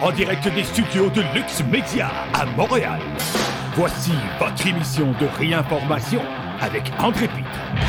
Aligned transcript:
en 0.00 0.12
direct 0.12 0.46
des 0.54 0.64
studios 0.64 1.10
de 1.10 1.22
Lux 1.34 1.62
Media 1.70 2.10
à 2.34 2.46
Montréal. 2.56 3.00
Voici 3.74 4.12
votre 4.38 4.66
émission 4.66 5.12
de 5.20 5.26
réinformation 5.38 6.20
avec 6.60 6.90
André 6.98 7.28
Pitre. 7.28 7.87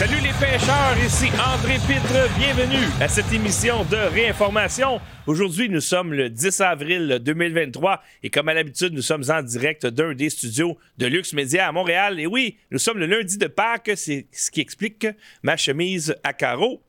Salut 0.00 0.20
les 0.22 0.32
pêcheurs, 0.32 0.96
ici 1.04 1.26
André 1.38 1.74
Pitre, 1.86 2.34
bienvenue 2.38 2.86
à 3.02 3.06
cette 3.06 3.30
émission 3.34 3.84
de 3.84 3.98
réinformation. 3.98 4.98
Aujourd'hui, 5.26 5.68
nous 5.68 5.82
sommes 5.82 6.14
le 6.14 6.30
10 6.30 6.62
avril 6.62 7.18
2023 7.20 8.02
et 8.22 8.30
comme 8.30 8.48
à 8.48 8.54
l'habitude, 8.54 8.94
nous 8.94 9.02
sommes 9.02 9.24
en 9.28 9.42
direct 9.42 9.84
d'un 9.84 10.14
des 10.14 10.30
studios 10.30 10.78
de 10.96 11.04
Lux 11.04 11.34
Media 11.34 11.68
à 11.68 11.72
Montréal. 11.72 12.18
Et 12.18 12.26
oui, 12.26 12.56
nous 12.70 12.78
sommes 12.78 12.96
le 12.96 13.04
lundi 13.04 13.36
de 13.36 13.46
Pâques, 13.46 13.90
c'est 13.94 14.26
ce 14.32 14.50
qui 14.50 14.62
explique 14.62 15.06
ma 15.42 15.58
chemise 15.58 16.16
à 16.24 16.32
carreaux, 16.32 16.82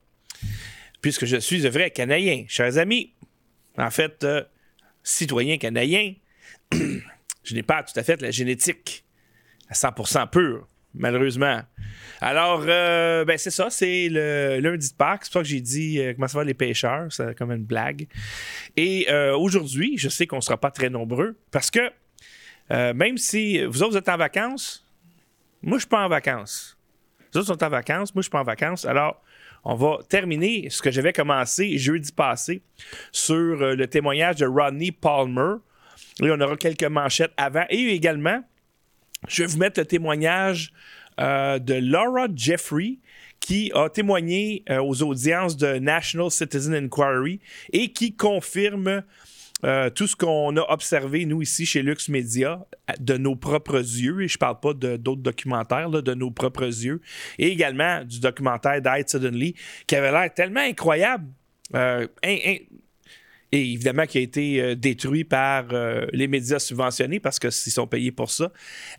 puisque 1.02 1.26
je 1.26 1.36
suis 1.36 1.68
un 1.68 1.70
vrai 1.70 1.92
Canadien, 1.92 2.46
chers 2.48 2.78
amis. 2.78 3.12
En 3.78 3.92
fait, 3.92 4.24
euh, 4.24 4.42
citoyen 5.04 5.58
canadien, 5.58 6.14
je 6.72 7.56
n'ai 7.56 7.64
pas 7.64 7.84
tout 7.84 8.00
à 8.00 8.04
fait 8.04 8.22
la 8.22 8.32
génétique 8.32 9.04
à 9.68 9.74
100% 9.74 10.30
pure 10.30 10.66
malheureusement. 10.94 11.62
Alors, 12.20 12.64
euh, 12.68 13.26
ben 13.26 13.38
c'est 13.38 13.50
ça, 13.50 13.70
c'est 13.70 14.08
le 14.10 14.60
lundi 14.60 14.92
de 14.92 14.96
Pâques. 14.96 15.26
C'est 15.26 15.32
pour 15.32 15.40
ça 15.40 15.44
que 15.44 15.50
j'ai 15.50 15.62
dit 15.62 16.00
euh, 16.00 16.14
comment 16.14 16.28
ça 16.28 16.38
va 16.38 16.44
les 16.44 16.54
pêcheurs, 16.54 17.08
c'est 17.10 17.36
comme 17.38 17.52
une 17.52 17.64
blague. 17.64 18.08
Et 18.78 19.08
euh, 19.10 19.36
aujourd'hui, 19.36 19.98
je 19.98 20.10
sais 20.10 20.28
qu'on 20.28 20.38
ne 20.38 20.42
sera 20.42 20.58
pas 20.58 20.72
très 20.72 20.90
nombreux 20.90 21.38
parce 21.52 21.72
que 21.72 21.92
même 22.70 23.18
si 23.18 23.62
vous 23.66 23.84
autres 23.84 23.98
êtes 23.98 24.08
en 24.08 24.16
vacances, 24.16 24.88
moi 25.62 25.78
je 25.78 25.82
suis 25.82 25.90
pas 25.90 26.06
en 26.06 26.08
vacances. 26.08 26.78
Vous 27.34 27.40
autres 27.40 27.48
sont 27.50 27.64
en 27.66 27.70
vacances, 27.70 28.16
moi 28.16 28.22
je 28.22 28.28
suis 28.28 28.32
pas 28.32 28.40
en 28.40 28.46
vacances. 28.46 28.86
Alors, 28.86 29.22
on 29.66 29.76
va 29.76 29.98
terminer 30.08 30.70
ce 30.70 30.82
que 30.82 30.90
j'avais 30.90 31.12
commencé 31.12 31.78
jeudi 31.78 32.14
passé 32.14 32.62
sur 33.12 33.58
le 33.58 33.88
témoignage 33.88 34.38
de 34.38 34.46
Rodney 34.46 34.94
Palmer. 34.94 35.56
Et 36.22 36.32
on 36.32 36.40
aura 36.40 36.56
quelques 36.56 36.86
manchettes 36.86 37.34
avant 37.36 37.66
et 37.70 37.90
également 37.90 38.42
je 39.28 39.44
vais 39.44 39.48
vous 39.48 39.58
mettre 39.58 39.80
le 39.80 39.86
témoignage 39.86 40.72
euh, 41.20 41.60
de 41.60 41.76
Laura 41.76 42.28
Jeffrey 42.34 43.00
qui 43.40 43.72
a 43.74 43.90
témoigné 43.90 44.64
euh, 44.70 44.82
aux 44.82 45.02
audiences 45.04 45.58
de 45.58 45.78
National 45.80 46.30
Citizen 46.32 46.74
Inquiry 46.74 47.40
et 47.74 47.92
qui 47.92 48.16
confirme 48.16 49.04
euh, 49.64 49.90
tout 49.92 50.08
ce 50.08 50.16
qu'on 50.16 50.58
a 50.58 50.72
observé, 50.72 51.26
nous, 51.26 51.44
ici, 51.44 51.68
chez 51.68 51.84
Lux 51.84 52.10
Media, 52.10 52.66
de 53.00 53.18
nos 53.18 53.36
propres 53.36 53.78
yeux, 53.78 54.24
et 54.24 54.28
je 54.28 54.40
parle 54.40 54.60
pas 54.60 54.74
d'autres 54.74 55.22
documentaires, 55.22 55.90
de 55.90 56.14
nos 56.16 56.32
propres 56.32 56.66
yeux, 56.66 57.00
et 57.38 57.50
également 57.50 58.04
du 58.04 58.20
documentaire 58.20 58.82
Died 58.82 59.08
Suddenly, 59.08 59.54
qui 59.86 59.96
avait 59.96 60.12
l'air 60.12 60.34
tellement 60.34 60.62
incroyable, 60.62 61.28
et 63.52 63.74
évidemment 63.74 64.06
qui 64.06 64.18
a 64.18 64.22
été 64.22 64.62
euh, 64.62 64.76
détruit 64.76 65.24
par 65.24 65.66
euh, 65.74 66.06
les 66.14 66.28
médias 66.28 66.60
subventionnés 66.60 67.20
parce 67.20 67.38
qu'ils 67.38 67.52
sont 67.52 67.88
payés 67.88 68.12
pour 68.12 68.32
ça. 68.32 68.52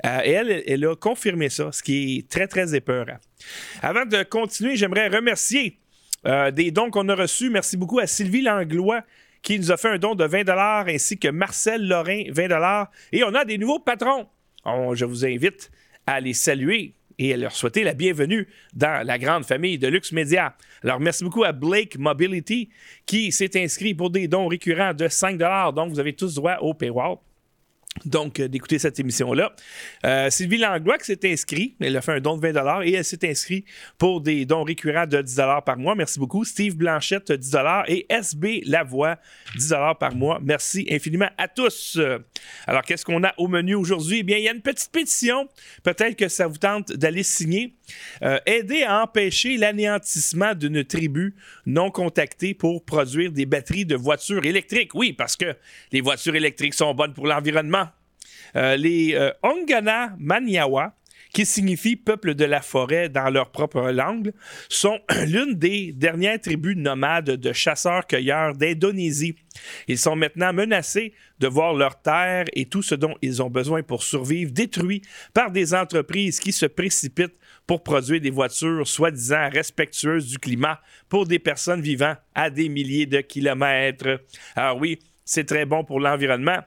Euh, 0.04 0.20
et 0.24 0.30
elle, 0.30 0.62
elle 0.66 0.86
a 0.86 0.94
confirmé 0.94 1.48
ça, 1.48 1.72
ce 1.72 1.82
qui 1.82 2.18
est 2.18 2.28
très, 2.28 2.46
très 2.46 2.74
épeurant. 2.74 3.16
Avant 3.80 4.04
de 4.04 4.22
continuer, 4.24 4.76
j'aimerais 4.76 5.08
remercier 5.08 5.78
des 6.52 6.70
dons 6.70 6.88
qu'on 6.88 7.08
a 7.08 7.16
reçus. 7.16 7.50
Merci 7.50 7.76
beaucoup 7.76 7.98
à 7.98 8.06
Sylvie 8.06 8.42
Langlois 8.42 9.02
qui 9.42 9.58
nous 9.58 9.72
a 9.72 9.76
fait 9.76 9.88
un 9.88 9.98
don 9.98 10.14
de 10.14 10.24
20 10.24 10.48
ainsi 10.86 11.18
que 11.18 11.26
Marcel 11.26 11.88
Lorrain, 11.88 12.22
20 12.30 12.88
Et 13.10 13.24
on 13.24 13.34
a 13.34 13.44
des 13.44 13.58
nouveaux 13.58 13.80
patrons. 13.80 14.28
je 14.64 15.04
vous 15.04 15.26
invite 15.26 15.72
à 16.06 16.20
les 16.20 16.32
saluer 16.32 16.94
et 17.18 17.36
leur 17.36 17.52
souhaiter 17.52 17.84
la 17.84 17.94
bienvenue 17.94 18.48
dans 18.74 19.06
la 19.06 19.18
grande 19.18 19.44
famille 19.44 19.78
de 19.78 19.88
Lux 19.88 20.12
Media. 20.12 20.54
Alors, 20.82 21.00
merci 21.00 21.24
beaucoup 21.24 21.44
à 21.44 21.52
Blake 21.52 21.98
Mobility 21.98 22.68
qui 23.06 23.32
s'est 23.32 23.62
inscrit 23.62 23.94
pour 23.94 24.10
des 24.10 24.28
dons 24.28 24.48
récurrents 24.48 24.94
de 24.94 25.08
5 25.08 25.38
Donc, 25.74 25.90
vous 25.90 26.00
avez 26.00 26.14
tous 26.14 26.34
droit 26.34 26.56
au 26.60 26.74
paywall 26.74 27.16
donc 28.04 28.40
euh, 28.40 28.48
d'écouter 28.48 28.78
cette 28.78 28.98
émission-là. 28.98 29.52
Euh, 30.04 30.30
Sylvie 30.30 30.58
Langlois 30.58 30.98
qui 30.98 31.06
s'est 31.06 31.30
inscrite, 31.30 31.76
elle 31.80 31.96
a 31.96 32.00
fait 32.00 32.12
un 32.12 32.20
don 32.20 32.36
de 32.36 32.40
20 32.46 32.82
et 32.82 32.92
elle 32.92 33.04
s'est 33.04 33.28
inscrite 33.28 33.66
pour 33.98 34.20
des 34.20 34.46
dons 34.46 34.62
récurrents 34.62 35.06
de 35.06 35.20
10 35.20 35.36
par 35.64 35.76
mois. 35.76 35.94
Merci 35.94 36.18
beaucoup. 36.18 36.44
Steve 36.44 36.76
Blanchette, 36.76 37.32
10 37.32 37.56
et 37.88 38.06
SB 38.08 38.62
Lavoie, 38.66 39.18
10 39.56 39.74
par 40.00 40.14
mois. 40.14 40.40
Merci 40.42 40.86
infiniment 40.90 41.28
à 41.36 41.48
tous. 41.48 42.00
Alors, 42.66 42.82
qu'est-ce 42.82 43.04
qu'on 43.04 43.22
a 43.24 43.34
au 43.36 43.48
menu 43.48 43.74
aujourd'hui? 43.74 44.20
Eh 44.20 44.22
bien, 44.22 44.38
il 44.38 44.44
y 44.44 44.48
a 44.48 44.52
une 44.52 44.62
petite 44.62 44.90
pétition. 44.90 45.48
Peut-être 45.82 46.16
que 46.16 46.28
ça 46.28 46.46
vous 46.46 46.58
tente 46.58 46.92
d'aller 46.92 47.22
signer. 47.22 47.74
Euh, 48.22 48.38
aider 48.46 48.82
à 48.82 49.02
empêcher 49.02 49.56
l'anéantissement 49.56 50.54
d'une 50.54 50.84
tribu 50.84 51.34
non 51.66 51.90
contactée 51.90 52.54
pour 52.54 52.84
produire 52.84 53.32
des 53.32 53.46
batteries 53.46 53.86
de 53.86 53.96
voitures 53.96 54.44
électriques. 54.44 54.94
Oui, 54.94 55.12
parce 55.12 55.36
que 55.36 55.56
les 55.90 56.00
voitures 56.00 56.34
électriques 56.34 56.74
sont 56.74 56.94
bonnes 56.94 57.14
pour 57.14 57.26
l'environnement. 57.26 57.88
Euh, 58.56 58.76
les 58.76 59.14
euh, 59.14 59.32
Ongana 59.42 60.14
Maniawa, 60.18 60.94
qui 61.32 61.46
signifie 61.46 61.96
peuple 61.96 62.34
de 62.34 62.44
la 62.44 62.60
forêt 62.60 63.08
dans 63.08 63.30
leur 63.30 63.50
propre 63.50 63.90
langue, 63.90 64.32
sont 64.68 65.00
l'une 65.26 65.54
des 65.54 65.92
dernières 65.92 66.40
tribus 66.40 66.76
nomades 66.76 67.30
de 67.30 67.52
chasseurs-cueilleurs 67.52 68.54
d'Indonésie. 68.54 69.36
Ils 69.88 69.98
sont 69.98 70.16
maintenant 70.16 70.52
menacés 70.52 71.14
de 71.38 71.46
voir 71.46 71.74
leurs 71.74 72.00
terres 72.00 72.46
et 72.52 72.66
tout 72.66 72.82
ce 72.82 72.94
dont 72.94 73.16
ils 73.22 73.42
ont 73.42 73.50
besoin 73.50 73.82
pour 73.82 74.02
survivre 74.02 74.52
détruits 74.52 75.02
par 75.32 75.50
des 75.50 75.74
entreprises 75.74 76.38
qui 76.38 76.52
se 76.52 76.66
précipitent 76.66 77.38
pour 77.66 77.82
produire 77.82 78.20
des 78.20 78.30
voitures 78.30 78.86
soi-disant 78.86 79.48
respectueuses 79.50 80.28
du 80.28 80.38
climat 80.38 80.80
pour 81.08 81.26
des 81.26 81.38
personnes 81.38 81.80
vivant 81.80 82.14
à 82.34 82.50
des 82.50 82.68
milliers 82.68 83.06
de 83.06 83.20
kilomètres. 83.20 84.20
Alors 84.56 84.78
oui, 84.78 84.98
c'est 85.24 85.44
très 85.44 85.64
bon 85.64 85.84
pour 85.84 86.00
l'environnement, 86.00 86.58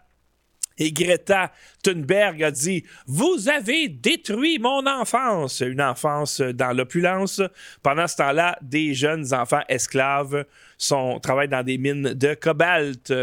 et 0.77 0.91
Greta 0.91 1.51
Thunberg 1.83 2.43
a 2.43 2.51
dit 2.51 2.83
Vous 3.07 3.47
avez 3.49 3.87
détruit 3.87 4.59
mon 4.59 4.85
enfance. 4.87 5.61
Une 5.61 5.81
enfance 5.81 6.41
dans 6.41 6.75
l'opulence. 6.75 7.41
Pendant 7.81 8.07
ce 8.07 8.17
temps-là, 8.17 8.57
des 8.61 8.93
jeunes 8.93 9.33
enfants 9.33 9.63
esclaves 9.69 10.45
sont, 10.77 11.19
travaillent 11.19 11.47
dans 11.47 11.63
des 11.63 11.77
mines 11.77 12.13
de 12.13 12.33
cobalt. 12.33 13.13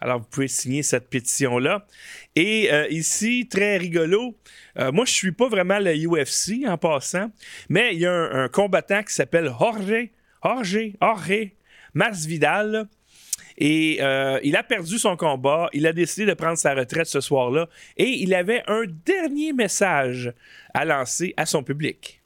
Alors, 0.00 0.20
vous 0.20 0.26
pouvez 0.26 0.48
signer 0.48 0.82
cette 0.82 1.10
pétition-là. 1.10 1.86
Et 2.36 2.72
euh, 2.72 2.86
ici, 2.88 3.48
très 3.50 3.76
rigolo, 3.76 4.36
euh, 4.78 4.92
moi, 4.92 5.04
je 5.04 5.10
ne 5.10 5.14
suis 5.14 5.32
pas 5.32 5.48
vraiment 5.48 5.78
le 5.78 5.94
UFC 5.94 6.66
en 6.66 6.78
passant, 6.78 7.30
mais 7.68 7.94
il 7.94 8.00
y 8.00 8.06
a 8.06 8.12
un, 8.12 8.44
un 8.44 8.48
combattant 8.48 9.02
qui 9.02 9.12
s'appelle 9.12 9.52
Jorge, 9.58 10.08
Jorge, 10.42 10.92
Jorge 11.00 11.50
Masvidal 11.94 12.88
et 13.58 13.98
euh, 14.00 14.38
il 14.44 14.56
a 14.56 14.62
perdu 14.62 14.98
son 14.98 15.16
combat. 15.16 15.68
Il 15.72 15.86
a 15.86 15.92
décidé 15.92 16.26
de 16.26 16.34
prendre 16.34 16.56
sa 16.56 16.74
retraite 16.74 17.06
ce 17.06 17.20
soir-là. 17.20 17.66
Et 17.96 18.08
il 18.22 18.32
avait 18.34 18.62
un 18.68 18.84
dernier 19.04 19.52
message 19.52 20.32
à 20.72 20.84
lancer 20.84 21.34
à 21.36 21.44
son 21.44 21.64
public. 21.64 22.20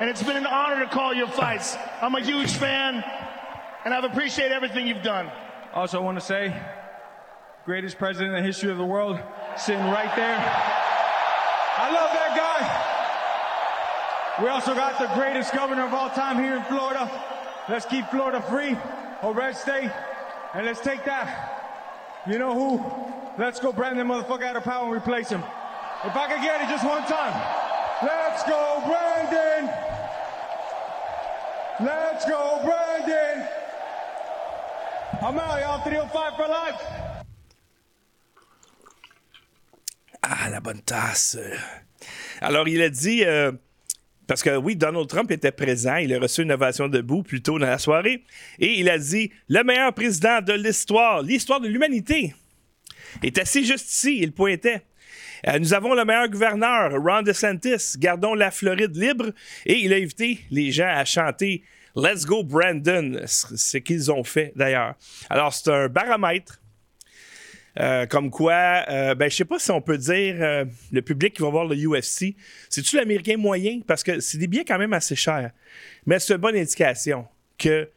And 0.00 0.08
it's 0.08 0.22
been 0.22 0.36
an 0.36 0.46
honor 0.46 0.84
to 0.84 0.90
call 0.90 1.14
your 1.14 1.28
fights. 1.28 1.76
I'm 2.00 2.14
a 2.14 2.20
huge 2.20 2.50
fan, 2.52 3.04
and 3.84 3.94
I've 3.94 4.04
appreciated 4.04 4.52
everything 4.52 4.86
you've 4.86 5.04
done. 5.04 5.28
Also, 5.72 6.00
I 6.00 6.04
want 6.04 6.18
to 6.18 6.24
say, 6.24 6.52
greatest 7.64 7.96
president 7.96 8.34
in 8.34 8.42
the 8.42 8.46
history 8.46 8.70
of 8.70 8.78
the 8.78 8.84
world, 8.84 9.20
sitting 9.56 9.84
right 9.84 10.14
there. 10.16 10.36
I 11.78 11.92
love 11.92 12.10
that 12.12 12.36
guy. 12.36 14.42
We 14.42 14.48
also 14.48 14.74
got 14.74 14.98
the 14.98 15.06
greatest 15.14 15.52
governor 15.52 15.86
of 15.86 15.94
all 15.94 16.10
time 16.10 16.42
here 16.42 16.56
in 16.56 16.64
Florida. 16.64 17.08
Let's 17.68 17.86
keep 17.86 18.08
Florida 18.08 18.42
free, 18.42 18.76
or 19.22 19.32
red 19.32 19.56
state. 19.56 19.92
And 20.54 20.66
let's 20.66 20.80
take 20.80 21.04
that. 21.04 22.24
You 22.26 22.38
know 22.38 22.52
who? 22.52 22.84
Let's 23.38 23.60
go 23.60 23.72
brand 23.72 23.96
that 23.98 24.06
motherfucker 24.06 24.42
out 24.42 24.56
of 24.56 24.64
power 24.64 24.84
and 24.84 24.94
replace 24.94 25.28
him. 25.28 25.44
If 26.04 26.16
I 26.16 26.26
could 26.32 26.42
get 26.42 26.62
it 26.62 26.68
just 26.68 26.84
one 26.84 27.04
time. 27.04 27.32
Let's 28.02 28.42
go, 28.42 28.82
Brandon! 28.84 29.70
Let's 31.80 32.24
go, 32.24 32.60
Brandon! 32.64 33.46
I'm 35.22 35.38
out, 35.38 35.60
y'all. 35.60 35.84
305 35.84 36.36
for 36.36 36.48
life. 36.48 37.11
Ah, 40.34 40.48
la 40.48 40.60
bonne 40.60 40.80
tasse. 40.80 41.38
Alors, 42.40 42.66
il 42.66 42.80
a 42.80 42.88
dit. 42.88 43.22
Euh, 43.24 43.52
Parce 44.26 44.42
que 44.42 44.56
oui, 44.56 44.76
Donald 44.76 45.06
Trump 45.08 45.30
était 45.30 45.52
présent. 45.52 45.96
Il 45.96 46.14
a 46.14 46.18
reçu 46.18 46.42
une 46.42 46.52
ovation 46.52 46.88
debout 46.88 47.22
plus 47.22 47.42
tôt 47.42 47.58
dans 47.58 47.66
la 47.66 47.78
soirée. 47.78 48.24
Et 48.58 48.80
il 48.80 48.88
a 48.88 48.96
dit 48.96 49.30
Le 49.48 49.62
meilleur 49.62 49.92
président 49.92 50.40
de 50.40 50.54
l'histoire, 50.54 51.22
l'histoire 51.22 51.60
de 51.60 51.68
l'humanité, 51.68 52.34
est 53.22 53.36
assis 53.36 53.66
juste 53.66 53.90
ici. 53.90 54.20
Il 54.22 54.32
pointait. 54.32 54.82
Euh, 55.48 55.58
nous 55.58 55.74
avons 55.74 55.92
le 55.92 56.04
meilleur 56.04 56.28
gouverneur, 56.28 56.92
Ron 56.92 57.22
DeSantis. 57.22 57.98
Gardons 57.98 58.34
la 58.34 58.50
Floride 58.50 58.96
libre. 58.96 59.32
Et 59.66 59.80
il 59.80 59.92
a 59.92 59.96
invité 59.96 60.38
les 60.50 60.70
gens 60.70 60.88
à 60.88 61.04
chanter 61.04 61.62
Let's 61.94 62.24
Go 62.24 62.42
Brandon. 62.42 63.20
Ce 63.26 63.76
qu'ils 63.76 64.10
ont 64.10 64.24
fait 64.24 64.52
d'ailleurs. 64.56 64.94
Alors, 65.28 65.52
c'est 65.52 65.70
un 65.70 65.88
baromètre 65.88 66.61
Euh, 67.80 68.06
comme 68.06 68.30
quoi, 68.30 68.84
euh, 68.90 69.14
ben, 69.14 69.30
je 69.30 69.36
sais 69.36 69.44
pas 69.44 69.58
si 69.58 69.70
on 69.70 69.80
peut 69.80 69.96
dire 69.96 70.36
euh, 70.40 70.64
le 70.90 71.02
public 71.02 71.34
qui 71.34 71.42
va 71.42 71.48
voir 71.48 71.64
le 71.64 71.74
UFC, 71.74 72.34
c'est-tu 72.68 72.96
l'américain 72.96 73.36
moyen? 73.36 73.80
Parce 73.86 74.02
que 74.02 74.20
c'est 74.20 74.38
des 74.38 74.46
billets 74.46 74.64
quand 74.64 74.78
même 74.78 74.92
assez 74.92 75.16
chers. 75.16 75.50
Mais 76.04 76.18
c'est 76.18 76.34
une 76.34 76.40
bonne 76.40 76.56
indication 76.56 77.26
que 77.58 77.88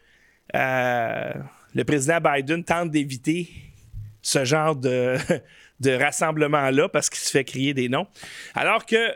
le 0.54 1.84
président 1.84 2.20
Biden 2.22 2.64
tente 2.64 2.92
d'éviter 2.92 3.50
ce 4.22 4.46
genre 4.46 4.76
de, 4.76 5.18
de 5.82 5.92
rassemblement-là 5.92 6.88
parce 6.88 7.10
qu'il 7.10 7.20
se 7.20 7.32
fait 7.32 7.44
crier 7.44 7.74
des 7.74 7.90
noms. 7.90 8.08
Alors 8.54 8.86
que 8.86 9.14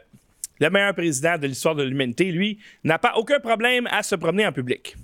le 0.59 0.69
meilleur 0.69 0.93
président 0.93 1.37
de 1.37 1.47
l'histoire 1.47 1.75
de 1.75 1.83
l'humanité, 1.83 2.25
lui, 2.31 2.59
n'a 2.83 2.99
pas 2.99 3.13
aucun 3.15 3.39
problème 3.39 3.87
à 3.91 4.03
se 4.03 4.15
promener 4.15 4.45
en 4.45 4.51
public. 4.51 4.97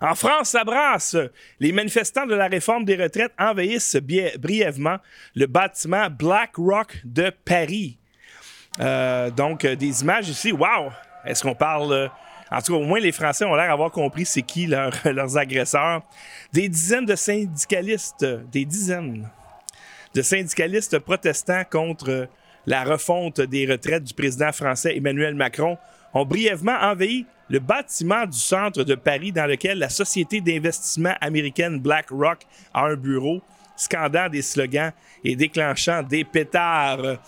En 0.00 0.14
France, 0.14 0.50
ça 0.50 0.64
brasse. 0.64 1.16
Les 1.60 1.72
manifestants 1.72 2.26
de 2.26 2.34
la 2.34 2.46
réforme 2.46 2.84
des 2.84 2.96
retraites 2.96 3.32
envahissent 3.38 3.96
brièvement 3.96 4.96
le 5.34 5.46
bâtiment 5.46 6.08
Black 6.10 6.56
Rock 6.56 7.00
de 7.04 7.30
Paris. 7.44 7.98
Euh, 8.80 9.30
donc, 9.30 9.64
euh, 9.64 9.76
des 9.76 10.02
images 10.02 10.28
ici. 10.28 10.52
Wow! 10.52 10.90
Est-ce 11.24 11.42
qu'on 11.42 11.54
parle. 11.54 11.92
Euh, 11.92 12.08
en 12.50 12.60
tout 12.60 12.72
cas, 12.72 12.78
au 12.78 12.84
moins, 12.84 13.00
les 13.00 13.12
Français 13.12 13.44
ont 13.44 13.54
l'air 13.54 13.68
d'avoir 13.68 13.90
compris 13.90 14.26
c'est 14.26 14.42
qui 14.42 14.66
leurs 15.04 15.38
agresseurs. 15.38 16.02
Des 16.52 16.68
dizaines 16.68 17.06
de 17.06 17.16
syndicalistes, 17.16 18.24
des 18.52 18.64
dizaines 18.64 19.28
de 20.14 20.22
syndicalistes 20.22 20.98
protestants 20.98 21.64
contre 21.68 22.28
la 22.66 22.84
refonte 22.84 23.40
des 23.40 23.66
retraites 23.66 24.04
du 24.04 24.14
président 24.14 24.52
français 24.52 24.96
Emmanuel 24.96 25.34
Macron 25.34 25.76
ont 26.14 26.24
brièvement 26.24 26.76
envahi 26.80 27.26
le 27.50 27.58
bâtiment 27.58 28.24
du 28.24 28.38
centre 28.38 28.84
de 28.84 28.94
Paris 28.94 29.32
dans 29.32 29.46
lequel 29.46 29.78
la 29.78 29.88
société 29.88 30.40
d'investissement 30.40 31.14
américaine 31.20 31.78
BlackRock 31.78 32.46
a 32.72 32.86
un 32.86 32.96
bureau, 32.96 33.42
scandant 33.76 34.28
des 34.28 34.42
slogans 34.42 34.92
et 35.22 35.36
déclenchant 35.36 36.02
des 36.02 36.24
pétards. 36.24 37.18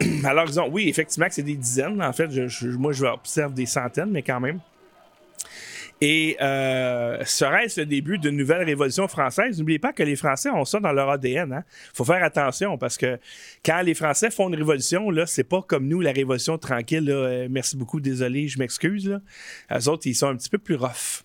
Alors, 0.24 0.46
disons, 0.46 0.68
oui, 0.70 0.88
effectivement, 0.88 1.26
c'est 1.30 1.42
des 1.42 1.56
dizaines. 1.56 2.02
En 2.02 2.12
fait, 2.12 2.28
moi, 2.78 2.92
je 2.92 3.04
observe 3.04 3.54
des 3.54 3.66
centaines, 3.66 4.10
mais 4.10 4.22
quand 4.22 4.40
même. 4.40 4.60
Et 6.06 6.36
euh, 6.42 7.24
serait-ce 7.24 7.80
le 7.80 7.86
début 7.86 8.18
d'une 8.18 8.36
nouvelle 8.36 8.62
révolution 8.62 9.08
française? 9.08 9.58
N'oubliez 9.58 9.78
pas 9.78 9.94
que 9.94 10.02
les 10.02 10.16
Français 10.16 10.50
ont 10.50 10.66
ça 10.66 10.78
dans 10.78 10.92
leur 10.92 11.08
ADN. 11.08 11.48
Il 11.48 11.54
hein. 11.54 11.64
faut 11.94 12.04
faire 12.04 12.22
attention 12.22 12.76
parce 12.76 12.98
que 12.98 13.18
quand 13.64 13.80
les 13.80 13.94
Français 13.94 14.30
font 14.30 14.50
une 14.50 14.54
révolution, 14.54 15.08
là, 15.08 15.24
c'est 15.24 15.44
pas 15.44 15.62
comme 15.62 15.88
nous, 15.88 16.02
la 16.02 16.12
révolution 16.12 16.58
tranquille. 16.58 17.08
Euh, 17.08 17.48
merci 17.50 17.78
beaucoup, 17.78 18.00
désolé, 18.00 18.48
je 18.48 18.58
m'excuse. 18.58 19.18
Les 19.70 19.88
autres, 19.88 20.06
ils 20.06 20.14
sont 20.14 20.28
un 20.28 20.36
petit 20.36 20.50
peu 20.50 20.58
plus 20.58 20.74
rough. 20.74 21.24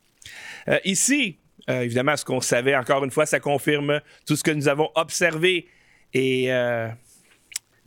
Euh, 0.70 0.80
ici, 0.86 1.40
évidemment, 1.68 2.16
ce 2.16 2.24
qu'on 2.24 2.40
savait, 2.40 2.78
encore 2.78 3.04
une 3.04 3.12
fois, 3.12 3.26
ça 3.26 3.42
confirme 3.42 4.00
tout 4.26 4.38
ce 4.38 4.44
que 4.44 4.52
nous 4.52 4.70
avons 4.70 4.92
observé. 4.96 5.68
Et 6.14 6.54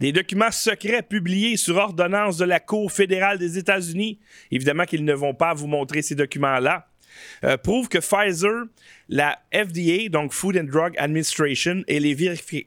des 0.02 0.10
documents 0.10 0.50
secrets 0.50 1.02
publiés 1.02 1.56
sur 1.56 1.76
ordonnance 1.76 2.37
de 2.37 2.44
la 2.44 2.58
Cour 2.58 2.90
fédérale 2.90 3.38
des 3.38 3.56
États-Unis, 3.56 4.19
évidemment 4.50 4.84
qu'ils 4.84 5.04
ne 5.04 5.14
vont 5.14 5.32
pas 5.32 5.54
vous 5.54 5.69
montrer 5.69 6.02
ces 6.02 6.16
documents-là, 6.16 6.88
euh, 7.44 7.56
prouvent 7.56 7.88
que 7.88 7.99
Pfizer, 7.99 8.64
la 9.08 9.38
FDA, 9.54 10.08
donc 10.08 10.32
Food 10.32 10.56
and 10.56 10.64
Drug 10.64 10.94
Administration, 10.99 11.84
et 11.87 12.00
les, 12.00 12.16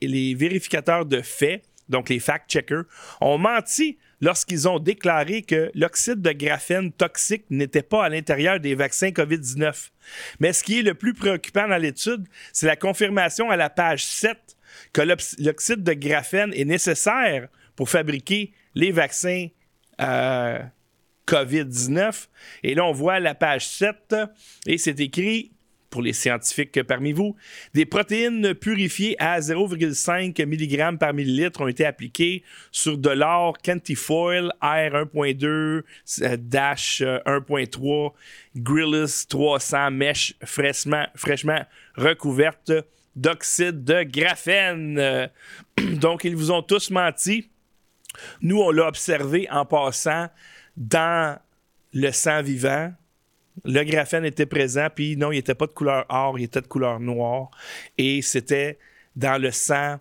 les 0.01 0.33
vérificateurs 0.33 1.05
de 1.05 1.21
faits, 1.21 1.61
donc 1.89 2.07
les 2.07 2.19
fact-checkers, 2.19 2.85
ont 3.19 3.37
menti 3.37 3.97
lorsqu'ils 4.21 4.69
ont 4.69 4.79
déclaré 4.79 5.41
que 5.41 5.69
l'oxyde 5.75 6.21
de 6.21 6.31
graphène 6.31 6.93
toxique 6.93 7.43
n'était 7.49 7.83
pas 7.83 8.05
à 8.05 8.07
l'intérieur 8.07 8.61
des 8.61 8.75
vaccins 8.75 9.09
COVID-19. 9.09 9.89
Mais 10.39 10.53
ce 10.53 10.63
qui 10.63 10.79
est 10.79 10.83
le 10.83 10.93
plus 10.93 11.13
préoccupant 11.13 11.67
dans 11.67 11.75
l'étude, 11.75 12.25
c'est 12.53 12.65
la 12.65 12.77
confirmation 12.77 13.49
à 13.49 13.57
la 13.57 13.69
page 13.69 14.05
7 14.05 14.54
que 14.93 15.01
l'oxyde 15.01 15.83
de 15.83 15.93
graphène 15.93 16.53
est 16.53 16.65
nécessaire 16.65 17.47
pour 17.75 17.89
fabriquer 17.89 18.53
les 18.73 18.91
vaccins 18.91 19.47
euh, 20.01 20.59
COVID-19. 21.27 22.27
Et 22.63 22.75
là, 22.75 22.85
on 22.85 22.91
voit 22.91 23.19
la 23.19 23.35
page 23.35 23.67
7 23.67 24.15
et 24.67 24.77
c'est 24.77 24.99
écrit 24.99 25.51
pour 25.95 26.01
les 26.01 26.11
scientifiques 26.11 26.83
parmi 26.83 27.13
vous, 27.13 27.37
des 27.73 27.85
protéines 27.85 28.53
purifiées 28.53 29.15
à 29.17 29.39
0,5 29.39 30.45
mg 30.45 30.99
par 30.99 31.13
millilitre 31.13 31.61
ont 31.61 31.69
été 31.69 31.85
appliquées 31.85 32.43
sur 32.69 32.97
de 32.97 33.11
l'or 33.11 33.57
Cantifoil 33.63 34.51
R1.2 34.61 35.83
1.3 36.05 38.11
Grillis 38.57 39.25
300 39.29 39.91
mèches 39.91 40.33
fraîchement, 40.43 41.05
fraîchement 41.15 41.61
recouvertes 41.95 42.73
d'oxyde 43.15 43.83
de 43.83 44.03
graphène. 44.03 45.29
Donc, 45.77 46.23
ils 46.23 46.35
vous 46.35 46.51
ont 46.51 46.61
tous 46.61 46.91
menti. 46.91 47.49
Nous, 48.41 48.59
on 48.59 48.71
l'a 48.71 48.87
observé 48.87 49.47
en 49.49 49.65
passant 49.65 50.27
dans 50.77 51.37
le 51.93 52.11
sang 52.11 52.41
vivant. 52.41 52.91
Le 53.63 53.83
graphène 53.83 54.25
était 54.25 54.45
présent, 54.45 54.87
puis 54.93 55.15
non, 55.15 55.31
il 55.31 55.37
n'était 55.37 55.55
pas 55.55 55.65
de 55.65 55.71
couleur 55.71 56.05
or, 56.09 56.37
il 56.37 56.43
était 56.43 56.61
de 56.61 56.67
couleur 56.67 56.99
noire. 56.99 57.49
Et 57.97 58.21
c'était 58.21 58.77
dans 59.15 59.41
le 59.41 59.51
sang 59.51 59.99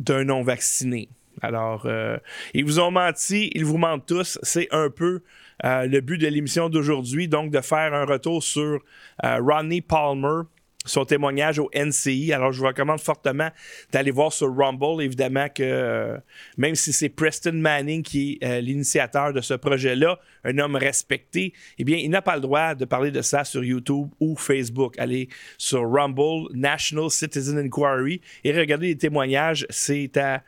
d'un 0.00 0.24
non-vacciné. 0.24 1.08
Alors, 1.40 1.86
euh, 1.86 2.18
ils 2.52 2.64
vous 2.64 2.78
ont 2.78 2.90
menti, 2.90 3.50
ils 3.54 3.64
vous 3.64 3.78
mentent 3.78 4.06
tous. 4.06 4.38
C'est 4.42 4.68
un 4.70 4.90
peu 4.90 5.22
euh, 5.64 5.86
le 5.86 6.00
but 6.00 6.18
de 6.18 6.26
l'émission 6.26 6.68
d'aujourd'hui, 6.68 7.28
donc 7.28 7.50
de 7.50 7.60
faire 7.60 7.94
un 7.94 8.04
retour 8.04 8.42
sur 8.42 8.80
euh, 9.24 9.38
Ronnie 9.40 9.80
Palmer, 9.80 10.42
son 10.84 11.04
témoignage 11.04 11.58
au 11.58 11.70
NCI. 11.74 12.32
Alors, 12.32 12.52
je 12.52 12.60
vous 12.60 12.66
recommande 12.66 13.00
fortement 13.00 13.50
d'aller 13.92 14.10
voir 14.10 14.32
sur 14.32 14.54
Rumble. 14.54 15.02
Évidemment 15.02 15.48
que 15.48 15.62
euh, 15.62 16.18
même 16.56 16.74
si 16.74 16.92
c'est 16.92 17.08
Preston 17.08 17.54
Manning 17.54 18.02
qui 18.02 18.38
est 18.40 18.46
euh, 18.46 18.60
l'initiateur 18.60 19.32
de 19.32 19.40
ce 19.40 19.54
projet-là, 19.54 20.18
un 20.44 20.58
homme 20.58 20.76
respecté, 20.76 21.54
eh 21.78 21.84
bien, 21.84 21.96
il 21.96 22.10
n'a 22.10 22.22
pas 22.22 22.34
le 22.34 22.42
droit 22.42 22.74
de 22.74 22.84
parler 22.84 23.10
de 23.10 23.22
ça 23.22 23.44
sur 23.44 23.64
YouTube 23.64 24.08
ou 24.20 24.36
Facebook. 24.36 24.98
Allez 24.98 25.28
sur 25.56 25.90
Rumble, 25.90 26.48
National 26.52 27.10
Citizen 27.10 27.58
Inquiry, 27.58 28.20
et 28.44 28.52
regardez 28.52 28.88
les 28.88 28.98
témoignages. 28.98 29.66
C'est 29.70 30.16
à, 30.16 30.42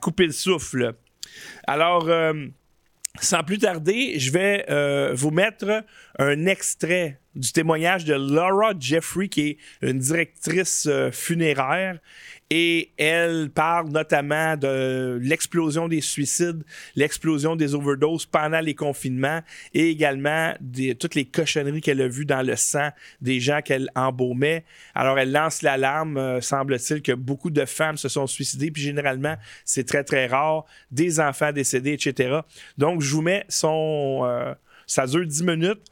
couper 0.00 0.26
le 0.26 0.32
souffle. 0.32 0.94
Alors, 1.66 2.08
euh, 2.08 2.32
sans 3.20 3.42
plus 3.42 3.58
tarder, 3.58 4.18
je 4.18 4.30
vais 4.30 4.66
vous 5.14 5.30
mettre 5.30 5.84
un 6.18 6.46
extrait 6.46 7.18
du 7.36 7.52
témoignage 7.52 8.04
de 8.04 8.14
Laura 8.14 8.72
Jeffrey, 8.78 9.28
qui 9.28 9.48
est 9.48 9.58
une 9.82 9.98
directrice 9.98 10.86
euh, 10.88 11.10
funéraire. 11.10 11.98
Et 12.50 12.92
elle 12.96 13.50
parle 13.50 13.88
notamment 13.88 14.56
de 14.56 15.18
l'explosion 15.20 15.88
des 15.88 16.00
suicides, 16.00 16.62
l'explosion 16.94 17.56
des 17.56 17.74
overdoses 17.74 18.24
pendant 18.24 18.60
les 18.60 18.74
confinements 18.74 19.40
et 19.74 19.90
également 19.90 20.54
de 20.60 20.92
toutes 20.92 21.16
les 21.16 21.24
cochonneries 21.24 21.80
qu'elle 21.80 22.00
a 22.00 22.06
vues 22.06 22.24
dans 22.24 22.42
le 22.42 22.54
sang 22.54 22.90
des 23.20 23.40
gens 23.40 23.62
qu'elle 23.62 23.90
embaumait. 23.96 24.64
Alors, 24.94 25.18
elle 25.18 25.32
lance 25.32 25.62
l'alarme, 25.62 26.18
euh, 26.18 26.40
semble-t-il, 26.40 27.02
que 27.02 27.12
beaucoup 27.12 27.50
de 27.50 27.64
femmes 27.64 27.96
se 27.96 28.08
sont 28.08 28.28
suicidées, 28.28 28.70
puis 28.70 28.82
généralement, 28.82 29.34
c'est 29.64 29.84
très, 29.84 30.04
très 30.04 30.26
rare, 30.26 30.66
des 30.92 31.18
enfants 31.18 31.50
décédés, 31.52 31.94
etc. 31.94 32.40
Donc, 32.78 33.00
je 33.00 33.12
vous 33.12 33.22
mets 33.22 33.44
son... 33.48 34.20
Euh, 34.24 34.54
ça 34.86 35.06
dure 35.06 35.26
10 35.26 35.42
minutes. 35.42 35.82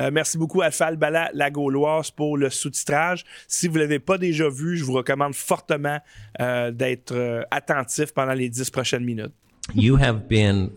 Euh, 0.00 0.10
merci 0.12 0.38
beaucoup 0.38 0.62
à 0.62 0.70
Falbala 0.70 1.30
La 1.34 1.50
Gauloise 1.50 2.10
pour 2.10 2.36
le 2.36 2.50
sous-titrage. 2.50 3.24
Si 3.46 3.68
vous 3.68 3.74
ne 3.74 3.80
l'avez 3.80 4.00
pas 4.00 4.18
déjà 4.18 4.48
vu, 4.48 4.76
je 4.76 4.84
vous 4.84 4.94
recommande 4.94 5.34
fortement 5.34 5.98
euh, 6.40 6.70
d'être 6.70 7.12
euh, 7.12 7.42
attentif 7.50 8.12
pendant 8.12 8.34
les 8.34 8.48
10 8.48 8.70
prochaines 8.70 9.04
minutes. 9.04 9.32
You 9.74 9.96
have 9.96 10.28
been 10.28 10.70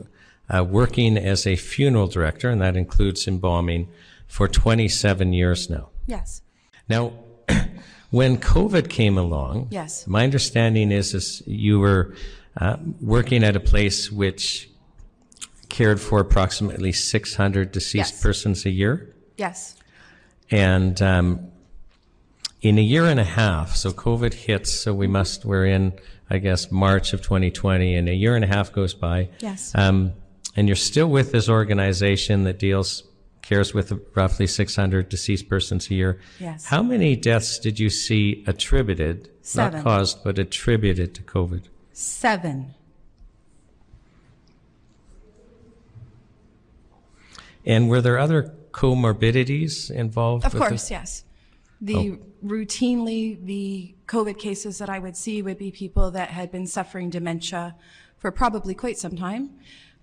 uh, 0.49 0.63
working 0.63 1.17
as 1.17 1.45
a 1.45 1.55
funeral 1.55 2.07
director, 2.07 2.49
and 2.49 2.61
that 2.61 2.77
includes 2.77 3.27
embalming, 3.27 3.87
for 4.27 4.47
27 4.47 5.33
years 5.33 5.69
now. 5.69 5.89
Yes. 6.07 6.41
Now, 6.87 7.11
when 8.11 8.37
COVID 8.37 8.87
came 8.87 9.17
along, 9.17 9.67
yes. 9.71 10.05
my 10.07 10.23
understanding 10.23 10.91
is, 10.91 11.13
is 11.13 11.43
you 11.45 11.79
were 11.79 12.13
uh, 12.59 12.77
working 13.01 13.43
at 13.43 13.55
a 13.55 13.59
place 13.59 14.11
which 14.11 14.69
cared 15.69 15.99
for 15.99 16.19
approximately 16.19 16.91
600 16.91 17.71
deceased 17.71 18.13
Yes. 18.13 18.21
persons 18.21 18.65
a 18.65 18.69
year. 18.69 19.13
Yes. 19.37 19.75
And 20.49 21.01
um, 21.01 21.51
in 22.61 22.77
a 22.77 22.81
year 22.81 23.05
and 23.05 23.19
a 23.19 23.23
half, 23.25 23.75
so 23.75 23.91
COVID 23.91 24.33
hits, 24.33 24.71
so 24.73 24.93
we 24.93 25.07
must, 25.07 25.45
we're 25.45 25.65
in, 25.65 25.93
I 26.29 26.37
guess, 26.39 26.71
March 26.71 27.13
of 27.13 27.21
2020, 27.21 27.95
and 27.95 28.07
a 28.09 28.13
year 28.15 28.35
and 28.35 28.43
a 28.43 28.47
half 28.47 28.71
goes 28.71 28.93
by. 28.93 29.29
Yes. 29.39 29.71
Um, 29.75 30.13
and 30.55 30.67
you're 30.67 30.75
still 30.75 31.07
with 31.07 31.31
this 31.31 31.49
organization 31.49 32.43
that 32.45 32.57
deals, 32.59 33.03
cares 33.41 33.73
with 33.73 33.93
roughly 34.15 34.47
600 34.47 35.07
deceased 35.09 35.47
persons 35.47 35.89
a 35.91 35.93
year. 35.93 36.19
Yes. 36.39 36.65
How 36.65 36.81
many 36.81 37.15
deaths 37.15 37.59
did 37.59 37.79
you 37.79 37.89
see 37.89 38.43
attributed, 38.47 39.29
Seven. 39.41 39.73
not 39.79 39.83
caused, 39.83 40.23
but 40.23 40.39
attributed 40.39 41.13
to 41.15 41.21
COVID? 41.23 41.63
Seven. 41.93 42.73
And 47.67 47.89
were 47.89 47.99
there 47.99 48.17
other 48.17 48.55
comorbidities 48.71 49.91
involved? 49.91 50.45
Of 50.45 50.55
course, 50.55 50.83
this? 50.83 50.91
yes. 50.91 51.23
The 51.81 52.17
routinely 52.43 53.45
the 53.45 53.93
COVID 54.07 54.39
cases 54.39 54.77
that 54.79 54.89
I 54.89 54.99
would 54.99 55.17
see 55.17 55.41
would 55.41 55.57
be 55.59 55.69
people 55.69 56.09
that 56.11 56.29
had 56.29 56.49
been 56.49 56.65
suffering 56.65 57.09
dementia 57.09 57.75
for 58.17 58.31
probably 58.31 58.73
quite 58.73 58.97
some 58.97 59.15
time 59.15 59.51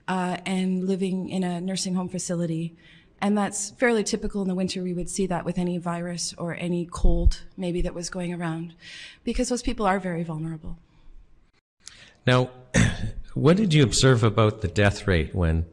uh, 0.07 0.37
and 0.45 0.87
living 0.87 1.31
in 1.31 1.43
a 1.43 1.61
nursing 1.61 1.95
home 1.95 2.09
facility. 2.09 2.77
And 3.21 3.37
that's 3.37 3.71
fairly 3.71 4.05
typical 4.05 4.43
in 4.43 4.49
the 4.49 4.55
winter. 4.55 4.83
We 4.83 4.93
would 4.93 5.09
see 5.09 5.27
that 5.29 5.47
with 5.47 5.57
any 5.57 5.79
virus 5.79 6.35
or 6.37 6.55
any 6.55 6.85
cold 6.85 7.43
maybe 7.57 7.81
that 7.81 7.95
was 7.95 8.11
going 8.11 8.35
around 8.35 8.75
because 9.25 9.49
those 9.49 9.63
people 9.63 9.87
are 9.87 9.99
very 9.99 10.23
vulnerable. 10.23 10.77
Now, 12.27 12.51
what 13.35 13.57
did 13.57 13.73
you 13.73 13.83
observe 13.83 14.23
about 14.23 14.61
the 14.61 14.69
death 14.69 15.07
rate 15.07 15.35
when 15.35 15.65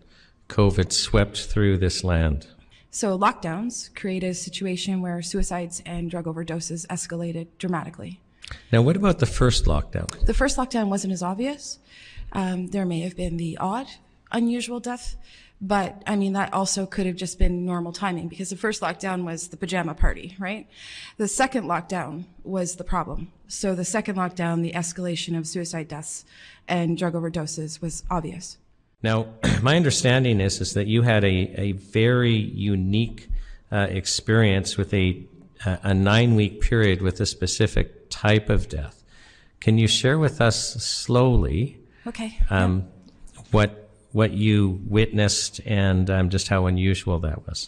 COVID 0.51 0.91
swept 0.91 1.45
through 1.45 1.77
this 1.77 2.03
land? 2.03 2.47
So 2.89 3.17
lockdowns 3.17 3.89
create 3.95 4.21
a 4.21 4.33
situation 4.33 5.01
where 5.01 5.21
suicides 5.21 5.81
and 5.85 6.11
drug 6.11 6.25
overdoses 6.25 6.85
escalated 6.87 7.47
dramatically. 7.57 8.19
Now, 8.69 8.81
what 8.81 8.97
about 8.97 9.19
the 9.19 9.25
first 9.25 9.63
lockdown? 9.63 10.09
The 10.25 10.33
first 10.33 10.57
lockdown 10.57 10.89
wasn't 10.89 11.13
as 11.13 11.23
obvious. 11.23 11.79
Um, 12.33 12.67
there 12.67 12.85
may 12.85 12.99
have 12.99 13.15
been 13.15 13.37
the 13.37 13.57
odd, 13.59 13.87
unusual 14.29 14.81
death, 14.81 15.15
but 15.61 16.03
I 16.05 16.17
mean, 16.17 16.33
that 16.33 16.53
also 16.53 16.85
could 16.85 17.05
have 17.05 17.15
just 17.15 17.39
been 17.39 17.65
normal 17.65 17.93
timing 17.93 18.27
because 18.27 18.49
the 18.49 18.57
first 18.57 18.81
lockdown 18.81 19.23
was 19.23 19.47
the 19.47 19.57
pajama 19.57 19.93
party, 19.93 20.35
right? 20.37 20.67
The 21.15 21.29
second 21.29 21.63
lockdown 21.63 22.25
was 22.43 22.75
the 22.75 22.83
problem. 22.83 23.31
So 23.47 23.73
the 23.73 23.85
second 23.85 24.17
lockdown, 24.17 24.63
the 24.63 24.73
escalation 24.73 25.37
of 25.37 25.47
suicide 25.47 25.87
deaths 25.87 26.25
and 26.67 26.97
drug 26.97 27.13
overdoses 27.13 27.81
was 27.81 28.03
obvious. 28.11 28.57
Now, 29.03 29.27
my 29.61 29.75
understanding 29.75 30.39
is 30.39 30.61
is 30.61 30.73
that 30.73 30.87
you 30.87 31.01
had 31.01 31.23
a, 31.23 31.53
a 31.59 31.71
very 31.73 32.35
unique 32.35 33.29
uh, 33.71 33.87
experience 33.89 34.77
with 34.77 34.93
a 34.93 35.25
a 35.63 35.93
nine 35.93 36.33
week 36.35 36.59
period 36.61 37.01
with 37.03 37.19
a 37.21 37.25
specific 37.25 38.09
type 38.09 38.49
of 38.49 38.67
death. 38.67 39.03
Can 39.59 39.77
you 39.77 39.87
share 39.87 40.17
with 40.17 40.41
us 40.41 40.83
slowly 40.83 41.77
Okay. 42.07 42.39
um, 42.49 42.87
what 43.51 43.89
what 44.11 44.31
you 44.31 44.81
witnessed 44.87 45.61
and 45.65 46.09
um, 46.09 46.29
just 46.29 46.47
how 46.47 46.65
unusual 46.65 47.19
that 47.19 47.47
was? 47.47 47.67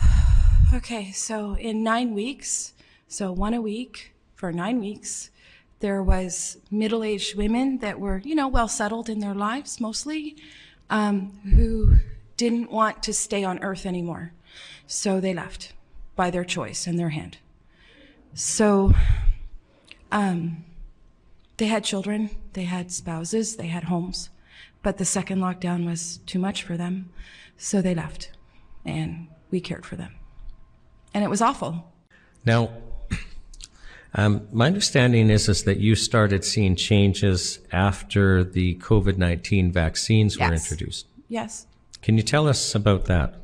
Okay, 0.72 1.10
so 1.10 1.56
in 1.56 1.82
nine 1.82 2.14
weeks, 2.14 2.74
so 3.08 3.32
one 3.32 3.54
a 3.54 3.60
week 3.60 4.12
for 4.36 4.52
nine 4.52 4.78
weeks, 4.78 5.30
there 5.80 6.02
was 6.02 6.58
middle-aged 6.70 7.36
women 7.36 7.78
that 7.78 7.98
were, 7.98 8.18
you 8.24 8.34
know, 8.34 8.48
well 8.48 8.68
settled 8.68 9.08
in 9.08 9.20
their 9.20 9.34
lives 9.34 9.80
mostly, 9.80 10.36
um, 10.88 11.38
who 11.54 11.96
didn't 12.36 12.70
want 12.70 13.02
to 13.02 13.12
stay 13.12 13.44
on 13.44 13.62
Earth 13.62 13.84
anymore, 13.84 14.32
so 14.86 15.20
they 15.20 15.34
left 15.34 15.72
by 16.16 16.30
their 16.30 16.44
choice 16.44 16.86
and 16.86 16.98
their 16.98 17.10
hand. 17.10 17.38
So, 18.34 18.94
um, 20.12 20.64
they 21.56 21.66
had 21.66 21.84
children, 21.84 22.30
they 22.52 22.64
had 22.64 22.90
spouses, 22.90 23.56
they 23.56 23.66
had 23.66 23.84
homes, 23.84 24.30
but 24.82 24.98
the 24.98 25.04
second 25.04 25.40
lockdown 25.40 25.84
was 25.84 26.18
too 26.26 26.38
much 26.38 26.62
for 26.62 26.76
them, 26.76 27.10
so 27.56 27.82
they 27.82 27.94
left, 27.94 28.30
and 28.84 29.28
we 29.50 29.60
cared 29.60 29.84
for 29.84 29.96
them 29.96 30.14
and 31.14 31.24
it 31.24 31.30
was 31.30 31.42
awful. 31.42 31.92
Now, 32.44 32.70
um, 34.14 34.46
my 34.52 34.66
understanding 34.66 35.30
is 35.30 35.48
is 35.48 35.64
that 35.64 35.78
you 35.78 35.94
started 35.94 36.44
seeing 36.44 36.76
changes 36.76 37.60
after 37.72 38.44
the 38.44 38.76
COVID 38.76 39.16
nineteen 39.16 39.72
vaccines 39.72 40.38
were 40.38 40.52
introduced. 40.52 41.06
Yes. 41.28 41.66
Can 42.02 42.16
you 42.16 42.22
tell 42.22 42.48
us 42.48 42.74
about 42.74 43.04
that? 43.06 43.34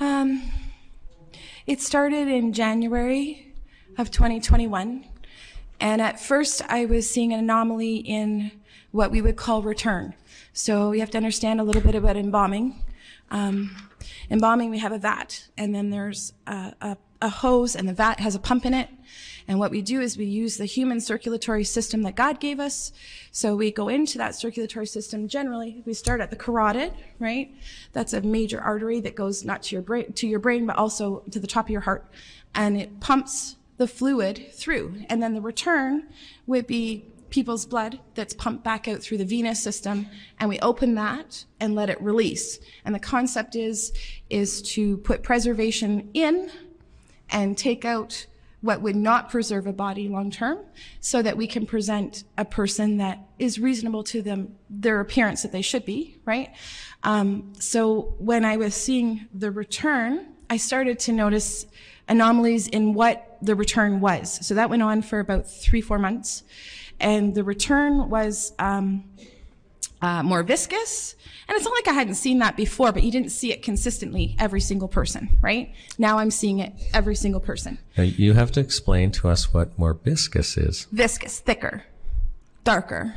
Um, 0.00 0.50
it 1.66 1.80
started 1.80 2.28
in 2.28 2.52
January 2.52 3.52
of 3.98 4.10
2021. 4.10 5.04
And 5.80 6.00
at 6.00 6.20
first, 6.20 6.62
I 6.68 6.86
was 6.86 7.08
seeing 7.08 7.32
an 7.32 7.40
anomaly 7.40 7.96
in 7.96 8.52
what 8.90 9.10
we 9.10 9.20
would 9.20 9.36
call 9.36 9.62
return. 9.62 10.14
So 10.52 10.90
we 10.90 11.00
have 11.00 11.10
to 11.10 11.18
understand 11.18 11.60
a 11.60 11.64
little 11.64 11.82
bit 11.82 11.94
about 11.94 12.16
embalming. 12.16 12.84
Um, 13.30 13.76
embalming, 14.30 14.70
we 14.70 14.78
have 14.78 14.92
a 14.92 14.98
vat, 14.98 15.48
and 15.56 15.74
then 15.74 15.90
there's 15.90 16.32
a, 16.46 16.74
a, 16.80 16.96
a 17.22 17.28
hose, 17.28 17.74
and 17.74 17.88
the 17.88 17.94
vat 17.94 18.20
has 18.20 18.34
a 18.34 18.38
pump 18.38 18.66
in 18.66 18.74
it. 18.74 18.90
And 19.48 19.58
what 19.58 19.70
we 19.70 19.82
do 19.82 20.00
is 20.00 20.16
we 20.16 20.24
use 20.24 20.56
the 20.56 20.66
human 20.66 21.00
circulatory 21.00 21.64
system 21.64 22.02
that 22.02 22.14
God 22.14 22.38
gave 22.40 22.60
us. 22.60 22.92
So 23.30 23.56
we 23.56 23.72
go 23.72 23.88
into 23.88 24.18
that 24.18 24.34
circulatory 24.34 24.86
system 24.86 25.28
generally. 25.28 25.82
We 25.84 25.94
start 25.94 26.20
at 26.20 26.30
the 26.30 26.36
carotid, 26.36 26.92
right? 27.18 27.54
That's 27.92 28.12
a 28.12 28.20
major 28.20 28.60
artery 28.60 29.00
that 29.00 29.16
goes 29.16 29.44
not 29.44 29.62
to 29.64 29.74
your 29.74 29.82
brain, 29.82 30.12
to 30.12 30.28
your 30.28 30.38
brain, 30.38 30.66
but 30.66 30.76
also 30.76 31.24
to 31.30 31.40
the 31.40 31.46
top 31.46 31.66
of 31.66 31.70
your 31.70 31.80
heart. 31.80 32.08
And 32.54 32.76
it 32.76 33.00
pumps 33.00 33.56
the 33.78 33.88
fluid 33.88 34.52
through. 34.52 35.02
And 35.08 35.22
then 35.22 35.34
the 35.34 35.40
return 35.40 36.08
would 36.46 36.66
be 36.66 37.06
people's 37.30 37.64
blood 37.64 37.98
that's 38.14 38.34
pumped 38.34 38.62
back 38.62 38.86
out 38.86 39.02
through 39.02 39.18
the 39.18 39.24
venous 39.24 39.60
system. 39.60 40.06
And 40.38 40.48
we 40.48 40.60
open 40.60 40.94
that 40.96 41.44
and 41.58 41.74
let 41.74 41.90
it 41.90 42.00
release. 42.00 42.60
And 42.84 42.94
the 42.94 43.00
concept 43.00 43.56
is, 43.56 43.92
is 44.28 44.62
to 44.62 44.98
put 44.98 45.22
preservation 45.22 46.10
in 46.14 46.50
and 47.32 47.58
take 47.58 47.84
out 47.84 48.26
what 48.60 48.80
would 48.80 48.94
not 48.94 49.28
preserve 49.28 49.66
a 49.66 49.72
body 49.72 50.08
long 50.08 50.30
term 50.30 50.58
so 51.00 51.20
that 51.20 51.36
we 51.36 51.48
can 51.48 51.66
present 51.66 52.22
a 52.38 52.44
person 52.44 52.98
that 52.98 53.18
is 53.40 53.58
reasonable 53.58 54.04
to 54.04 54.22
them 54.22 54.54
their 54.70 55.00
appearance 55.00 55.42
that 55.42 55.50
they 55.50 55.62
should 55.62 55.84
be 55.84 56.16
right? 56.24 56.50
Um, 57.02 57.52
so 57.58 58.14
when 58.18 58.44
i 58.44 58.56
was 58.56 58.74
seeing 58.74 59.26
the 59.34 59.50
return 59.50 60.28
i 60.48 60.56
started 60.56 61.00
to 61.00 61.12
notice 61.12 61.66
anomalies 62.08 62.68
in 62.68 62.94
what 62.94 63.38
the 63.42 63.54
return 63.54 64.00
was. 64.00 64.46
So 64.46 64.54
that 64.54 64.70
went 64.70 64.82
on 64.82 65.02
for 65.02 65.18
about 65.18 65.50
three 65.50 65.80
four 65.80 65.98
months. 65.98 66.42
And 67.00 67.34
the 67.34 67.42
return 67.42 68.08
was 68.08 68.52
um, 68.58 69.04
uh, 70.02 70.22
more 70.22 70.42
viscous. 70.42 71.14
And 71.48 71.56
it's 71.56 71.64
not 71.64 71.72
like 71.74 71.88
I 71.88 71.92
hadn't 71.92 72.14
seen 72.14 72.38
that 72.38 72.56
before, 72.56 72.92
but 72.92 73.02
you 73.02 73.10
didn't 73.10 73.30
see 73.30 73.52
it 73.52 73.62
consistently 73.62 74.36
every 74.38 74.60
single 74.60 74.88
person, 74.88 75.38
right? 75.40 75.72
Now 75.98 76.18
I'm 76.18 76.30
seeing 76.30 76.58
it 76.58 76.72
every 76.92 77.14
single 77.14 77.40
person. 77.40 77.78
Now, 77.96 78.04
you 78.04 78.34
have 78.34 78.50
to 78.52 78.60
explain 78.60 79.10
to 79.12 79.28
us 79.28 79.52
what 79.54 79.78
morbiscus 79.78 80.56
is. 80.56 80.86
Viscous, 80.92 81.40
thicker, 81.40 81.84
darker, 82.64 83.14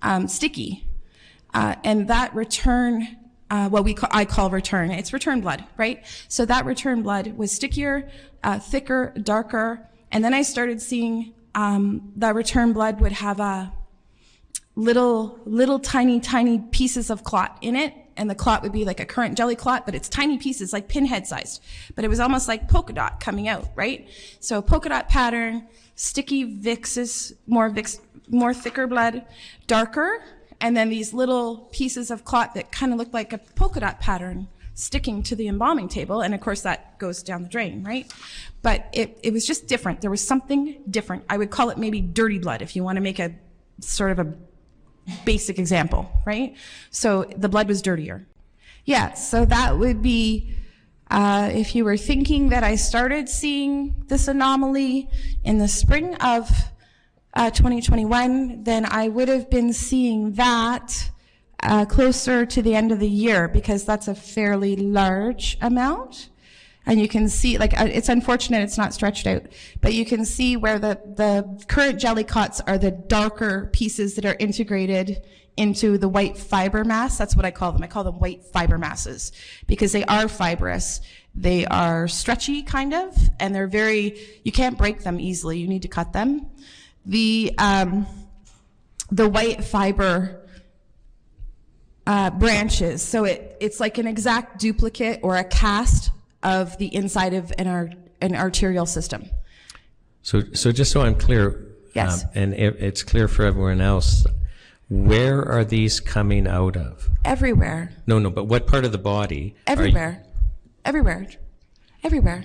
um, 0.00 0.28
sticky. 0.28 0.86
Uh, 1.54 1.74
and 1.84 2.08
that 2.08 2.34
return, 2.34 3.16
uh, 3.50 3.68
what 3.68 3.84
we 3.84 3.94
call, 3.94 4.10
I 4.12 4.24
call 4.24 4.50
return, 4.50 4.90
it's 4.90 5.12
return 5.12 5.40
blood, 5.40 5.64
right? 5.76 6.04
So 6.28 6.44
that 6.46 6.64
return 6.64 7.02
blood 7.02 7.36
was 7.36 7.52
stickier, 7.52 8.10
uh, 8.42 8.58
thicker, 8.58 9.12
darker. 9.22 9.88
And 10.10 10.24
then 10.24 10.34
I 10.34 10.42
started 10.42 10.80
seeing 10.80 11.34
um, 11.54 12.12
that 12.16 12.34
return 12.34 12.72
blood 12.72 13.00
would 13.00 13.12
have 13.12 13.40
a, 13.40 13.72
little, 14.74 15.40
little 15.44 15.78
tiny, 15.78 16.20
tiny 16.20 16.58
pieces 16.58 17.10
of 17.10 17.24
clot 17.24 17.58
in 17.60 17.76
it. 17.76 17.94
And 18.14 18.28
the 18.28 18.34
clot 18.34 18.62
would 18.62 18.72
be 18.72 18.84
like 18.84 19.00
a 19.00 19.06
current 19.06 19.38
jelly 19.38 19.56
clot, 19.56 19.86
but 19.86 19.94
it's 19.94 20.08
tiny 20.08 20.36
pieces, 20.36 20.72
like 20.72 20.86
pinhead 20.86 21.26
sized. 21.26 21.62
But 21.94 22.04
it 22.04 22.08
was 22.08 22.20
almost 22.20 22.46
like 22.46 22.68
polka 22.68 22.92
dot 22.92 23.20
coming 23.20 23.48
out, 23.48 23.70
right? 23.74 24.06
So 24.38 24.60
polka 24.60 24.90
dot 24.90 25.08
pattern, 25.08 25.66
sticky 25.94 26.44
vixes, 26.44 27.32
more 27.46 27.70
vix, 27.70 28.00
more 28.28 28.52
thicker 28.52 28.86
blood, 28.86 29.24
darker, 29.66 30.22
and 30.60 30.76
then 30.76 30.90
these 30.90 31.14
little 31.14 31.68
pieces 31.72 32.10
of 32.10 32.24
clot 32.24 32.54
that 32.54 32.70
kind 32.70 32.92
of 32.92 32.98
look 32.98 33.14
like 33.14 33.32
a 33.32 33.38
polka 33.38 33.80
dot 33.80 33.98
pattern 33.98 34.46
sticking 34.74 35.22
to 35.22 35.34
the 35.34 35.48
embalming 35.48 35.88
table. 35.88 36.20
And 36.20 36.34
of 36.34 36.40
course 36.40 36.60
that 36.62 36.98
goes 36.98 37.22
down 37.22 37.42
the 37.42 37.48
drain, 37.48 37.82
right? 37.82 38.12
But 38.60 38.88
it, 38.92 39.18
it 39.22 39.32
was 39.32 39.46
just 39.46 39.66
different. 39.68 40.02
There 40.02 40.10
was 40.10 40.26
something 40.26 40.82
different. 40.90 41.24
I 41.30 41.38
would 41.38 41.50
call 41.50 41.70
it 41.70 41.78
maybe 41.78 42.02
dirty 42.02 42.38
blood 42.38 42.60
if 42.60 42.76
you 42.76 42.84
want 42.84 42.96
to 42.96 43.02
make 43.02 43.18
a 43.18 43.34
sort 43.80 44.12
of 44.12 44.18
a 44.18 44.34
basic 45.24 45.58
example, 45.58 46.10
right? 46.24 46.54
So 46.90 47.24
the 47.36 47.48
blood 47.48 47.68
was 47.68 47.82
dirtier. 47.82 48.26
Yeah, 48.84 49.14
so 49.14 49.44
that 49.44 49.78
would 49.78 50.02
be 50.02 50.56
uh, 51.10 51.50
if 51.52 51.74
you 51.74 51.84
were 51.84 51.96
thinking 51.96 52.48
that 52.48 52.64
I 52.64 52.74
started 52.76 53.28
seeing 53.28 53.94
this 54.08 54.28
anomaly 54.28 55.10
in 55.44 55.58
the 55.58 55.68
spring 55.68 56.14
of 56.16 56.50
uh, 57.34 57.50
2021, 57.50 58.64
then 58.64 58.86
I 58.86 59.08
would 59.08 59.28
have 59.28 59.50
been 59.50 59.72
seeing 59.72 60.32
that 60.32 61.10
uh, 61.62 61.84
closer 61.84 62.44
to 62.46 62.62
the 62.62 62.74
end 62.74 62.92
of 62.92 62.98
the 62.98 63.08
year 63.08 63.46
because 63.46 63.84
that's 63.84 64.08
a 64.08 64.14
fairly 64.14 64.74
large 64.74 65.58
amount. 65.60 66.28
And 66.84 67.00
you 67.00 67.08
can 67.08 67.28
see, 67.28 67.58
like, 67.58 67.78
uh, 67.78 67.88
it's 67.90 68.08
unfortunate 68.08 68.62
it's 68.62 68.78
not 68.78 68.92
stretched 68.92 69.26
out, 69.26 69.46
but 69.80 69.94
you 69.94 70.04
can 70.04 70.24
see 70.24 70.56
where 70.56 70.78
the, 70.78 71.00
the 71.04 71.64
current 71.68 72.00
jelly 72.00 72.24
cots 72.24 72.60
are 72.62 72.76
the 72.76 72.90
darker 72.90 73.70
pieces 73.72 74.14
that 74.16 74.24
are 74.24 74.36
integrated 74.38 75.22
into 75.56 75.98
the 75.98 76.08
white 76.08 76.36
fiber 76.36 76.84
mass. 76.84 77.18
That's 77.18 77.36
what 77.36 77.44
I 77.44 77.50
call 77.50 77.72
them. 77.72 77.82
I 77.82 77.86
call 77.86 78.04
them 78.04 78.18
white 78.18 78.44
fiber 78.44 78.78
masses 78.78 79.32
because 79.66 79.92
they 79.92 80.04
are 80.04 80.26
fibrous. 80.28 81.00
They 81.34 81.66
are 81.66 82.08
stretchy, 82.08 82.62
kind 82.62 82.92
of, 82.92 83.16
and 83.38 83.54
they're 83.54 83.66
very, 83.68 84.18
you 84.44 84.52
can't 84.52 84.76
break 84.76 85.02
them 85.02 85.20
easily. 85.20 85.58
You 85.58 85.68
need 85.68 85.82
to 85.82 85.88
cut 85.88 86.12
them. 86.12 86.46
The, 87.06 87.54
um, 87.58 88.06
the 89.10 89.28
white 89.28 89.64
fiber 89.64 90.48
uh, 92.06 92.30
branches. 92.30 93.02
So 93.02 93.24
it, 93.24 93.56
it's 93.60 93.78
like 93.78 93.98
an 93.98 94.06
exact 94.06 94.58
duplicate 94.58 95.20
or 95.22 95.36
a 95.36 95.44
cast 95.44 96.10
of 96.42 96.76
the 96.78 96.94
inside 96.94 97.34
of 97.34 97.52
an, 97.58 97.66
ar- 97.66 97.90
an 98.20 98.34
arterial 98.36 98.86
system. 98.86 99.26
So, 100.22 100.42
so 100.52 100.72
just 100.72 100.92
so 100.92 101.02
I'm 101.02 101.14
clear, 101.16 101.66
Yes. 101.94 102.24
um, 102.24 102.30
and 102.34 102.54
it, 102.54 102.76
it's 102.78 103.02
clear 103.02 103.28
for 103.28 103.44
everyone 103.44 103.80
else, 103.80 104.24
where 104.88 105.42
are 105.44 105.64
these 105.64 106.00
coming 106.00 106.46
out 106.46 106.76
of? 106.76 107.08
Everywhere. 107.24 107.92
No, 108.06 108.18
no, 108.18 108.30
but 108.30 108.44
what 108.44 108.66
part 108.66 108.84
of 108.84 108.92
the 108.92 108.98
body? 108.98 109.54
are 109.66 109.72
you- 109.72 109.78
Everywhere. 109.78 110.22
Everywhere. 110.84 111.26
Everywhere. 112.04 112.44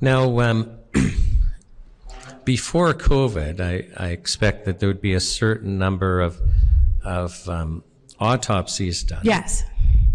Now, 0.00 0.40
um, 0.40 0.76
before 2.44 2.92
COVID, 2.94 3.60
I, 3.60 3.86
I 4.02 4.08
expect 4.10 4.64
that 4.64 4.80
there 4.80 4.88
would 4.88 5.00
be 5.00 5.14
a 5.14 5.20
certain 5.20 5.78
number 5.78 6.20
of 6.20 6.40
of 7.04 7.48
um, 7.48 7.82
autopsies 8.18 9.02
done. 9.04 9.20
Yes. 9.24 9.62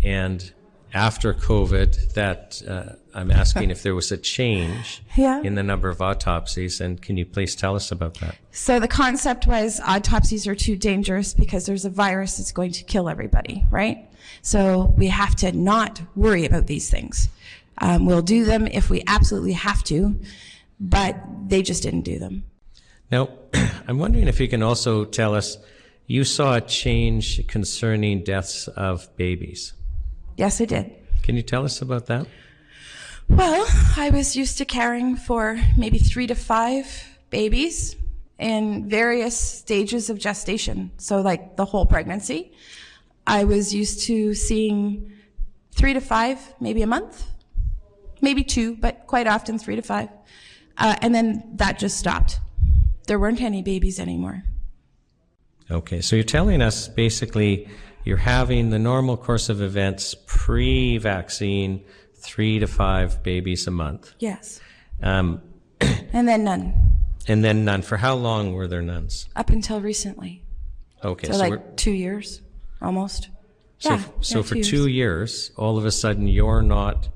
And 0.04 0.52
after 0.94 1.34
COVID, 1.34 2.14
that 2.14 2.62
uh, 2.68 2.96
I'm 3.16 3.32
asking 3.32 3.72
if 3.72 3.82
there 3.82 3.96
was 3.96 4.12
a 4.12 4.18
change 4.18 5.02
Yeah. 5.16 5.42
in 5.42 5.56
the 5.56 5.64
number 5.64 5.88
of 5.90 6.02
autopsies, 6.02 6.82
and 6.82 7.02
can 7.02 7.16
you 7.16 7.26
please 7.26 7.56
tell 7.56 7.76
us 7.76 7.90
about 7.92 8.16
that? 8.20 8.36
So 8.52 8.80
the 8.80 8.90
concept 8.90 9.48
was 9.48 9.80
autopsies 9.80 10.46
are 10.48 10.56
too 10.56 10.76
dangerous 10.76 11.34
because 11.34 11.66
there's 11.66 11.86
a 11.86 11.90
virus 11.90 12.38
that's 12.38 12.52
going 12.52 12.72
to 12.74 12.84
kill 12.84 13.08
everybody, 13.08 13.66
right? 13.72 14.10
So 14.42 14.94
we 14.98 15.08
have 15.08 15.36
to 15.38 15.54
not 15.54 16.02
worry 16.16 16.46
about 16.46 16.68
these 16.68 16.90
things. 16.90 17.30
Um, 17.78 18.06
we'll 18.06 18.22
do 18.22 18.44
them 18.44 18.68
if 18.68 18.90
we 18.90 19.02
absolutely 19.08 19.54
have 19.54 19.84
to, 19.86 20.20
but 20.80 21.16
they 21.48 21.62
just 21.62 21.84
didn't 21.84 22.02
do 22.02 22.20
them. 22.20 22.44
Now, 23.12 23.30
I'm 23.88 23.98
wondering 23.98 24.28
if 24.28 24.40
you 24.42 24.48
can 24.50 24.62
also 24.62 25.06
tell 25.06 25.34
us 25.36 25.58
you 26.06 26.24
saw 26.26 26.56
a 26.56 26.62
change 26.62 27.48
concerning 27.48 28.24
deaths 28.24 28.68
of 28.68 29.08
babies. 29.16 29.74
Yes, 30.38 30.60
I 30.60 30.66
did. 30.66 30.92
Can 31.24 31.36
you 31.38 31.42
tell 31.42 31.64
us 31.64 31.82
about 31.82 32.08
that? 32.08 32.28
Well, 33.30 33.66
I 33.98 34.10
was 34.12 34.36
used 34.36 34.58
to 34.60 34.66
caring 34.66 35.16
for 35.16 35.60
maybe 35.78 35.98
three 35.98 36.28
to 36.28 36.36
five 36.36 37.18
babies 37.30 37.96
in 38.38 38.88
various 38.90 39.38
stages 39.38 40.10
of 40.10 40.20
gestation. 40.20 40.92
So, 40.98 41.22
like 41.22 41.56
the 41.56 41.66
whole 41.66 41.86
pregnancy. 41.86 42.52
I 43.28 43.46
was 43.46 43.74
used 43.74 44.04
to 44.04 44.34
seeing 44.36 45.12
three 45.72 45.94
to 45.94 46.02
five, 46.02 46.40
maybe 46.60 46.82
a 46.82 46.88
month, 46.88 47.26
maybe 48.22 48.44
two, 48.44 48.76
but 48.76 49.08
quite 49.08 49.28
often 49.28 49.58
three 49.58 49.76
to 49.76 49.82
five. 49.82 50.10
Uh, 50.78 50.96
and 51.02 51.16
then 51.16 51.44
that 51.56 51.80
just 51.80 51.98
stopped. 51.98 52.40
There 53.08 53.20
weren't 53.20 53.42
any 53.42 53.62
babies 53.62 54.00
anymore. 54.00 54.44
Okay, 55.72 56.02
so 56.02 56.16
you're 56.16 56.24
telling 56.24 56.62
us 56.62 56.88
basically 56.88 57.68
you're 58.04 58.18
having 58.18 58.70
the 58.70 58.78
normal 58.78 59.18
course 59.18 59.50
of 59.50 59.62
events 59.62 60.16
pre 60.28 60.98
vaccine, 60.98 61.84
three 62.26 62.60
to 62.60 62.68
five 62.68 63.24
babies 63.24 63.68
a 63.68 63.72
month. 63.72 64.14
Yes. 64.20 64.60
Um, 65.02 65.42
And 66.14 66.28
then 66.28 66.44
none 66.46 66.96
and 67.28 67.44
then 67.44 67.66
none. 67.66 67.82
For 67.82 67.98
how 67.98 68.16
long 68.16 68.54
were 68.54 68.68
there 68.68 68.82
nuns? 68.82 69.28
up 69.36 69.50
until 69.50 69.82
recently. 69.82 70.44
Okay, 71.04 71.28
So, 71.28 71.34
so, 71.34 71.40
like 71.40 71.78
two 71.78 71.92
years 71.92 72.42
almost. 72.82 73.30
so, 73.80 73.92
yeah. 73.92 74.04
so 74.22 74.40
yeah, 74.40 74.44
for 74.44 74.56
years. 74.56 74.70
two 74.70 74.88
years, 74.88 75.52
all 75.58 75.78
of 75.78 75.86
a 75.86 75.92
sudden 75.92 76.28
you're 76.28 76.62
not 76.62 77.10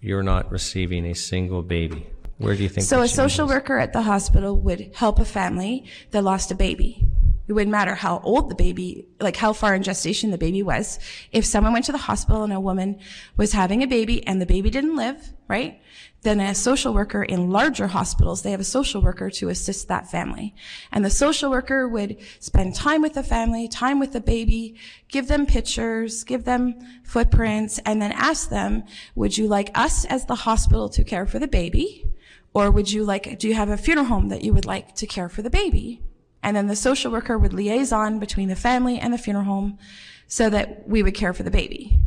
you're 0.00 0.22
not 0.22 0.50
receiving 0.50 1.06
a 1.06 1.14
single 1.14 1.62
baby. 1.62 2.06
Where 2.38 2.54
do 2.54 2.62
you 2.62 2.68
think? 2.68 2.86
So 2.86 3.02
a 3.02 3.08
social 3.08 3.48
worker 3.48 3.78
at 3.78 3.92
the 3.92 4.02
hospital 4.02 4.56
would 4.56 4.92
help 4.94 5.18
a 5.18 5.24
family 5.24 5.84
that 6.12 6.22
lost 6.22 6.50
a 6.52 6.54
baby. 6.54 7.04
It 7.48 7.54
wouldn't 7.54 7.72
matter 7.72 7.94
how 7.94 8.20
old 8.24 8.50
the 8.50 8.54
baby, 8.54 9.08
like 9.20 9.36
how 9.36 9.54
far 9.54 9.74
in 9.74 9.82
gestation 9.82 10.30
the 10.30 10.38
baby 10.38 10.62
was. 10.62 10.98
If 11.32 11.46
someone 11.46 11.72
went 11.72 11.86
to 11.86 11.92
the 11.92 11.98
hospital 11.98 12.44
and 12.44 12.52
a 12.52 12.60
woman 12.60 13.00
was 13.38 13.52
having 13.52 13.82
a 13.82 13.86
baby 13.86 14.24
and 14.26 14.40
the 14.40 14.46
baby 14.46 14.68
didn't 14.68 14.96
live, 14.96 15.32
right? 15.48 15.80
Then 16.22 16.40
a 16.40 16.54
social 16.54 16.92
worker 16.92 17.22
in 17.22 17.50
larger 17.50 17.86
hospitals, 17.86 18.42
they 18.42 18.50
have 18.50 18.60
a 18.60 18.64
social 18.64 19.00
worker 19.00 19.30
to 19.30 19.48
assist 19.48 19.88
that 19.88 20.10
family. 20.10 20.54
And 20.92 21.02
the 21.02 21.10
social 21.10 21.48
worker 21.48 21.88
would 21.88 22.18
spend 22.38 22.74
time 22.74 23.00
with 23.00 23.14
the 23.14 23.22
family, 23.22 23.66
time 23.66 23.98
with 23.98 24.12
the 24.12 24.20
baby, 24.20 24.76
give 25.08 25.28
them 25.28 25.46
pictures, 25.46 26.24
give 26.24 26.44
them 26.44 26.74
footprints, 27.02 27.78
and 27.86 28.02
then 28.02 28.12
ask 28.12 28.50
them, 28.50 28.84
would 29.14 29.38
you 29.38 29.46
like 29.46 29.70
us 29.74 30.04
as 30.04 30.26
the 30.26 30.34
hospital 30.34 30.90
to 30.90 31.02
care 31.02 31.24
for 31.24 31.38
the 31.38 31.48
baby? 31.48 32.04
Or 32.52 32.70
would 32.70 32.92
you 32.92 33.04
like, 33.04 33.38
do 33.38 33.48
you 33.48 33.54
have 33.54 33.70
a 33.70 33.78
funeral 33.78 34.06
home 34.06 34.28
that 34.28 34.42
you 34.42 34.52
would 34.52 34.66
like 34.66 34.94
to 34.96 35.06
care 35.06 35.30
for 35.30 35.40
the 35.40 35.50
baby? 35.50 36.02
And 36.42 36.56
then 36.56 36.66
the 36.66 36.76
social 36.76 37.10
worker 37.10 37.36
would 37.36 37.52
liaison 37.52 38.18
between 38.18 38.48
the 38.48 38.56
family 38.56 38.98
and 38.98 39.12
the 39.12 39.18
funeral 39.18 39.44
home 39.44 39.78
so 40.26 40.50
that 40.50 40.88
we 40.88 41.02
would 41.02 41.14
care 41.14 41.32
for 41.32 41.42
the 41.42 41.50
baby. 41.50 41.98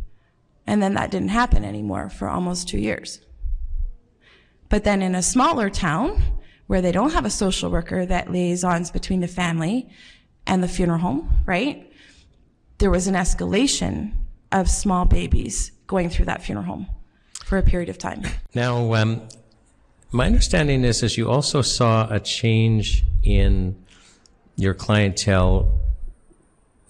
And 0.66 0.82
then 0.82 0.94
that 0.94 1.10
didn't 1.10 1.28
happen 1.28 1.64
anymore 1.64 2.08
for 2.08 2.28
almost 2.28 2.68
two 2.68 2.78
years. 2.78 3.20
But 4.68 4.84
then 4.84 5.02
in 5.02 5.14
a 5.14 5.22
smaller 5.22 5.68
town 5.68 6.22
where 6.66 6.80
they 6.80 6.92
don't 6.92 7.12
have 7.12 7.26
a 7.26 7.30
social 7.30 7.70
worker 7.70 8.06
that 8.06 8.30
liaisons 8.30 8.90
between 8.90 9.20
the 9.20 9.28
family 9.28 9.90
and 10.46 10.62
the 10.62 10.68
funeral 10.68 10.98
home, 10.98 11.30
right? 11.44 11.92
There 12.78 12.90
was 12.90 13.06
an 13.06 13.14
escalation 13.14 14.12
of 14.50 14.70
small 14.70 15.04
babies 15.04 15.72
going 15.86 16.08
through 16.08 16.26
that 16.26 16.42
funeral 16.42 16.64
home 16.64 16.86
for 17.44 17.58
a 17.58 17.62
period 17.62 17.88
of 17.88 17.98
time. 17.98 18.22
Now, 18.54 18.94
um, 18.94 19.28
my 20.10 20.26
understanding 20.26 20.84
is, 20.84 21.02
is 21.02 21.18
you 21.18 21.28
also 21.28 21.62
saw 21.62 22.08
a 22.10 22.20
change 22.20 23.04
in 23.22 23.81
your 24.62 24.74
clientele 24.74 25.80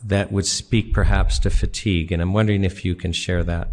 that 0.04 0.32
would 0.32 0.46
speak 0.46 0.92
perhaps 0.92 1.38
to 1.40 1.50
fatigue, 1.50 2.12
and 2.12 2.20
I'm 2.20 2.32
wondering 2.32 2.64
if 2.64 2.84
you 2.84 2.94
can 2.94 3.12
share 3.12 3.44
that. 3.44 3.68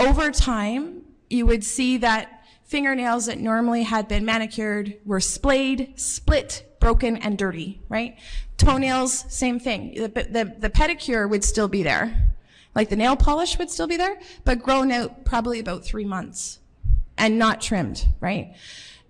over 0.00 0.30
time, 0.30 1.02
you 1.30 1.46
would 1.46 1.64
see 1.64 1.98
that 1.98 2.44
fingernails 2.64 3.26
that 3.26 3.38
normally 3.38 3.82
had 3.82 4.08
been 4.08 4.24
manicured 4.24 4.94
were 5.04 5.20
splayed, 5.20 5.98
split, 5.98 6.64
broken, 6.80 7.16
and 7.16 7.38
dirty, 7.38 7.80
right? 7.88 8.16
Toenails, 8.58 9.24
same 9.28 9.58
thing. 9.58 9.94
The, 9.94 10.08
the, 10.08 10.54
the 10.58 10.70
pedicure 10.70 11.28
would 11.28 11.44
still 11.44 11.68
be 11.68 11.82
there. 11.82 12.30
Like 12.74 12.90
the 12.90 12.96
nail 12.96 13.16
polish 13.16 13.58
would 13.58 13.70
still 13.70 13.86
be 13.86 13.96
there, 13.96 14.18
but 14.44 14.62
grown 14.62 14.92
out 14.92 15.24
probably 15.24 15.58
about 15.58 15.84
three 15.84 16.04
months 16.04 16.60
and 17.16 17.38
not 17.38 17.60
trimmed, 17.60 18.06
right? 18.20 18.54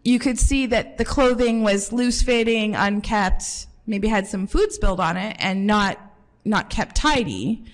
You 0.05 0.19
could 0.19 0.39
see 0.39 0.67
that 0.67 0.97
the 0.97 1.05
clothing 1.05 1.63
was 1.63 1.93
loose 1.93 2.23
fitting, 2.23 2.75
unkept, 2.75 3.67
maybe 3.89 4.09
had 4.09 4.27
some 4.27 4.47
food 4.47 4.73
spilled 4.73 5.01
on 5.01 5.17
it 5.17 5.37
and 5.41 5.67
not, 5.67 5.99
not 6.45 6.71
kept 6.71 6.95
tidy 6.95 7.65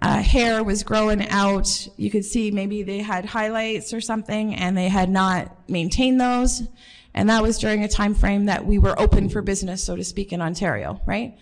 uh, 0.00 0.22
hair 0.22 0.62
was 0.62 0.82
growing 0.82 1.28
out. 1.28 1.88
You 1.96 2.10
could 2.10 2.24
see 2.24 2.50
maybe 2.50 2.82
they 2.82 2.98
had 2.98 3.24
highlights 3.24 3.92
or 3.92 4.00
something 4.00 4.54
and 4.54 4.76
they 4.76 4.88
had 4.88 5.10
not 5.10 5.68
maintained 5.68 6.20
those. 6.20 6.62
And 7.14 7.28
that 7.30 7.42
was 7.42 7.58
during 7.58 7.82
a 7.82 7.88
time 7.88 8.14
frame 8.14 8.44
that 8.44 8.64
we 8.64 8.78
were 8.78 8.98
open 9.00 9.28
for 9.28 9.42
business, 9.42 9.82
so 9.82 9.96
to 9.96 10.04
speak, 10.04 10.32
in 10.32 10.40
Ontario, 10.40 11.00
right? 11.04 11.36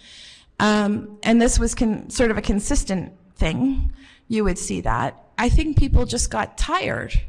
Um, 0.58 1.18
and 1.22 1.40
this 1.42 1.58
was 1.58 1.74
con- 1.74 2.08
sort 2.08 2.30
of 2.30 2.38
a 2.38 2.42
consistent 2.42 3.12
thing. 3.34 3.92
You 4.28 4.44
would 4.44 4.58
see 4.58 4.80
that. 4.82 5.22
I 5.36 5.50
think 5.50 5.78
people 5.78 6.06
just 6.06 6.30
got 6.30 6.56
tired. 6.56 7.20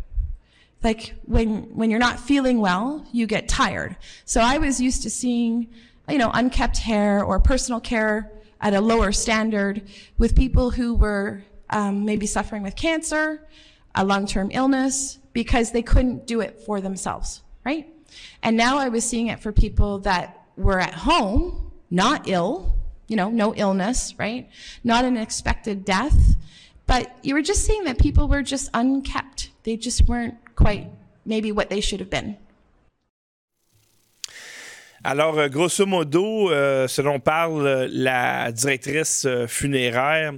Like 0.81 1.15
when 1.25 1.75
when 1.75 1.89
you're 1.89 1.99
not 1.99 2.19
feeling 2.19 2.61
well, 2.61 3.05
you 3.11 3.27
get 3.27 3.49
tired. 3.49 3.97
So 4.23 4.39
I 4.39 4.59
was 4.59 4.79
used 4.79 5.03
to 5.03 5.09
seeing, 5.09 5.67
you 6.09 6.17
know, 6.17 6.31
unkept 6.33 6.77
hair 6.77 7.23
or 7.23 7.39
personal 7.39 7.79
care 7.79 8.31
at 8.61 8.73
a 8.73 8.81
lower 8.81 9.11
standard 9.11 9.81
with 10.17 10.35
people 10.35 10.71
who 10.71 10.95
were 10.95 11.43
um, 11.69 12.05
maybe 12.05 12.25
suffering 12.25 12.63
with 12.63 12.75
cancer, 12.75 13.45
a 13.95 14.05
long-term 14.05 14.49
illness, 14.53 15.19
because 15.33 15.71
they 15.71 15.81
couldn't 15.81 16.25
do 16.25 16.41
it 16.41 16.61
for 16.61 16.81
themselves, 16.81 17.41
right? 17.65 17.87
And 18.41 18.55
now 18.55 18.77
I 18.77 18.89
was 18.89 19.03
seeing 19.03 19.27
it 19.27 19.39
for 19.39 19.51
people 19.51 19.99
that 19.99 20.45
were 20.55 20.79
at 20.79 20.93
home, 20.93 21.71
not 21.89 22.27
ill, 22.27 22.73
you 23.07 23.15
know, 23.15 23.29
no 23.29 23.53
illness, 23.53 24.15
right? 24.17 24.49
Not 24.83 25.05
an 25.05 25.17
expected 25.17 25.85
death, 25.85 26.35
but 26.85 27.17
you 27.21 27.33
were 27.33 27.41
just 27.41 27.65
seeing 27.65 27.83
that 27.83 27.99
people 27.99 28.27
were 28.27 28.41
just 28.41 28.69
unkept. 28.73 29.51
They 29.63 29.77
just 29.77 30.07
weren't 30.07 30.35
quite 30.55 30.89
maybe 31.25 31.51
what 31.51 31.69
they 31.69 31.81
should 31.81 31.99
have 31.99 32.09
been. 32.09 32.37
Alors, 35.09 35.39
euh, 35.39 35.47
grosso 35.47 35.85
modo, 35.85 36.51
euh, 36.51 36.85
ce 36.89 37.01
dont 37.01 37.21
parle 37.21 37.65
euh, 37.65 37.87
la 37.89 38.51
directrice 38.51 39.25
funéraire, 39.47 40.33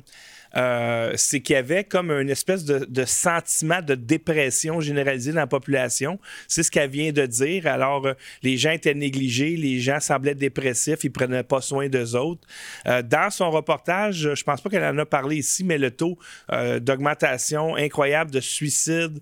euh, 0.55 1.13
c'est 1.15 1.41
qu'il 1.41 1.53
y 1.53 1.57
avait 1.57 1.83
comme 1.83 2.11
une 2.11 2.29
espèce 2.29 2.65
de, 2.65 3.05
sentiment 3.05 3.81
de 3.81 3.95
dépression 3.95 4.81
généralisée 4.81 5.31
dans 5.31 5.41
la 5.41 5.47
population. 5.47 6.19
C'est 6.47 6.63
ce 6.63 6.71
qu'elle 6.71 6.89
vient 6.89 7.11
de 7.11 7.25
dire. 7.25 7.67
Alors, 7.67 8.05
euh, 8.07 8.13
les 8.43 8.57
gens 8.57 8.71
étaient 8.71 8.93
négligés, 8.93 9.55
les 9.55 9.79
gens 9.79 9.99
semblaient 9.99 10.35
dépressifs, 10.35 11.03
ils 11.03 11.11
prenaient 11.11 11.43
pas 11.43 11.61
soin 11.61 11.87
d'eux 11.87 12.15
autres. 12.15 12.47
Euh, 12.87 13.01
dans 13.01 13.29
son 13.29 13.51
reportage, 13.51 14.33
je 14.33 14.43
pense 14.43 14.61
pas 14.61 14.69
qu'elle 14.69 14.83
en 14.83 14.97
a 14.97 15.05
parlé 15.05 15.37
ici, 15.37 15.63
mais 15.63 15.77
le 15.77 15.91
taux 15.91 16.17
d'augmentation 16.49 17.75
incroyable 17.75 18.31
de 18.31 18.39
suicides, 18.39 19.19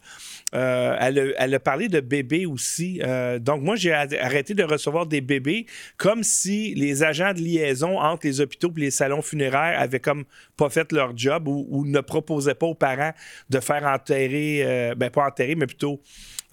elle, 0.54 1.36
elle, 1.38 1.54
a, 1.54 1.60
parlé 1.60 1.88
de 1.88 2.00
bébés 2.00 2.46
aussi. 2.46 3.02
Donc, 3.40 3.62
moi, 3.62 3.76
j'ai 3.76 3.94
arrêté 3.94 4.54
de 4.54 4.64
recevoir 4.64 5.06
des 5.06 5.22
bébés 5.22 5.66
comme 5.98 6.24
si 6.24 6.74
les 6.76 7.04
agents 7.04 7.34
de 7.34 7.40
liaison 7.40 8.00
entre 8.00 8.28
les 8.28 8.42
hôpitaux 8.42 8.72
et 8.78 8.82
les 8.82 8.92
salons 8.92 9.22
funéraires 9.22 9.80
avaient 9.80 10.00
comme 10.00 10.26
pas 10.56 10.70
fait 10.70 10.92
leur 10.92 11.17
job 11.18 11.48
ou, 11.48 11.86
ne 11.86 12.00
proposaient 12.00 12.56
pas 12.56 12.68
aux 12.68 12.76
parents 12.76 13.12
de 13.50 13.60
faire 13.60 13.86
enterrer, 13.86 14.62
euh, 14.64 14.96
ben 14.96 15.10
pas 15.10 15.26
enterrer, 15.26 15.56
mais 15.56 15.68
plutôt 15.68 16.02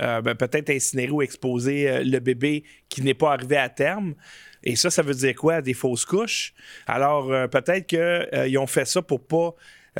euh, 0.02 0.20
ben, 0.22 0.34
peut-être 0.34 0.70
incinérer 0.70 1.10
ou 1.10 1.22
exposer 1.22 2.02
le 2.04 2.18
bébé 2.18 2.64
qui 2.88 3.02
n'est 3.02 3.14
pas 3.14 3.32
arrivé 3.32 3.56
à 3.56 3.68
terme. 3.68 4.14
Et 4.62 4.76
ça, 4.76 4.90
ça 4.90 5.02
veut 5.02 5.14
dire 5.14 5.34
quoi? 5.34 5.60
Des 5.60 5.74
fausses 5.74 6.04
couches? 6.04 6.54
Alors, 6.86 7.28
peut-être 7.50 7.86
qu'ils 7.86 8.58
ont 8.58 8.66
fait 8.66 8.86
ça 8.86 9.02
pour 9.02 9.26
pas 9.26 9.54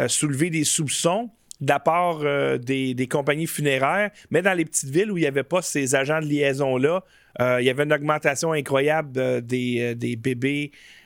soulever 0.08 0.48
des 0.50 0.64
soupçons 0.64 1.30
de 1.60 1.74
part 1.84 2.20
des, 2.58 3.08
compagnies 3.10 3.46
funéraires, 3.46 4.10
mais 4.30 4.40
dans 4.40 4.54
les 4.54 4.64
petites 4.64 4.88
villes 4.88 5.12
où 5.12 5.18
il 5.18 5.20
n'y 5.20 5.26
avait 5.26 5.42
pas 5.42 5.60
ces 5.60 5.94
agents 5.94 6.20
de 6.20 6.26
liaison-là, 6.26 7.04
euh, 7.40 7.60
il 7.60 7.66
y 7.66 7.70
avait 7.70 7.82
une 7.82 7.92
augmentation 7.92 8.52
incroyable 8.52 9.12
euh, 9.18 9.40
des, 9.40 10.16
bébés, 10.16 10.70
euh, 10.70 11.03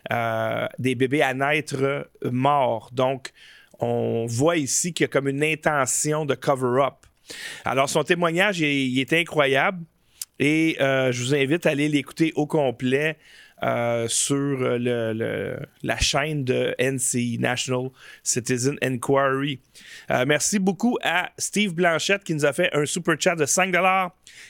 des 0.78 0.94
bébés 0.94 1.22
à 1.22 1.34
naître 1.34 2.08
morts. 2.22 2.90
Donc, 2.92 3.32
on 3.78 4.26
voit 4.26 4.56
ici 4.56 4.92
qu'il 4.92 5.04
y 5.04 5.06
a 5.06 5.08
comme 5.08 5.28
une 5.28 5.44
intention 5.44 6.24
de 6.24 6.34
cover-up. 6.34 6.94
Alors, 7.64 7.88
son 7.88 8.04
témoignage, 8.04 8.62
est 8.62 9.12
incroyable 9.12 9.84
et 10.38 10.76
je 10.78 11.22
vous 11.22 11.34
invite 11.34 11.66
à 11.66 11.70
aller 11.70 11.88
l'écouter 11.88 12.32
au 12.36 12.46
complet. 12.46 13.16
Euh, 13.64 14.06
sur 14.06 14.78
la 14.78 15.98
chaîne 15.98 16.44
de 16.44 16.76
NC 16.78 17.40
National 17.40 17.90
Citizen 18.22 18.78
Inquiry. 18.80 19.58
Euh, 20.12 20.24
merci 20.28 20.60
beaucoup 20.60 20.96
à 21.02 21.30
Steve 21.38 21.74
Blanchette 21.74 22.22
qui 22.22 22.34
nous 22.34 22.44
a 22.44 22.52
fait 22.52 22.70
un 22.72 22.86
super 22.86 23.16
chat 23.18 23.34
de 23.34 23.46
5 23.46 23.74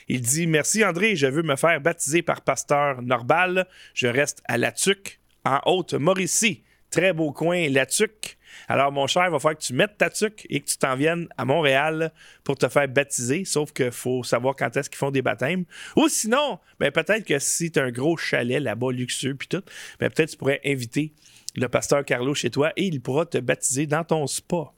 Il 0.07 0.21
dit 0.21 0.45
Merci 0.45 0.85
André, 0.85 1.15
je 1.15 1.25
veux 1.25 1.41
me 1.41 1.55
faire 1.55 1.81
baptiser 1.81 2.21
par 2.21 2.41
pasteur 2.41 3.01
Norbal. 3.01 3.65
Je 3.95 4.05
reste 4.05 4.43
à 4.47 4.59
La 4.59 4.71
Tuque, 4.71 5.18
en 5.45 5.59
Haute-Mauricie. 5.65 6.63
Très 6.91 7.13
beau 7.13 7.31
coin, 7.31 7.69
La 7.69 7.85
Tuque. 7.85 8.37
Alors, 8.67 8.91
mon 8.91 9.07
cher, 9.07 9.25
il 9.25 9.31
va 9.31 9.39
falloir 9.39 9.57
que 9.57 9.63
tu 9.63 9.73
mettes 9.73 9.97
ta 9.97 10.09
tuque 10.09 10.45
et 10.49 10.59
que 10.59 10.67
tu 10.67 10.77
t'en 10.77 10.95
viennes 10.95 11.27
à 11.37 11.45
Montréal 11.45 12.11
pour 12.43 12.57
te 12.57 12.67
faire 12.67 12.87
baptiser. 12.87 13.45
Sauf 13.45 13.71
qu'il 13.71 13.91
faut 13.91 14.23
savoir 14.23 14.55
quand 14.55 14.75
est-ce 14.75 14.89
qu'ils 14.89 14.97
font 14.97 15.11
des 15.11 15.21
baptêmes. 15.21 15.65
Ou 15.95 16.07
sinon, 16.07 16.59
ben, 16.79 16.91
peut-être 16.91 17.25
que 17.25 17.37
si 17.39 17.71
tu 17.71 17.79
as 17.79 17.83
un 17.83 17.91
gros 17.91 18.17
chalet 18.17 18.61
là-bas, 18.61 18.91
luxueux, 18.91 19.35
puis 19.35 19.47
tout, 19.47 19.63
ben, 19.99 20.09
peut-être 20.09 20.31
tu 20.31 20.37
pourrais 20.37 20.61
inviter 20.65 21.13
le 21.55 21.67
pasteur 21.67 22.03
Carlo 22.05 22.33
chez 22.33 22.49
toi 22.49 22.71
et 22.75 22.85
il 22.85 23.01
pourra 23.01 23.25
te 23.25 23.37
baptiser 23.37 23.85
dans 23.85 24.03
ton 24.03 24.25
spa. 24.27 24.73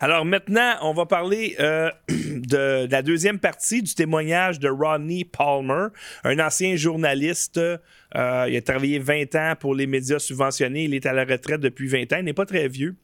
Alors 0.00 0.24
maintenant, 0.24 0.76
on 0.82 0.92
va 0.92 1.06
parler 1.06 1.56
euh, 1.60 1.90
de, 2.08 2.86
la 2.90 3.02
deuxième 3.02 3.38
partie 3.38 3.82
du 3.82 3.94
témoignage 3.94 4.58
de 4.58 4.68
Rodney 4.68 5.24
Palmer, 5.24 5.88
un 6.24 6.38
ancien 6.38 6.76
journaliste. 6.76 7.58
Euh, 7.58 8.46
il 8.48 8.56
a 8.56 8.62
travaillé 8.62 8.98
20 8.98 9.34
ans 9.34 9.54
pour 9.58 9.74
les 9.74 9.86
médias 9.86 10.18
subventionnés. 10.18 10.84
Il 10.84 10.94
est 10.94 11.06
à 11.06 11.12
la 11.12 11.24
retraite 11.24 11.60
depuis 11.60 11.88
20 11.88 12.12
ans. 12.12 12.16
Il 12.18 12.24
n'est 12.24 12.32
pas 12.32 12.46
très 12.46 12.68
vieux. 12.68 12.96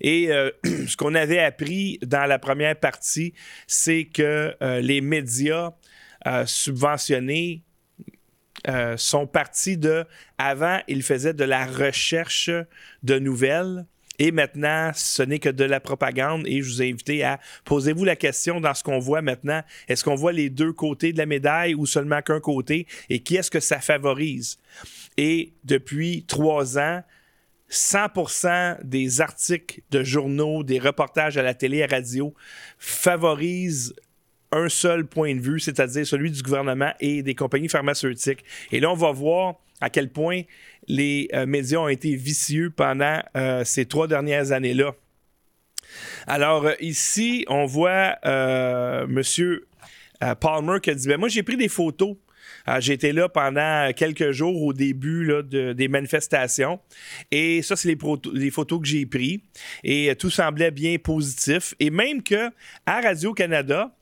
Et 0.00 0.30
euh, 0.30 0.50
ce 0.86 0.96
qu'on 0.96 1.14
avait 1.14 1.40
appris 1.40 1.98
dans 2.02 2.26
la 2.26 2.38
première 2.38 2.76
partie, 2.76 3.34
c'est 3.66 4.04
que 4.04 4.54
les 4.80 5.00
médias 5.00 5.72
subventionnés 6.46 7.62
sont 8.96 9.26
partis 9.26 9.76
de... 9.76 10.04
Avant, 10.36 10.80
ils 10.88 11.02
faisaient 11.02 11.34
de 11.34 11.44
la 11.44 11.64
recherche 11.66 12.50
de 13.02 13.18
nouvelles 13.18 13.84
et 14.18 14.32
maintenant, 14.32 14.90
ce 14.94 15.22
n'est 15.22 15.38
que 15.38 15.48
de 15.48 15.64
la 15.64 15.80
propagande 15.80 16.46
et 16.46 16.60
je 16.60 16.68
vous 16.68 16.82
ai 16.82 16.90
invité 16.90 17.22
à 17.22 17.38
posez-vous 17.64 18.04
la 18.04 18.16
question 18.16 18.60
dans 18.60 18.74
ce 18.74 18.82
qu'on 18.82 18.98
voit 18.98 19.22
maintenant. 19.22 19.62
Est-ce 19.86 20.02
qu'on 20.04 20.16
voit 20.16 20.32
les 20.32 20.50
deux 20.50 20.72
côtés 20.72 21.12
de 21.12 21.18
la 21.18 21.26
médaille 21.26 21.74
ou 21.74 21.86
seulement 21.86 22.20
qu'un 22.22 22.40
côté? 22.40 22.86
Et 23.08 23.20
qui 23.20 23.36
est-ce 23.36 23.50
que 23.50 23.60
ça 23.60 23.80
favorise? 23.80 24.58
Et 25.16 25.52
depuis 25.64 26.24
trois 26.26 26.78
ans, 26.78 27.02
100% 27.70 28.84
des 28.84 29.20
articles 29.20 29.82
de 29.90 30.02
journaux, 30.02 30.64
des 30.64 30.78
reportages 30.78 31.36
à 31.36 31.42
la 31.42 31.54
télé 31.54 31.78
et 31.78 31.82
à 31.84 31.86
la 31.86 31.96
radio 31.96 32.34
favorisent 32.78 33.94
un 34.50 34.68
seul 34.68 35.06
point 35.06 35.34
de 35.34 35.40
vue, 35.40 35.60
c'est-à-dire 35.60 36.06
celui 36.06 36.30
du 36.30 36.42
gouvernement 36.42 36.92
et 37.00 37.22
des 37.22 37.34
compagnies 37.34 37.68
pharmaceutiques. 37.68 38.44
Et 38.72 38.80
là, 38.80 38.90
on 38.90 38.94
va 38.94 39.12
voir 39.12 39.56
à 39.80 39.90
quel 39.90 40.10
point 40.10 40.42
les 40.86 41.28
euh, 41.34 41.46
médias 41.46 41.78
ont 41.78 41.88
été 41.88 42.14
vicieux 42.16 42.70
pendant 42.70 43.20
euh, 43.36 43.64
ces 43.64 43.86
trois 43.86 44.08
dernières 44.08 44.52
années-là. 44.52 44.94
Alors 46.26 46.66
euh, 46.66 46.72
ici, 46.80 47.44
on 47.48 47.66
voit 47.66 48.16
M. 48.24 49.22
Palmer 50.40 50.80
qui 50.82 50.90
a 50.90 50.94
dit, 50.94 51.08
ben, 51.08 51.18
moi 51.18 51.28
j'ai 51.28 51.42
pris 51.42 51.56
des 51.56 51.68
photos. 51.68 52.16
J'étais 52.80 53.14
là 53.14 53.30
pendant 53.30 53.90
quelques 53.96 54.30
jours 54.30 54.62
au 54.62 54.74
début 54.74 55.32
des 55.42 55.88
manifestations. 55.88 56.78
Et 57.30 57.62
ça, 57.62 57.76
c'est 57.76 57.88
les, 57.88 57.96
les, 58.34 58.50
photos 58.50 58.80
que 58.80 58.86
j'ai 58.86 59.06
prises. 59.06 59.38
Et 59.84 60.14
tout 60.18 60.28
semblait 60.28 60.70
bien 60.70 60.98
positif. 60.98 61.74
Et 61.80 61.88
même 61.88 62.22
que 62.22 62.50
à 62.84 63.00
Radio-Canada, 63.00 63.97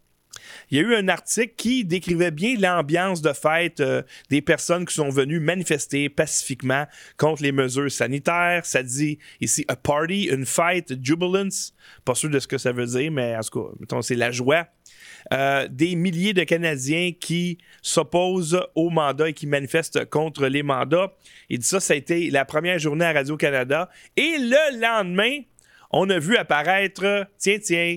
il 0.70 0.78
y 0.78 0.80
a 0.80 0.84
eu 0.84 0.94
un 0.94 1.08
article 1.08 1.54
qui 1.56 1.84
décrivait 1.84 2.30
bien 2.30 2.56
l'ambiance 2.58 3.22
de 3.22 3.32
fête 3.32 3.80
euh, 3.80 4.02
des 4.30 4.42
personnes 4.42 4.84
qui 4.84 4.94
sont 4.94 5.10
venues 5.10 5.40
manifester 5.40 6.08
pacifiquement 6.08 6.86
contre 7.16 7.42
les 7.42 7.52
mesures 7.52 7.90
sanitaires. 7.90 8.64
Ça 8.64 8.82
dit 8.82 9.18
ici 9.40 9.64
a 9.68 9.76
party, 9.76 10.24
une 10.24 10.46
fête, 10.46 10.92
jubilance. 11.02 11.74
Pas 12.04 12.14
sûr 12.14 12.30
de 12.30 12.38
ce 12.38 12.46
que 12.46 12.58
ça 12.58 12.72
veut 12.72 12.86
dire, 12.86 13.10
mais 13.12 13.36
en 13.36 13.40
tout 13.40 13.74
cas, 13.88 14.02
c'est 14.02 14.14
la 14.14 14.30
joie. 14.30 14.66
Euh, 15.32 15.66
des 15.68 15.96
milliers 15.96 16.34
de 16.34 16.44
Canadiens 16.44 17.10
qui 17.18 17.58
s'opposent 17.82 18.60
au 18.76 18.90
mandat 18.90 19.30
et 19.30 19.32
qui 19.32 19.46
manifestent 19.46 20.08
contre 20.08 20.46
les 20.46 20.62
mandats. 20.62 21.12
Il 21.48 21.58
dit 21.58 21.66
ça, 21.66 21.80
ça 21.80 21.94
a 21.94 21.96
été 21.96 22.30
la 22.30 22.44
première 22.44 22.78
journée 22.78 23.04
à 23.04 23.12
Radio-Canada. 23.12 23.90
Et 24.16 24.36
le 24.38 24.80
lendemain, 24.80 25.40
on 25.90 26.08
a 26.10 26.18
vu 26.18 26.36
apparaître, 26.36 27.26
tiens, 27.38 27.58
tiens, 27.58 27.96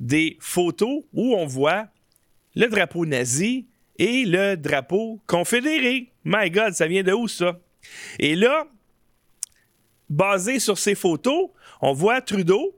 des 0.00 0.36
photos 0.40 1.04
où 1.12 1.34
on 1.36 1.46
voit 1.46 1.88
le 2.56 2.66
drapeau 2.66 3.06
nazi 3.06 3.66
et 3.98 4.24
le 4.24 4.56
drapeau 4.56 5.20
confédéré. 5.26 6.10
My 6.24 6.50
God, 6.50 6.72
ça 6.72 6.86
vient 6.86 7.02
de 7.02 7.12
où 7.12 7.28
ça? 7.28 7.60
Et 8.18 8.34
là, 8.34 8.66
basé 10.08 10.58
sur 10.58 10.78
ces 10.78 10.94
photos, 10.94 11.50
on 11.80 11.92
voit 11.92 12.20
Trudeau 12.20 12.76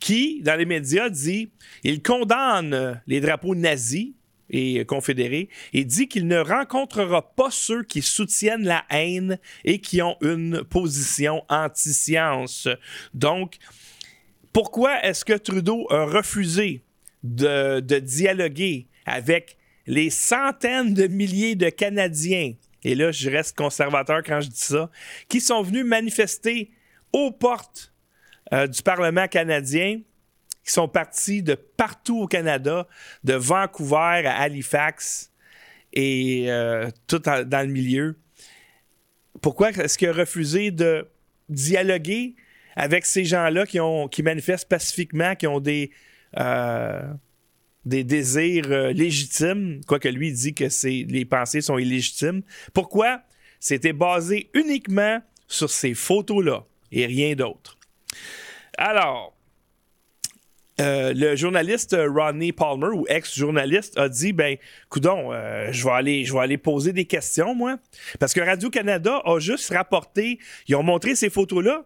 qui, 0.00 0.42
dans 0.42 0.56
les 0.56 0.66
médias, 0.66 1.08
dit 1.08 1.50
il 1.84 2.02
condamne 2.02 3.00
les 3.06 3.20
drapeaux 3.20 3.54
nazis 3.54 4.12
et 4.50 4.84
confédérés 4.84 5.48
et 5.72 5.84
dit 5.84 6.08
qu'il 6.08 6.26
ne 6.26 6.38
rencontrera 6.38 7.34
pas 7.34 7.50
ceux 7.50 7.84
qui 7.84 8.02
soutiennent 8.02 8.64
la 8.64 8.84
haine 8.90 9.38
et 9.64 9.80
qui 9.80 10.02
ont 10.02 10.16
une 10.20 10.64
position 10.64 11.44
anti-science. 11.48 12.68
Donc, 13.14 13.58
pourquoi 14.52 15.02
est-ce 15.04 15.24
que 15.24 15.34
Trudeau 15.34 15.86
a 15.90 16.04
refusé 16.04 16.82
de, 17.22 17.80
dialoguer 17.98 18.86
avec 19.06 19.56
les 19.86 20.10
centaines 20.10 20.94
de 20.94 21.06
milliers 21.06 21.54
de 21.54 21.68
Canadiens, 21.68 22.54
et 22.84 22.94
là 22.94 23.12
je 23.12 23.30
reste 23.30 23.56
conservateur 23.56 24.22
quand 24.24 24.40
je 24.40 24.48
dis 24.48 24.58
ça, 24.58 24.90
qui 25.28 25.40
sont 25.40 25.62
venus 25.62 25.84
manifester 25.84 26.70
aux 27.12 27.30
portes 27.30 27.92
euh, 28.52 28.66
du 28.66 28.82
Parlement 28.82 29.26
canadien, 29.26 30.00
qui 30.64 30.72
sont 30.72 30.88
partis 30.88 31.42
de 31.42 31.54
partout 31.54 32.20
au 32.20 32.26
Canada, 32.26 32.86
de 33.24 33.34
Vancouver 33.34 34.22
à 34.26 34.40
Halifax 34.40 35.32
et 35.92 36.50
euh, 36.50 36.90
tout 37.06 37.18
dans 37.18 37.66
le 37.66 37.72
milieu. 37.72 38.16
Pourquoi 39.40 39.70
est-ce 39.70 39.96
qu'il 39.96 40.08
a 40.08 40.12
refusé 40.12 40.70
de 40.70 41.08
dialoguer 41.48 42.36
avec 42.76 43.06
ces 43.06 43.24
gens-là 43.24 43.66
qui, 43.66 43.80
ont, 43.80 44.08
qui 44.08 44.22
manifestent 44.22 44.68
pacifiquement, 44.68 45.34
qui 45.34 45.46
ont 45.46 45.60
des, 45.60 45.90
euh, 46.38 47.02
des 47.84 48.04
désirs 48.04 48.70
euh, 48.70 48.92
légitimes, 48.92 49.80
quoique 49.86 50.08
lui 50.08 50.32
dit 50.32 50.54
que 50.54 50.64
les 50.84 51.24
pensées 51.24 51.60
sont 51.60 51.78
illégitimes. 51.78 52.42
Pourquoi? 52.72 53.22
C'était 53.58 53.92
basé 53.92 54.50
uniquement 54.54 55.20
sur 55.46 55.70
ces 55.70 55.94
photos-là 55.94 56.64
et 56.92 57.06
rien 57.06 57.34
d'autre. 57.34 57.78
Alors, 58.78 59.36
euh, 60.80 61.12
le 61.14 61.36
journaliste 61.36 61.94
Rodney 61.94 62.52
Palmer, 62.52 62.88
ou 62.94 63.04
ex-journaliste, 63.08 63.98
a 63.98 64.08
dit 64.08 64.32
ben, 64.32 64.56
coudon, 64.88 65.32
je 65.70 65.84
vais 65.84 65.90
aller, 65.90 66.24
je 66.24 66.32
vais 66.32 66.38
aller 66.38 66.56
poser 66.56 66.94
des 66.94 67.04
questions, 67.04 67.54
moi, 67.54 67.78
parce 68.18 68.32
que 68.32 68.40
Radio 68.40 68.70
Canada 68.70 69.20
a 69.26 69.38
juste 69.40 69.70
rapporté, 69.74 70.38
ils 70.68 70.76
ont 70.76 70.82
montré 70.82 71.14
ces 71.14 71.28
photos-là, 71.28 71.84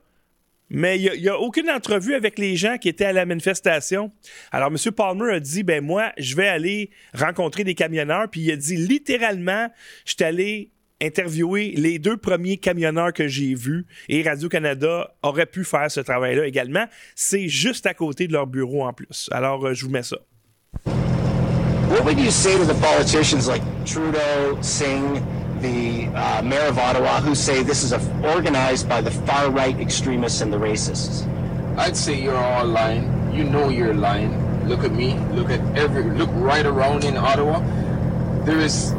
mais 0.75 0.99
il 0.99 1.21
n'y 1.21 1.29
a, 1.29 1.39
aucune 1.39 1.71
entrevue 1.71 2.15
avec 2.15 2.39
les 2.39 2.57
gens 2.57 2.79
qui 2.79 2.89
étaient 2.89 3.05
à 3.05 3.13
la 3.13 3.27
manifestation. 3.27 4.13
Alors, 4.53 4.69
M. 4.69 4.93
Palmer 4.93 5.35
a 5.35 5.41
dit, 5.41 5.63
ben 5.63 5.85
moi, 5.85 6.13
je 6.19 6.37
vais 6.37 6.49
aller 6.49 6.91
rencontrer 7.15 7.65
des 7.65 7.75
camionneurs. 7.75 8.29
Puis 8.31 8.43
il 8.43 8.53
a 8.53 8.57
dit 8.57 8.77
littéralement, 8.77 9.69
je 10.05 10.13
suis 10.13 10.25
allé 10.25 10.71
interviewer 11.01 11.73
les 11.77 11.99
deux 11.99 12.17
premiers 12.17 12.57
camionneurs 12.57 13.13
que 13.13 13.29
j'ai 13.29 13.55
vus 13.55 13.87
et 14.09 14.23
Radio-Canada 14.23 15.15
aurait 15.23 15.47
pu 15.47 15.65
faire 15.65 15.91
ce 15.91 16.01
travail-là 16.01 16.47
également. 16.47 16.87
C'est 17.15 17.49
juste 17.49 17.87
à 17.87 17.95
côté 17.95 18.27
de 18.27 18.33
leur 18.33 18.47
bureau 18.47 18.85
en 18.85 18.93
plus. 18.93 19.29
Alors, 19.33 19.67
euh, 19.67 19.75
je 19.75 19.85
vous 19.85 19.91
mets 19.91 20.03
ça. 20.03 20.19
What 21.91 22.05
would 22.05 22.19
you 22.19 22.31
say 22.31 22.57
to 22.57 22.65
the 22.65 22.75
politicians 22.81 23.47
like 23.47 23.63
Trudeau, 23.85 24.57
Singh, 24.63 25.23
the 25.61 26.07
uh, 26.15 26.43
mayor 26.43 26.67
of 26.69 26.79
Ottawa 26.79 27.21
who 27.21 27.35
say 27.35 27.63
this 27.63 27.83
is 27.83 27.93
a, 27.93 28.01
organized 28.23 28.89
by 28.89 29.01
the 29.01 29.11
far 29.11 29.51
right 29.51 29.79
extremists 29.81 30.41
and 30.41 30.53
the 30.53 30.57
racists? 30.57 31.27
I'd 31.77 31.97
say 31.97 32.21
you're 32.21 32.37
all 32.37 32.67
lying. 32.67 33.33
You 33.35 33.45
know 33.45 33.69
you're 33.69 33.95
lying. 33.95 34.33
Look 34.69 34.85
at 34.85 34.93
me. 34.93 35.19
Look 35.33 35.51
at 35.51 35.61
every. 35.77 36.05
Look 36.05 36.31
right 36.35 36.65
around 36.65 37.05
in 37.05 37.17
Ottawa. 37.17 37.61
There 38.45 38.61
is. 38.61 38.93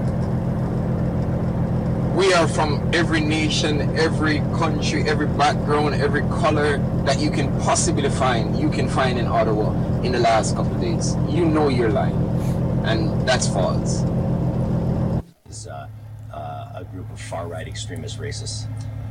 We 2.15 2.33
are 2.33 2.47
from 2.47 2.89
every 2.93 3.19
nation, 3.19 3.97
every 3.97 4.39
country, 4.57 5.07
every 5.07 5.27
background, 5.27 5.95
every 5.95 6.21
color 6.41 6.77
that 7.05 7.19
you 7.19 7.29
can 7.29 7.51
possibly 7.61 8.09
find. 8.09 8.57
You 8.57 8.69
can 8.69 8.87
find 8.87 9.19
in 9.19 9.25
Ottawa 9.27 9.73
in 10.01 10.11
the 10.11 10.19
last 10.19 10.55
couple 10.55 10.75
of 10.75 10.81
days. 10.81 11.15
You 11.29 11.45
know 11.45 11.67
you're 11.67 11.91
lying, 11.91 12.15
and 12.85 13.27
that's 13.27 13.47
false. 13.47 14.03
Of 17.25 17.29
far-right 17.29 17.67
extremist 17.67 18.19
racists. 18.19 18.67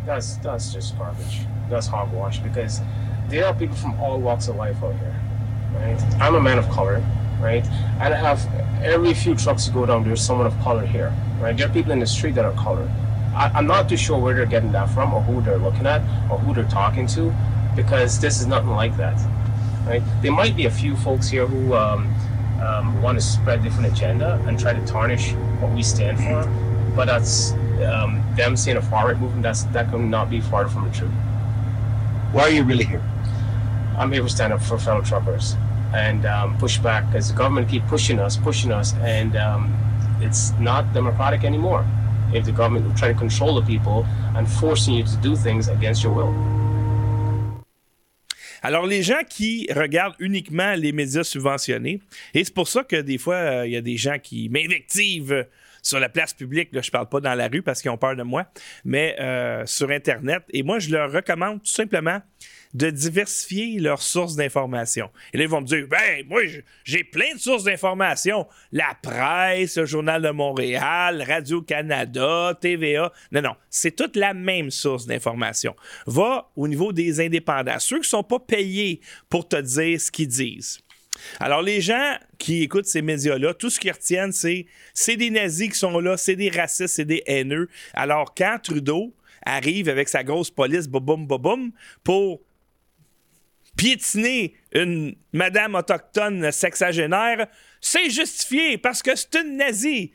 That's 0.07 0.37
that's 0.37 0.73
just 0.73 0.97
garbage. 0.99 1.41
That's 1.69 1.87
hogwash 1.87 2.39
because 2.39 2.81
there 3.29 3.47
are 3.47 3.55
people 3.55 3.75
from 3.75 3.99
all 4.01 4.21
walks 4.21 4.49
of 4.49 4.57
life 4.57 4.83
out 4.85 4.95
here, 4.97 5.21
right? 5.75 6.01
I'm 6.21 6.37
a 6.37 6.41
man 6.41 6.59
of 6.59 6.69
color, 6.69 7.03
right? 7.41 7.65
And 8.01 8.15
I 8.15 8.17
have 8.17 8.39
every 8.85 9.15
few 9.15 9.35
trucks 9.35 9.67
you 9.67 9.73
go 9.73 9.87
down, 9.87 10.05
there's 10.05 10.21
someone 10.21 10.47
of 10.47 10.57
color 10.61 10.87
here, 10.87 11.13
right? 11.41 11.57
There 11.57 11.69
are 11.69 11.73
people 11.73 11.93
in 11.93 11.99
the 11.99 12.07
street 12.07 12.35
that 12.37 12.45
are 12.45 12.53
colored. 12.53 12.91
I, 13.35 13.51
I'm 13.55 13.67
not 13.67 13.89
too 13.89 13.97
sure 13.97 14.19
where 14.19 14.35
they're 14.35 14.47
getting 14.47 14.71
that 14.73 14.91
from, 14.91 15.13
or 15.13 15.23
who 15.23 15.41
they're 15.41 15.59
looking 15.59 15.87
at, 15.87 16.01
or 16.31 16.39
who 16.39 16.55
they're 16.55 16.71
talking 16.71 17.07
to, 17.09 17.35
because 17.75 18.21
this 18.21 18.41
is 18.41 18.47
nothing 18.47 18.71
like 18.71 18.97
that, 18.97 19.19
right? 19.87 20.03
There 20.23 20.33
might 20.33 20.57
be 20.57 20.67
a 20.67 20.71
few 20.71 20.95
folks 20.97 21.29
here 21.29 21.47
who 21.47 21.75
um, 21.75 22.15
um, 22.63 23.03
want 23.03 23.19
to 23.19 23.25
spread 23.25 23.63
different 23.65 23.93
agenda 23.93 24.41
and 24.47 24.61
try 24.61 24.73
to 24.73 24.87
tarnish 24.87 25.33
what 25.61 25.73
we 25.73 25.83
stand 25.83 26.19
for, 26.19 26.49
but 26.95 27.07
that's 27.07 27.55
um, 27.83 28.23
them 28.37 28.57
seeing 28.57 28.77
a 28.77 28.83
far 28.83 29.09
right 29.09 29.19
movement. 29.19 29.43
That's 29.43 29.65
that 29.65 29.91
could 29.91 30.01
not 30.01 30.31
be 30.31 30.41
far 30.41 30.69
from 30.69 30.85
the 30.89 30.95
truth. 30.95 31.13
Why 32.33 32.43
are 32.43 32.51
you 32.51 32.65
really 32.65 32.85
here? 32.85 33.03
I'm 33.97 34.11
here 34.11 34.23
to 34.23 34.29
stand 34.29 34.53
up 34.53 34.63
for 34.63 34.79
fellow 34.79 35.03
truckers 35.03 35.57
and 35.95 36.27
um, 36.27 36.59
push 36.59 36.79
back 36.79 37.07
because 37.07 37.29
the 37.31 37.37
government 37.37 37.69
keep 37.69 37.87
pushing 37.87 38.19
us, 38.19 38.37
pushing 38.37 38.73
us, 38.73 38.95
and 38.95 39.37
um, 39.37 39.73
it's 40.21 40.53
not 40.59 40.93
democratic 40.93 41.45
anymore. 41.45 41.87
If 42.33 42.45
the 42.45 42.53
government 42.53 42.87
will 42.87 42.95
try 42.95 43.09
to 43.09 43.15
control 43.15 43.55
the 43.55 43.63
people 43.63 44.05
and 44.35 44.49
forcing 44.49 44.95
you 44.95 45.05
to 45.05 45.17
do 45.19 45.37
things 45.37 45.69
against 45.69 46.03
your 46.03 46.13
will. 46.13 46.35
Alors, 48.63 48.87
les 48.87 49.03
gens 49.03 49.23
qui 49.29 49.69
regardent 49.77 50.17
uniquement 50.19 50.75
les 50.75 50.93
médias 50.93 51.23
subventionnés, 51.23 52.01
et 52.33 52.45
c'est 52.45 52.55
pour 52.55 52.67
ça 52.67 52.83
que 52.83 52.97
des 52.97 53.19
fois, 53.19 53.35
euh, 53.35 53.67
il 53.67 53.73
y 53.73 53.77
a 53.77 53.83
des 53.83 53.99
gens 53.99 54.19
qui 54.19 54.49
m'invectivent 54.49 55.47
sur 55.85 56.01
la 56.01 56.09
place 56.09 56.33
publique, 56.33 56.71
là, 56.73 56.81
je 56.81 56.91
parle 56.91 57.09
pas 57.09 57.21
dans 57.21 57.35
la 57.35 57.47
rue 57.47 57.63
parce 57.63 57.83
qu'ils 57.83 57.91
ont 57.91 57.99
peur 57.99 58.17
de 58.17 58.23
moi, 58.23 58.47
mais 58.85 59.15
euh, 59.21 59.65
sur 59.67 59.91
Internet. 59.91 60.43
Et 60.51 60.63
moi, 60.63 60.79
je 60.79 60.91
leur 60.91 61.13
recommande 61.13 61.63
tout 61.63 61.73
simplement 61.73 62.21
de 62.73 62.91
diversifier 62.91 63.79
leurs 63.79 64.03
sources 64.03 64.35
d'information. 64.35 65.11
Et 65.33 65.39
là, 65.39 65.45
ils 65.45 65.49
vont 65.49 65.61
me 65.61 65.67
dire, 65.67 65.87
ben, 65.89 66.27
moi, 66.27 66.41
j'ai 66.85 67.05
plein 67.05 67.35
de 67.35 67.39
sources 67.39 67.65
d'information. 67.65 68.49
La 68.73 68.97
presse, 69.01 69.77
le 69.77 69.87
Journal 69.87 70.23
de 70.23 70.31
Montréal, 70.31 71.23
Radio-Canada, 71.27 72.59
TVA. 72.61 73.13
Non, 73.31 73.43
non, 73.43 73.55
c'est 73.69 73.95
toute 73.95 74.17
la 74.17 74.35
même 74.35 74.71
source 74.71 75.07
d'information. 75.07 75.77
Va 76.07 76.51
au 76.57 76.67
niveau 76.67 76.93
des 76.93 77.21
indépendants, 77.21 77.79
ceux 77.79 78.01
qui 78.01 78.09
sont 78.09 78.25
pas 78.25 78.41
payés 78.41 79.01
pour 79.29 79.47
te 79.47 79.57
dire 79.57 80.01
ce 80.01 80.11
qu'ils 80.11 80.29
disent. 80.29 80.81
Alors, 81.41 81.63
les 81.63 81.81
gens 81.81 82.17
qui 82.39 82.63
écoutent 82.63 82.87
ces 82.87 83.03
médias-là, 83.03 83.55
tout 83.55 83.71
ce 83.71 83.79
qu'ils 83.79 83.93
retiennent, 83.93 84.33
c'est 84.33 84.67
c'est 84.93 85.17
des 85.17 85.31
nazis 85.31 85.71
qui 85.71 85.79
sont 85.79 85.99
là, 86.01 86.17
c'est 86.17 86.37
des 86.37 86.51
racistes, 86.51 86.95
c'est 86.95 87.05
des 87.05 87.23
haineux. 87.27 87.69
Alors, 87.93 88.35
quand 88.35 88.59
Trudeau 88.63 89.15
arrive 89.45 89.89
avec 89.89 90.09
sa 90.09 90.25
grosse 90.25 90.51
police, 90.51 90.89
boum, 90.89 91.27
boum, 91.27 91.73
pour 92.03 92.41
piétiner 93.77 94.55
une 94.73 95.15
madame 95.33 95.75
autochtone 95.75 96.51
sexagénaire, 96.53 97.47
c'est 97.81 98.09
justifié 98.09 98.79
parce 98.79 99.03
que 99.03 99.15
c'est 99.15 99.35
une 99.37 99.57
nazie. 99.57 100.13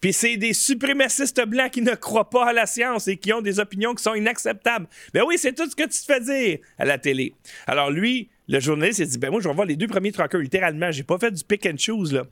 Puis 0.00 0.12
c'est 0.12 0.36
des 0.36 0.52
suprémacistes 0.52 1.44
blancs 1.46 1.70
qui 1.70 1.82
ne 1.82 1.94
croient 1.94 2.28
pas 2.28 2.46
à 2.46 2.52
la 2.52 2.66
science 2.66 3.06
et 3.06 3.16
qui 3.16 3.32
ont 3.32 3.40
des 3.40 3.60
opinions 3.60 3.94
qui 3.94 4.02
sont 4.02 4.14
inacceptables. 4.14 4.88
Ben 5.14 5.22
oui, 5.26 5.36
c'est 5.38 5.52
tout 5.52 5.70
ce 5.70 5.76
que 5.76 5.84
tu 5.84 5.90
te 5.90 6.04
fais 6.04 6.20
dire 6.20 6.58
à 6.78 6.84
la 6.84 6.98
télé. 6.98 7.34
Alors 7.66 7.90
lui, 7.90 8.28
le 8.48 8.60
journaliste 8.60 8.98
s'est 8.98 9.06
dit 9.06 9.18
ben 9.18 9.30
moi 9.30 9.40
je 9.40 9.48
vais 9.48 9.54
voir 9.54 9.66
les 9.66 9.76
deux 9.76 9.86
premiers 9.86 10.12
truckers 10.12 10.40
littéralement, 10.40 10.90
j'ai 10.90 11.04
pas 11.04 11.18
fait 11.18 11.30
du 11.30 11.44
pick 11.44 11.66
and 11.66 11.76
choose 11.78 12.12
là. 12.12 12.24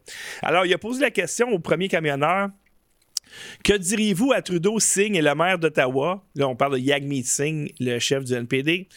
Alors 0.42 0.66
il 0.66 0.74
a 0.74 0.78
posé 0.78 1.00
la 1.00 1.10
question 1.10 1.48
au 1.50 1.58
premier 1.58 1.88
camionneur 1.88 2.50
que 3.64 3.72
diriez-vous 3.72 4.32
à 4.32 4.42
Trudeau, 4.42 4.78
Singh 4.78 5.16
et 5.16 5.22
le 5.22 5.34
maire 5.34 5.58
d'Ottawa? 5.58 6.24
Là, 6.34 6.48
on 6.48 6.56
parle 6.56 6.74
de 6.74 6.78
Yagmeet 6.78 7.24
Singh, 7.24 7.72
le 7.80 7.98
chef 7.98 8.24
du 8.24 8.34
NPD, 8.34 8.88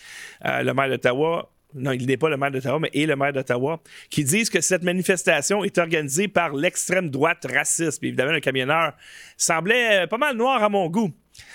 euh, 0.46 0.64
le 0.64 0.74
maire 0.74 0.90
d'Ottawa. 0.90 1.50
Non, 1.76 1.92
il 1.92 2.06
n'est 2.06 2.18
pas 2.18 2.30
le 2.30 2.38
maire 2.38 2.52
d'Ottawa, 2.52 2.80
mais 2.80 2.92
est 2.94 3.08
le 3.08 3.16
maire 3.16 3.34
d'Ottawa, 3.34 3.82
qui 4.10 4.24
disent 4.24 4.50
que 4.50 4.62
cette 4.62 4.84
manifestation 4.84 5.64
est 5.64 5.78
organisée 5.78 6.28
par 6.28 6.54
l'extrême 6.54 7.10
droite 7.10 7.46
raciste. 7.52 8.00
Puis 8.00 8.10
évidemment, 8.10 8.32
le 8.32 8.40
camionneur 8.40 8.94
semblait 9.38 10.04
euh, 10.04 10.08
pas 10.08 10.18
mal 10.18 10.38
noir 10.38 10.62
à 10.62 10.70
mon 10.70 10.88
goût. 10.90 11.12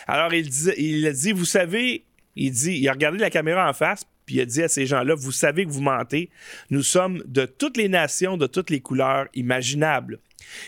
Alors, 0.07 0.33
il, 0.35 0.49
dit, 0.49 0.71
il 0.77 1.07
a 1.07 1.13
dit, 1.13 1.33
vous 1.33 1.45
savez, 1.45 2.05
il 2.35 2.51
dit, 2.51 2.79
il 2.79 2.89
a 2.89 2.93
regardé 2.93 3.19
la 3.19 3.31
caméra 3.31 3.69
en 3.69 3.73
face, 3.73 4.05
puis 4.29 4.37
il 4.37 4.41
a 4.43 4.45
dit 4.45 4.63
à 4.63 4.69
ces 4.69 4.85
gens-là, 4.85 5.15
vous 5.15 5.33
savez 5.33 5.65
que 5.65 5.71
vous 5.71 5.81
mentez. 5.81 6.29
Nous 6.69 6.83
sommes 6.83 7.23
de 7.25 7.47
toutes 7.47 7.79
les 7.79 7.89
nations, 7.89 8.37
de 8.37 8.47
toutes 8.47 8.69
les 8.69 8.81
couleurs 8.81 9.25
imaginables. 9.33 10.19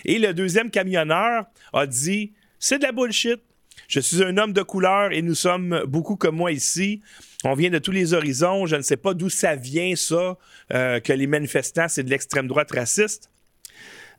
Et 0.06 0.18
le 0.18 0.32
deuxième 0.32 0.70
camionneur 0.70 1.44
a 1.74 1.86
dit, 1.86 2.32
c'est 2.58 2.78
de 2.78 2.84
la 2.84 2.92
bullshit. 2.92 3.38
Je 3.86 4.00
suis 4.00 4.24
un 4.24 4.38
homme 4.38 4.54
de 4.54 4.62
couleur 4.62 5.12
et 5.12 5.20
nous 5.20 5.34
sommes 5.34 5.82
beaucoup 5.86 6.16
comme 6.16 6.36
moi 6.36 6.52
ici. 6.52 7.02
On 7.44 7.52
vient 7.52 7.68
de 7.68 7.78
tous 7.78 7.92
les 7.92 8.14
horizons. 8.14 8.64
Je 8.64 8.76
ne 8.76 8.82
sais 8.82 8.96
pas 8.96 9.12
d'où 9.12 9.28
ça 9.28 9.56
vient, 9.56 9.94
ça, 9.94 10.38
euh, 10.72 10.98
que 11.00 11.12
les 11.12 11.26
manifestants, 11.26 11.88
c'est 11.88 12.02
de 12.02 12.08
l'extrême 12.08 12.48
droite 12.48 12.70
raciste. 12.72 13.30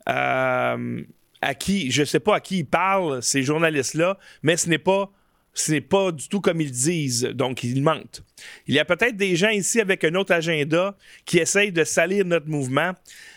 Euh, 0.08 1.02
à 1.40 1.54
qui, 1.56 1.90
je 1.90 2.02
ne 2.02 2.06
sais 2.06 2.20
pas 2.20 2.36
à 2.36 2.40
qui 2.40 2.58
ils 2.58 2.64
parlent, 2.64 3.20
ces 3.24 3.42
journalistes-là, 3.42 4.18
mais 4.44 4.56
ce 4.56 4.68
n'est 4.68 4.78
pas 4.78 5.10
ce 5.54 5.72
n'est 5.72 5.80
pas 5.80 6.12
du 6.12 6.28
tout 6.28 6.40
comme 6.40 6.60
ils 6.60 6.70
disent, 6.70 7.24
donc 7.24 7.62
ils 7.62 7.82
mentent. 7.82 8.22
Il 8.66 8.74
y 8.74 8.78
a 8.78 8.84
peut-être 8.84 9.16
des 9.16 9.36
gens 9.36 9.50
ici 9.50 9.80
avec 9.80 10.02
un 10.04 10.14
autre 10.14 10.32
agenda 10.32 10.96
qui 11.26 11.38
essayent 11.38 11.72
de 11.72 11.84
salir 11.84 12.24
notre 12.24 12.48
mouvement, 12.48 12.92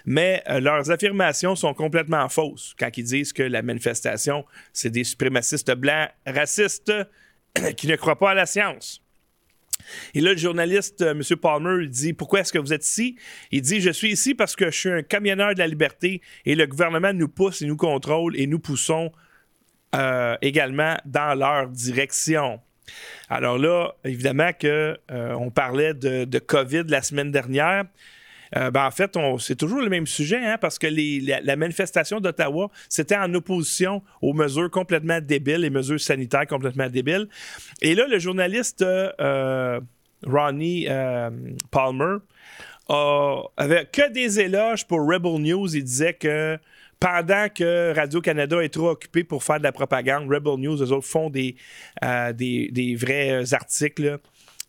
mais 0.05 0.41
euh, 0.49 0.59
leurs 0.59 0.91
affirmations 0.91 1.55
sont 1.55 1.73
complètement 1.73 2.27
fausses 2.29 2.73
quand 2.79 2.89
ils 2.97 3.03
disent 3.03 3.33
que 3.33 3.43
la 3.43 3.61
manifestation, 3.61 4.45
c'est 4.71 4.89
des 4.89 5.03
suprémacistes 5.03 5.71
blancs 5.71 6.09
racistes 6.25 6.93
qui 7.77 7.87
ne 7.87 7.95
croient 7.95 8.19
pas 8.19 8.31
à 8.31 8.35
la 8.35 8.45
science. 8.45 9.01
Et 10.13 10.21
là, 10.21 10.31
le 10.31 10.37
journaliste, 10.37 11.01
euh, 11.01 11.11
M. 11.11 11.21
Palmer, 11.37 11.83
il 11.83 11.89
dit 11.89 12.13
Pourquoi 12.13 12.39
est-ce 12.39 12.53
que 12.53 12.59
vous 12.59 12.73
êtes 12.73 12.85
ici 12.85 13.17
Il 13.51 13.61
dit 13.61 13.81
Je 13.81 13.91
suis 13.91 14.11
ici 14.11 14.33
parce 14.33 14.55
que 14.55 14.71
je 14.71 14.79
suis 14.79 14.89
un 14.89 15.03
camionneur 15.03 15.53
de 15.53 15.59
la 15.59 15.67
liberté 15.67 16.21
et 16.45 16.55
le 16.55 16.65
gouvernement 16.65 17.13
nous 17.13 17.27
pousse 17.27 17.61
et 17.61 17.65
nous 17.65 17.75
contrôle 17.75 18.39
et 18.39 18.47
nous 18.47 18.59
poussons 18.59 19.11
euh, 19.95 20.35
également 20.41 20.97
dans 21.05 21.37
leur 21.37 21.69
direction. 21.69 22.59
Alors 23.29 23.57
là, 23.57 23.93
évidemment 24.03 24.51
que 24.57 24.97
euh, 25.11 25.33
on 25.33 25.49
parlait 25.49 25.93
de, 25.93 26.39
COVID 26.39 26.83
la 26.87 27.01
semaine 27.01 27.31
dernière. 27.31 27.85
Euh, 28.55 28.71
ben 28.71 28.85
en 28.85 28.91
fait, 28.91 29.17
c'est 29.39 29.55
toujours 29.55 29.81
le 29.81 29.89
même 29.89 30.05
sujet, 30.05 30.37
hein, 30.37 30.57
parce 30.59 30.77
que 30.77 30.87
la, 30.87 31.55
manifestation 31.55 32.19
d'Ottawa, 32.19 32.69
c'était 32.89 33.15
en 33.15 33.33
opposition 33.33 34.03
aux 34.21 34.33
mesures 34.33 34.69
complètement 34.69 35.19
débiles, 35.19 35.61
les 35.61 35.69
mesures 35.69 35.99
sanitaires 35.99 36.45
complètement 36.45 36.89
débiles. 36.89 37.27
Et 37.81 37.95
là, 37.95 38.05
le 38.07 38.19
journaliste 38.19 38.81
euh, 38.83 39.79
Ronnie 40.25 40.87
Palmer 41.71 42.17
avait 43.57 43.85
que 43.91 44.11
des 44.11 44.41
éloges 44.41 44.85
pour 44.85 44.99
Rebel 44.99 45.41
News. 45.41 45.75
Il 45.75 45.83
disait 45.83 46.13
que 46.13 46.59
pendant 47.05 47.49
que 47.49 47.93
Radio-Canada 47.95 48.63
est 48.63 48.73
trop 48.73 48.89
occupé 48.89 49.23
pour 49.23 49.43
faire 49.43 49.59
de 49.59 49.63
la 49.63 49.71
propagande, 49.71 50.27
Rebel 50.27 50.55
News, 50.57 50.81
eux 50.81 50.91
autres 50.91 51.05
font 51.05 51.29
des, 51.29 51.55
euh, 52.03 52.33
des, 52.33 52.97
vrais 52.99 53.53
articles 53.53 54.17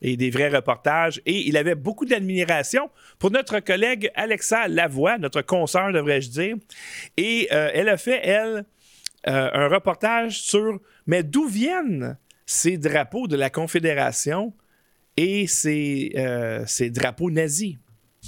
et 0.02 0.18
des 0.18 0.28
vrais 0.28 0.50
reportages. 0.50 1.22
Et 1.24 1.48
il 1.48 1.56
avait 1.56 1.74
beaucoup 1.74 2.04
d'admiration 2.04 2.90
pour 3.18 3.30
notre 3.30 3.60
collègue 3.60 4.10
Alexa 4.14 4.68
Lavoie, 4.68 5.16
notre 5.16 5.40
consoeur, 5.40 5.92
devrais-je 5.92 6.28
dire. 6.28 6.56
Et 7.16 7.48
euh, 7.52 7.70
elle 7.72 7.88
a 7.88 7.96
fait, 7.96 8.20
elle, 8.22 8.66
euh, 9.28 9.50
un 9.54 9.68
reportage 9.68 10.42
sur 10.42 10.78
mais 11.06 11.22
d'où 11.22 11.46
viennent 11.48 12.18
ces 12.44 12.76
drapeaux 12.76 13.28
de 13.28 13.36
la 13.36 13.48
Confédération 13.48 14.52
et 15.16 15.46
ces, 15.46 16.12
euh, 16.16 16.64
ces 16.66 16.90
drapeaux 16.90 17.30
nazis. 17.30 17.76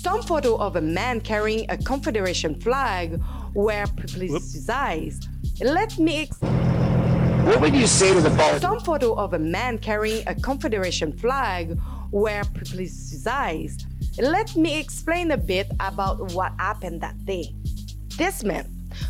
Some 0.01 0.23
photo 0.23 0.57
of 0.61 0.77
a 0.77 0.81
man 0.81 1.21
carrying 1.21 1.67
a 1.69 1.77
Confederation 1.77 2.55
flag 2.55 3.19
were 3.59 3.87
publicized. 3.97 5.29
Let 5.61 5.99
me. 5.99 6.23
Ex- 6.23 6.41
what 6.41 7.61
would 7.61 7.75
you 7.75 7.89
say 7.89 8.15
to 8.15 8.21
the 8.21 8.31
ball? 8.31 8.61
Some 8.61 8.79
photo 8.79 9.15
of 9.15 9.35
a 9.35 9.39
man 9.39 9.79
carrying 9.79 10.23
a 10.29 10.35
Confederation 10.35 11.13
flag 11.13 11.77
Where 12.11 12.45
were 12.45 12.51
publicized. 12.55 13.87
Let 14.17 14.55
me 14.55 14.79
explain 14.79 15.33
a 15.33 15.37
bit 15.37 15.73
about 15.81 16.33
what 16.33 16.53
happened 16.59 17.01
that 17.01 17.17
day. 17.25 17.53
This 18.17 18.45
man, 18.45 18.67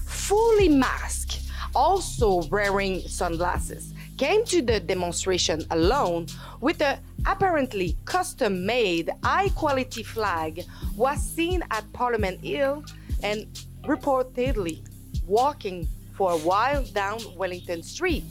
fully 0.07 0.71
masked, 0.71 1.43
also 1.75 2.43
wearing 2.49 3.01
sunglasses, 3.03 3.93
came 4.17 4.47
to 4.47 4.63
the 4.63 4.81
demonstration 4.81 5.63
alone 5.71 6.27
with 6.63 6.81
a 6.81 6.99
apparently 7.27 7.97
custom 8.07 8.65
made, 8.65 9.11
high 9.23 9.51
quality 9.51 10.03
flag 10.03 10.65
was 10.97 11.21
seen 11.21 11.63
at 11.71 11.85
Parliament 11.93 12.43
Hill 12.43 12.83
and 13.23 13.47
reportedly 13.89 14.87
walking 15.27 15.89
for 16.13 16.33
a 16.33 16.39
while 16.39 16.85
down 16.93 17.19
Wellington 17.37 17.83
Street. 17.83 18.25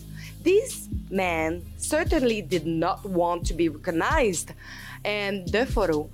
This 0.44 0.88
man 1.10 1.66
certainly 1.78 2.42
did 2.42 2.66
not 2.68 3.04
want 3.04 3.46
to 3.48 3.54
be 3.54 3.68
recognized, 3.68 4.52
and 5.04 5.48
the 5.50 5.66
photo 5.66 6.10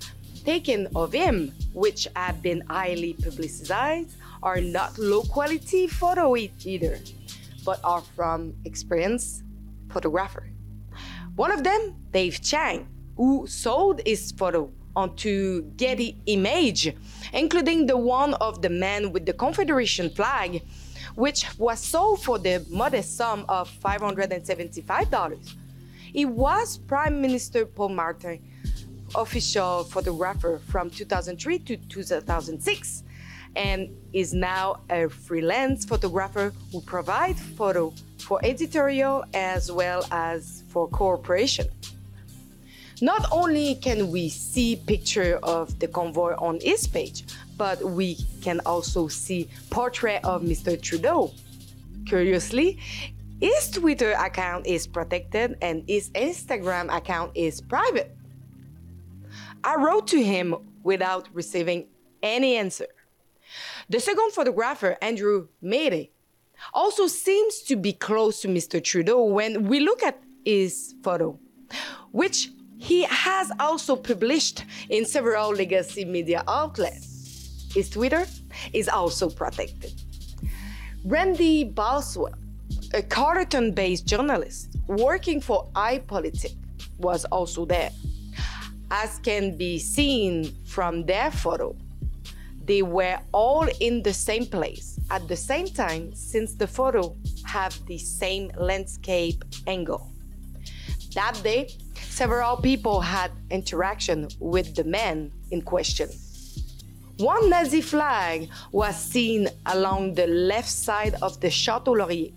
taken 0.46 0.88
of 0.96 1.12
him, 1.12 1.52
which 1.74 2.08
have 2.16 2.42
been 2.42 2.64
highly 2.70 3.14
publicized, 3.14 4.16
are 4.42 4.62
not 4.62 4.98
low 4.98 5.24
quality 5.24 5.88
photo 5.88 6.36
either, 6.36 7.00
but 7.66 7.80
are 7.84 8.02
from 8.16 8.54
experienced 8.66 9.44
photographer. 9.90 10.48
One 11.36 11.52
of 11.52 11.64
them, 11.64 11.96
Dave 12.12 12.42
Chang, 12.42 12.88
who 13.18 13.48
sold 13.48 14.02
his 14.06 14.32
photo 14.32 14.72
onto 14.96 15.64
Getty 15.78 16.18
Image, 16.26 16.96
including 17.34 17.86
the 17.86 17.98
one 17.98 18.34
of 18.36 18.62
the 18.62 18.70
man 18.70 19.12
with 19.12 19.26
the 19.26 19.34
Confederation 19.34 20.10
flag, 20.10 20.64
which 21.16 21.46
was 21.58 21.80
sold 21.80 22.24
for 22.24 22.40
the 22.40 22.66
modest 22.70 23.18
sum 23.18 23.46
of 23.50 23.70
$575. 23.82 25.56
He 26.12 26.26
was 26.26 26.78
Prime 26.78 27.22
Minister 27.22 27.66
Paul 27.66 27.90
Martin 27.90 28.40
official 29.16 29.84
photographer 29.84 30.60
from 30.70 30.90
2003 30.90 31.60
to 31.60 31.78
2006 31.78 33.04
and 33.56 33.90
is 34.14 34.34
now 34.34 34.82
a 34.90 35.08
freelance 35.08 35.86
photographer 35.86 36.54
who 36.72 36.82
provides 36.82 37.40
photo 37.40 37.94
for 38.18 38.40
editorial 38.44 39.24
as 39.34 39.72
well 39.72 40.06
as 40.12 40.64
for 40.70 40.88
corporation. 40.88 41.68
Not 43.04 43.28
only 43.34 43.76
can 43.76 44.12
we 44.12 44.30
see 44.30 44.78
picture 44.78 45.38
of 45.44 45.78
the 45.80 45.89
convoy 45.89 46.36
on 46.38 46.62
his 46.62 46.88
page, 46.88 47.26
but 47.58 47.84
we 47.84 48.16
can 48.42 48.62
also 48.66 49.10
see 49.10 49.50
portrait 49.70 50.24
of 50.24 50.42
Mr. 50.42 50.82
Trudeau. 50.82 51.34
Curiously, 52.06 52.80
his 53.42 53.70
Twitter 53.72 54.13
account 54.13 54.68
is 54.68 54.88
protected 54.88 55.58
and 55.62 55.84
his 55.86 56.12
Instagram 56.12 56.96
account 56.96 57.32
is 57.36 57.60
private. 57.60 58.16
I 59.66 59.76
wrote 59.76 60.08
to 60.08 60.24
him 60.24 60.56
without 60.84 61.28
receiving 61.34 61.88
any 62.22 62.56
answer. 62.56 62.88
The 63.89 64.00
second 64.00 64.32
photographer, 64.32 64.96
Andrew 65.02 65.50
Mayday, 65.62 66.12
also 66.74 67.08
seems 67.08 67.63
to 67.63 67.76
be 67.76 67.92
close 67.92 68.39
to 68.44 68.48
Mr. 68.48 68.82
Trudeau 68.82 69.26
when 69.26 69.68
we 69.68 69.82
look 69.82 70.02
at 70.04 70.24
his 70.46 70.96
photo, 71.04 71.38
which 72.13 72.48
he 72.84 73.04
has 73.04 73.50
also 73.62 73.96
published 73.96 74.65
in 74.89 75.06
several 75.06 75.52
legacy 75.52 76.04
media 76.04 76.43
outlets. 76.50 77.65
His 77.74 77.89
Twitter 77.89 78.26
is 78.74 78.89
also 78.89 79.30
protected. 79.30 79.93
Randy 81.06 81.63
Boswell, 81.63 82.36
a 82.93 83.02
Carleton 83.02 83.72
based 83.72 84.06
journalist 84.06 84.76
working 84.88 85.39
for 85.39 85.69
iPolitic, 85.76 86.56
was 86.98 87.24
also 87.26 87.63
there. 87.65 87.91
As 88.91 89.17
can 89.19 89.56
be 89.56 89.80
seen 89.80 90.54
from 90.65 91.06
their 91.06 91.32
photo, 91.32 91.74
they 92.65 92.82
were 92.82 93.17
all 93.32 93.65
in 93.80 94.04
the 94.04 94.13
same 94.13 94.46
place 94.46 95.00
at 95.10 95.26
the 95.30 95.38
same 95.38 95.67
time 95.67 96.13
since 96.13 96.56
the 96.56 96.67
photo 96.67 97.15
have 97.46 97.74
the 97.86 97.98
same 97.98 98.52
landscape 98.58 99.41
angle. 99.67 100.10
That 101.15 101.39
day, 101.43 101.69
several 102.10 102.58
people 102.58 103.02
had 103.02 103.32
interaction 103.50 104.28
with 104.39 104.76
the 104.76 104.84
man 104.84 105.32
in 105.52 105.62
question. 105.62 106.10
One 107.18 107.50
Nazi 107.50 107.82
flag 107.82 108.50
was 108.72 108.96
seen 108.96 109.48
along 109.68 110.16
the 110.16 110.28
left 110.28 110.70
side 110.70 111.16
of 111.22 111.39
the 111.39 111.50
Chateau 111.50 111.92
Laurier. 111.92 112.32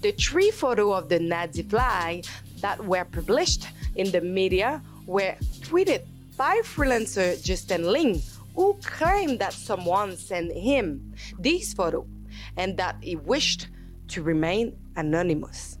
The 0.00 0.12
three 0.12 0.50
photos 0.50 0.94
of 1.02 1.08
the 1.08 1.18
Nazi 1.18 1.62
flag 1.62 2.26
that 2.60 2.84
were 2.84 3.04
published 3.04 3.66
in 3.96 4.10
the 4.12 4.20
media 4.20 4.80
were 5.06 5.34
tweeted 5.60 6.02
by 6.36 6.60
freelancer 6.64 7.42
Justin 7.42 7.84
Ling, 7.84 8.22
who 8.54 8.74
claimed 8.82 9.38
that 9.40 9.52
someone 9.52 10.16
sent 10.16 10.52
him 10.52 11.14
this 11.38 11.74
photo 11.74 12.06
and 12.56 12.76
that 12.76 12.96
he 13.02 13.16
wished 13.16 13.68
to 14.08 14.22
remain 14.22 14.76
anonymous. 14.96 15.78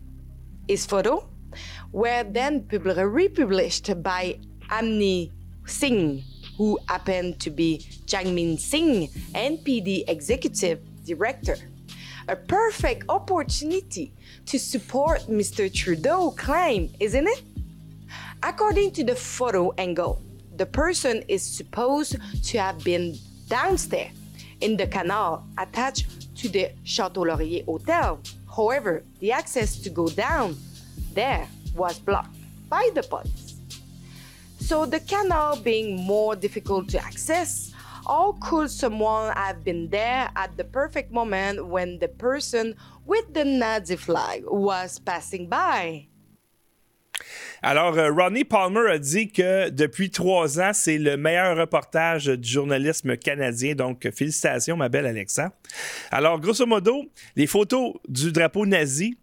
His 0.68 0.86
photo 0.86 1.28
were 1.92 2.24
then 2.24 2.66
republished 2.70 4.02
by 4.02 4.38
Amni 4.68 5.30
Singh, 5.66 6.22
who 6.56 6.78
happened 6.88 7.40
to 7.40 7.50
be 7.50 7.78
Jangmin 8.06 8.58
Singh, 8.58 9.08
NPD 9.34 10.04
executive 10.08 10.80
director. 11.04 11.56
A 12.28 12.36
perfect 12.36 13.04
opportunity 13.08 14.12
to 14.46 14.58
support 14.58 15.22
Mr. 15.22 15.72
Trudeau 15.72 16.30
claim, 16.30 16.92
isn't 17.00 17.26
it? 17.26 17.42
According 18.42 18.92
to 18.92 19.04
the 19.04 19.14
photo 19.16 19.72
angle, 19.78 20.22
the 20.56 20.66
person 20.66 21.22
is 21.28 21.42
supposed 21.42 22.16
to 22.44 22.58
have 22.58 22.82
been 22.84 23.16
downstairs 23.48 24.12
in 24.60 24.76
the 24.76 24.86
canal 24.86 25.44
attached 25.58 26.36
to 26.36 26.48
the 26.48 26.70
Chateau 26.84 27.22
Laurier 27.22 27.64
Hotel. 27.64 28.20
However, 28.54 29.02
the 29.20 29.32
access 29.32 29.76
to 29.78 29.90
go 29.90 30.08
down 30.08 30.56
there 31.14 31.48
was 31.74 31.98
blocked 31.98 32.36
by 32.68 32.88
the 32.94 33.02
police. 33.02 33.56
So, 34.60 34.86
the 34.86 35.00
canal 35.00 35.56
being 35.56 35.96
more 35.96 36.36
difficult 36.36 36.88
to 36.90 36.98
access, 36.98 37.72
how 38.06 38.36
could 38.40 38.70
someone 38.70 39.32
have 39.36 39.64
been 39.64 39.88
there 39.88 40.30
at 40.36 40.56
the 40.56 40.64
perfect 40.64 41.12
moment 41.12 41.66
when 41.66 41.98
the 41.98 42.08
person 42.08 42.76
with 43.04 43.34
the 43.34 43.44
Nazi 43.44 43.96
flag 43.96 44.44
was 44.46 44.98
passing 44.98 45.48
by? 45.48 46.06
Alors, 47.62 47.96
euh, 47.96 48.10
Rodney 48.10 48.44
Palmer 48.44 48.90
a 48.90 48.98
dit 48.98 49.28
que 49.28 49.70
depuis 49.70 50.10
trois 50.10 50.60
ans, 50.60 50.72
c'est 50.72 50.98
le 50.98 51.16
meilleur 51.16 51.56
reportage 51.56 52.26
du 52.26 52.48
journalisme 52.48 53.16
canadien. 53.16 53.74
Donc, 53.74 54.08
félicitations, 54.10 54.76
ma 54.76 54.88
belle 54.88 55.06
Alexa. 55.06 55.52
Alors, 56.10 56.40
grosso 56.40 56.66
modo, 56.66 57.04
les 57.36 57.46
photos 57.46 57.94
du 58.08 58.32
drapeau 58.32 58.66
nazi 58.66 59.16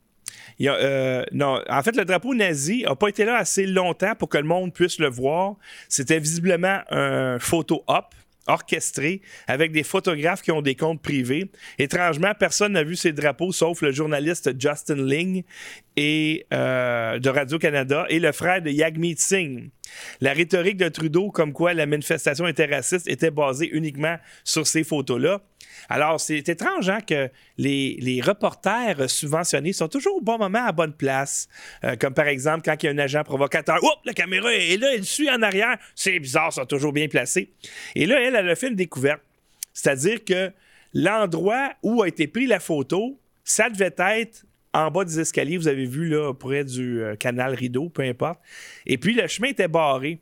euh, 0.62 1.24
en 1.34 1.84
fait, 1.84 1.95
le 1.95 2.06
drapeau 2.06 2.34
nazi 2.34 2.84
n'a 2.84 2.95
pas 2.95 3.08
été 3.08 3.26
là 3.26 3.38
assez 3.38 3.65
longtemps 3.65 4.15
pour 4.15 4.30
que 4.30 4.38
le 4.38 4.43
monde 4.43 4.74
puisse 4.74 5.00
le 5.00 5.10
voir. 5.10 5.56
C'était 5.88 6.19
visiblement 6.19 6.82
un 6.89 7.39
photo 7.39 7.84
op 7.88 8.13
orchestré 8.50 9.22
avec 9.48 9.72
des 9.72 9.84
photographes 9.84 10.41
qui 10.41 10.52
ont 10.52 10.62
des 10.62 10.76
comptes 10.76 11.02
privés. 11.02 11.50
Étrangement, 11.78 12.34
personne 12.38 12.74
n'a 12.74 12.84
vu 12.84 12.95
ces 12.95 13.13
drapeaux 13.13 13.52
sauf 13.52 13.82
le 13.82 13.91
journaliste 13.91 14.60
Justin 14.60 15.06
Ling 15.06 15.43
et, 16.00 16.46
euh, 16.54 17.20
de 17.20 17.30
Radio-Canada 17.30 18.06
et 18.08 18.20
le 18.20 18.32
frère 18.32 18.62
de 18.62 18.70
Yagmeet 18.70 19.18
Singh. 19.18 19.70
La 20.22 20.32
rhétorique 20.32 20.78
de 20.78 20.88
Trudeau, 20.88 21.30
comme 21.30 21.52
quoi 21.52 21.74
la 21.74 21.86
manifestation 21.86 22.48
était 22.48 22.68
raciste, 22.68 23.06
était 23.10 23.32
basée 23.32 23.70
uniquement 23.70 24.16
sur 24.46 24.66
ces 24.66 24.86
photos-là. 24.86 25.42
Alors, 25.90 26.22
c'est 26.22 26.48
étrange 26.48 26.90
hein, 26.90 27.00
que 27.02 27.30
les, 27.58 28.22
reporters 28.24 29.10
subventionnés 29.10 29.74
sont 29.74 29.90
toujours 29.90 30.16
au 30.16 30.22
bon 30.22 30.38
moment, 30.38 30.66
à 30.66 30.72
bonne 30.72 30.94
place. 30.94 31.50
Euh, 31.84 31.98
comme 31.98 32.14
par 32.14 32.28
exemple, 32.28 32.62
quand 32.64 32.82
il 32.82 32.86
y 32.86 32.90
a 32.90 32.92
un 32.94 32.98
agent 32.98 33.24
provocateur, 33.24 33.84
Oups, 33.84 34.06
la 34.06 34.14
caméra 34.14 34.54
est 34.54 34.78
là, 34.78 34.94
elle 34.94 35.04
suit 35.04 35.30
en 35.30 35.42
arrière. 35.42 35.78
C'est 35.96 36.18
bizarre, 36.20 36.54
sont 36.54 36.66
toujours 36.66 36.94
bien 36.94 37.10
placés. 37.10 37.52
Et 37.96 38.06
là, 38.06 38.22
elle, 38.22 38.36
elle 38.36 38.50
a 38.50 38.56
fait 38.56 38.70
une 38.70 38.76
découverte. 38.76 39.22
C'est-à-dire 39.74 40.24
que 40.24 40.52
l'endroit 40.94 41.74
où 41.84 42.04
a 42.04 42.08
été 42.08 42.28
prise 42.28 42.48
la 42.48 42.62
photo, 42.62 43.20
ça 43.44 43.70
devait 43.70 43.96
être 43.98 44.46
en 44.73 44.91
bas 44.91 45.05
des 45.05 45.19
escaliers, 45.19 45.58
vous 45.58 45.67
avez 45.67 45.86
vu 45.86 46.10
là, 46.10 46.34
près 46.34 46.63
du 46.63 47.01
euh, 47.01 47.15
canal 47.15 47.53
Rideau, 47.53 47.89
peu 47.89 48.03
importe. 48.03 48.39
Et 48.86 48.97
puis 48.97 49.13
le 49.13 49.27
chemin 49.27 49.49
était 49.49 49.67
barré. 49.67 50.19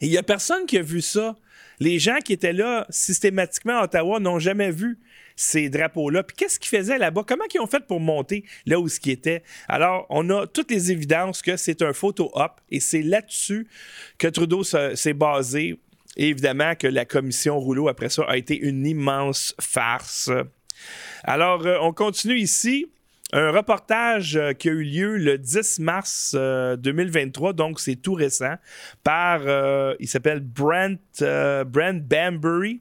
Il 0.00 0.10
n'y 0.10 0.16
a 0.16 0.22
personne 0.22 0.66
qui 0.66 0.78
a 0.78 0.82
vu 0.82 1.00
ça. 1.00 1.36
Les 1.80 1.98
gens 1.98 2.18
qui 2.24 2.32
étaient 2.32 2.52
là 2.52 2.86
systématiquement 2.90 3.78
à 3.78 3.84
Ottawa 3.84 4.20
n'ont 4.20 4.38
jamais 4.38 4.70
vu 4.70 4.98
ces 5.34 5.70
drapeaux-là. 5.70 6.22
Puis 6.24 6.36
qu'est-ce 6.36 6.58
qu'ils 6.58 6.76
faisaient 6.76 6.98
là-bas? 6.98 7.24
Comment 7.26 7.44
ils 7.52 7.60
ont 7.60 7.66
fait 7.66 7.84
pour 7.86 8.00
monter 8.00 8.44
là 8.66 8.78
où 8.80 8.88
ce 8.88 9.00
qui 9.00 9.10
était? 9.10 9.42
Alors, 9.68 10.06
on 10.10 10.28
a 10.30 10.46
toutes 10.46 10.70
les 10.70 10.90
évidences 10.92 11.42
que 11.42 11.56
c'est 11.56 11.82
un 11.82 11.92
photo-op 11.92 12.60
et 12.70 12.80
c'est 12.80 13.02
là-dessus 13.02 13.68
que 14.18 14.28
Trudeau 14.28 14.62
s'est 14.64 15.14
basé. 15.14 15.78
Évidemment 16.16 16.74
que 16.74 16.88
la 16.88 17.04
commission 17.04 17.58
Rouleau, 17.60 17.88
après 17.88 18.08
ça, 18.08 18.24
a 18.24 18.36
été 18.36 18.56
une 18.56 18.84
immense 18.86 19.54
farce. 19.60 20.30
Alors, 21.22 21.64
euh, 21.66 21.78
on 21.80 21.92
continue 21.92 22.38
ici 22.38 22.86
un 23.32 23.50
reportage 23.50 24.36
euh, 24.36 24.52
qui 24.52 24.68
a 24.68 24.72
eu 24.72 24.82
lieu 24.82 25.16
le 25.16 25.38
10 25.38 25.80
mars 25.80 26.34
2023, 26.34 27.50
euh, 27.50 27.52
donc 27.52 27.80
c'est 27.80 27.96
tout 27.96 28.14
récent, 28.14 28.54
par, 29.04 29.42
euh, 29.46 29.94
il 30.00 30.08
s'appelle 30.08 30.40
Brent, 30.40 30.98
Brent 31.20 32.02
Bambury. 32.02 32.80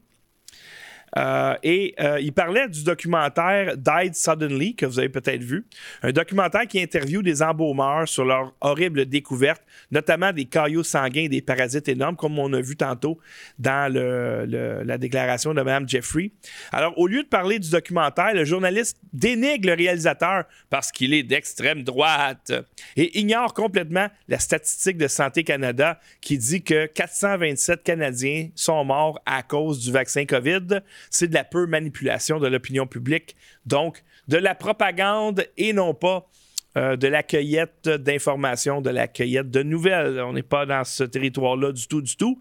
Euh, 1.16 1.56
et 1.64 1.96
euh, 2.00 2.20
il 2.20 2.34
parlait 2.34 2.68
du 2.68 2.84
documentaire 2.84 3.78
Died 3.78 4.16
Suddenly, 4.16 4.76
que 4.76 4.86
vous 4.86 5.00
avez 5.00 5.10
peut-être 5.10 5.44
vu. 5.44 5.66
Un 6.04 6.12
documentaire 6.12 6.68
qui 6.68 6.82
interviewe 6.82 7.22
des 7.22 7.42
embaumeurs 7.42 8.08
sur 8.08 8.26
leur 8.26 8.54
horrible 8.62 9.06
découverte, 9.06 9.62
notamment 9.92 10.34
des 10.34 10.46
caillots 10.46 10.84
sanguins 10.84 11.24
et 11.24 11.30
des 11.30 11.42
parasites 11.42 11.88
énormes, 11.88 12.16
comme 12.16 12.38
on 12.40 12.52
a 12.54 12.62
vu 12.62 12.76
tantôt 12.76 13.20
dans 13.58 13.92
la 13.94 14.98
déclaration 14.98 15.54
de 15.54 15.62
Mme 15.62 15.88
Jeffrey. 15.88 16.32
Alors, 16.72 16.98
au 16.98 17.08
lieu 17.08 17.24
de 17.24 17.28
parler 17.28 17.60
du 17.60 17.70
documentaire, 17.70 18.34
le 18.34 18.46
journaliste 18.46 18.98
dénigre 19.14 19.70
le 19.70 19.76
réalisateur 19.76 20.44
parce 20.70 20.92
qu'il 20.92 21.14
est 21.14 21.24
d'extrême 21.24 21.84
droite 21.84 22.52
et 22.96 23.20
ignore 23.20 23.54
complètement 23.54 24.08
la 24.28 24.40
statistique 24.40 24.98
de 24.98 25.08
Santé 25.08 25.44
Canada 25.44 26.00
qui 26.22 26.38
dit 26.38 26.64
que 26.64 26.86
427 26.88 27.84
Canadiens 27.84 28.50
sont 28.56 28.84
morts 28.84 29.20
à 29.26 29.44
cause 29.44 29.80
du 29.80 29.92
vaccin 29.92 30.26
COVID 30.26 30.82
c'est 31.10 31.28
de 31.28 31.34
la 31.34 31.44
pure 31.44 31.68
manipulation 31.68 32.40
de 32.40 32.48
l'opinion 32.48 32.88
publique, 32.88 33.36
donc 33.66 34.04
de 34.28 34.38
la 34.38 34.56
propagande 34.56 35.46
et 35.58 35.74
non 35.74 35.94
pas 35.94 36.30
euh, 36.78 36.96
de 36.96 37.08
la 37.08 37.24
cueillette 37.24 37.90
d'informations, 37.90 38.82
de 38.82 38.92
la 38.92 39.08
cueillette 39.08 39.50
de 39.50 39.64
nouvelles. 39.64 40.20
On 40.20 40.34
n'est 40.34 40.44
pas 40.44 40.68
dans 40.68 40.84
ce 40.84 41.04
territoire-là 41.04 41.72
du 41.72 41.88
tout, 41.88 42.02
du 42.04 42.16
tout. 42.16 42.40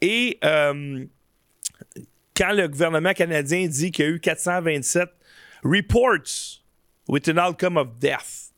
Et 0.00 0.38
euh, 0.44 1.04
quand 2.36 2.52
le 2.52 2.68
gouvernement 2.68 3.12
canadien 3.12 3.66
dit 3.66 3.90
qu'il 3.90 4.04
y 4.04 4.08
a 4.08 4.10
eu 4.12 4.20
427 4.20 5.08
reports 5.64 6.62
with 7.08 7.28
an 7.28 7.38
outcome 7.38 7.76
of 7.76 7.98
death, 7.98 8.52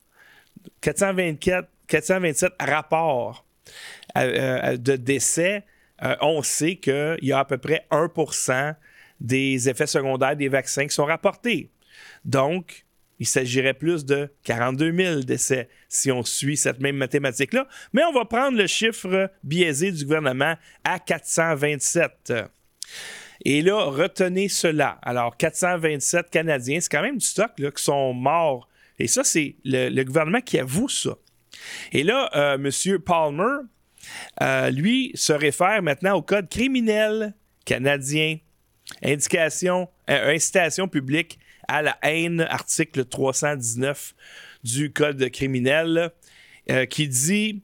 424, 0.81 1.69
427 1.87 2.53
rapports 2.59 3.45
euh, 4.17 4.77
de 4.77 4.95
décès, 4.95 5.63
on 6.21 6.43
sait 6.43 6.75
qu'il 6.75 7.17
y 7.23 7.31
a 7.31 7.39
à 7.39 7.45
peu 7.45 7.57
près 7.57 7.87
1 7.89 8.09
des 9.19 9.69
effets 9.69 9.87
secondaires 9.87 10.35
des 10.35 10.49
vaccins 10.49 10.85
qui 10.87 10.93
sont 10.93 11.05
rapportés. 11.05 11.71
Donc, 12.23 12.85
il 13.19 13.25
s'agirait 13.25 13.73
plus 13.73 14.05
de 14.05 14.29
42 14.43 14.91
000 14.91 15.19
décès 15.21 15.69
si 15.87 16.11
on 16.11 16.23
suit 16.23 16.57
cette 16.57 16.79
même 16.79 16.97
mathématique-là. 16.97 17.67
Mais 17.93 18.03
on 18.03 18.11
va 18.11 18.25
prendre 18.25 18.57
le 18.57 18.67
chiffre 18.67 19.31
biaisé 19.43 19.91
du 19.91 20.03
gouvernement 20.03 20.55
à 20.83 20.99
427. 20.99 22.33
Et 23.43 23.61
là, 23.61 23.85
retenez 23.85 24.49
cela. 24.49 24.97
Alors, 25.01 25.37
427 25.37 26.29
Canadiens, 26.29 26.79
c'est 26.81 26.91
quand 26.91 27.01
même 27.01 27.17
du 27.17 27.25
stock 27.25 27.51
qui 27.55 27.83
sont 27.83 28.13
morts. 28.13 28.67
Et 28.99 29.07
ça, 29.07 29.23
c'est 29.23 29.55
le, 29.63 30.03
gouvernement 30.03 30.41
qui 30.41 30.59
avoue 30.59 30.89
ça. 30.89 31.15
Et 31.91 32.03
là, 32.03 32.29
euh, 32.35 32.55
M. 32.55 32.99
Palmer, 32.99 33.65
euh, 34.41 34.69
lui, 34.71 35.11
se 35.15 35.33
réfère 35.33 35.81
maintenant 35.81 36.15
au 36.15 36.21
code 36.21 36.49
criminel 36.49 37.33
canadien 37.65 38.37
Indication, 39.03 39.89
euh, 40.09 40.33
incitation 40.33 40.87
publique 40.87 41.39
à 41.67 41.81
la 41.81 41.97
haine, 42.03 42.41
article 42.41 43.05
319 43.05 44.13
du 44.63 44.91
Code 44.91 45.29
criminel, 45.31 46.11
euh, 46.69 46.85
qui 46.85 47.07
dit 47.07 47.63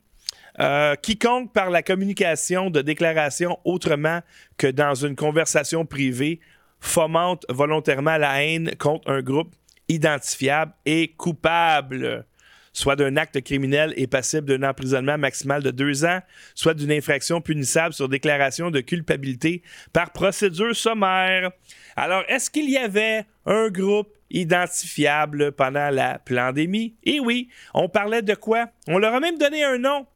euh, 0.59 0.95
quiconque 0.95 1.53
par 1.53 1.69
la 1.69 1.81
communication 1.81 2.69
de 2.69 2.81
déclaration 2.81 3.57
autrement 3.63 4.21
que 4.57 4.67
dans 4.67 4.95
une 4.95 5.15
conversation 5.15 5.85
privée 5.85 6.39
fomente 6.79 7.45
volontairement 7.49 8.17
la 8.17 8.43
haine 8.43 8.75
contre 8.77 9.09
un 9.09 9.21
groupe 9.21 9.55
identifiable 9.87 10.73
est 10.85 11.15
coupable 11.15 12.25
soit 12.73 12.95
d'un 12.95 13.17
acte 13.17 13.41
criminel 13.41 13.93
et 13.97 14.07
passible 14.07 14.45
d'un 14.47 14.67
emprisonnement 14.67 15.17
maximal 15.17 15.61
de 15.61 15.71
deux 15.71 16.05
ans, 16.05 16.19
soit 16.55 16.73
d'une 16.73 16.91
infraction 16.91 17.41
punissable 17.41 17.93
sur 17.93 18.09
déclaration 18.09 18.71
de 18.71 18.79
culpabilité 18.79 19.61
par 19.93 20.11
procédure 20.11 20.75
sommaire. 20.75 21.51
Alors, 21.95 22.23
est-ce 22.27 22.49
qu'il 22.49 22.69
y 22.69 22.77
avait 22.77 23.25
un 23.45 23.69
groupe 23.69 24.15
identifiable 24.29 25.51
pendant 25.51 25.89
la 25.89 26.19
pandémie? 26.19 26.95
Eh 27.03 27.19
oui, 27.19 27.49
on 27.73 27.89
parlait 27.89 28.21
de 28.21 28.35
quoi? 28.35 28.69
On 28.87 28.97
leur 28.97 29.13
a 29.13 29.19
même 29.19 29.37
donné 29.37 29.63
un 29.63 29.77
nom. 29.77 30.07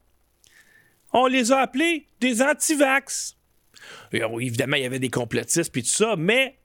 On 1.12 1.28
les 1.28 1.52
a 1.52 1.60
appelés 1.60 2.08
des 2.20 2.42
antivax. 2.42 3.38
évidemment, 4.12 4.76
il 4.78 4.84
y 4.84 4.86
avait 4.86 5.00
des 5.00 5.10
complotistes 5.10 5.72
puis 5.72 5.84
tout 5.84 5.90
ça, 5.90 6.16
mais 6.18 6.58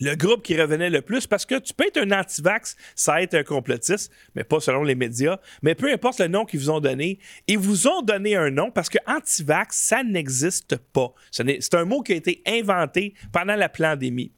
le 0.00 0.14
groupe 0.14 0.42
qui 0.42 0.60
revenait 0.60 0.90
le 0.90 1.02
plus, 1.02 1.26
parce 1.26 1.46
que 1.46 1.58
tu 1.58 1.74
peux 1.74 1.86
être 1.86 1.98
un 1.98 2.10
anti-vax, 2.10 2.76
ça 2.94 3.22
être 3.22 3.34
un 3.34 3.42
complotiste, 3.42 4.12
mais 4.34 4.44
pas 4.44 4.60
selon 4.60 4.82
les 4.82 4.94
médias, 4.94 5.38
mais 5.62 5.74
peu 5.74 5.92
importe 5.92 6.20
le 6.20 6.28
nom 6.28 6.44
qu'ils 6.44 6.60
vous 6.60 6.70
ont 6.70 6.80
donné, 6.80 7.18
ils 7.46 7.58
vous 7.58 7.86
ont 7.88 8.02
donné 8.02 8.36
un 8.36 8.50
nom 8.50 8.70
parce 8.70 8.88
que 8.88 8.98
anti-vax, 9.06 9.76
ça 9.76 10.02
n'existe 10.02 10.76
pas. 10.92 11.12
C'est 11.30 11.74
un 11.74 11.84
mot 11.84 12.02
qui 12.02 12.12
a 12.12 12.16
été 12.16 12.42
inventé 12.46 13.14
pendant 13.32 13.56
la 13.56 13.68
pandémie. 13.68 14.32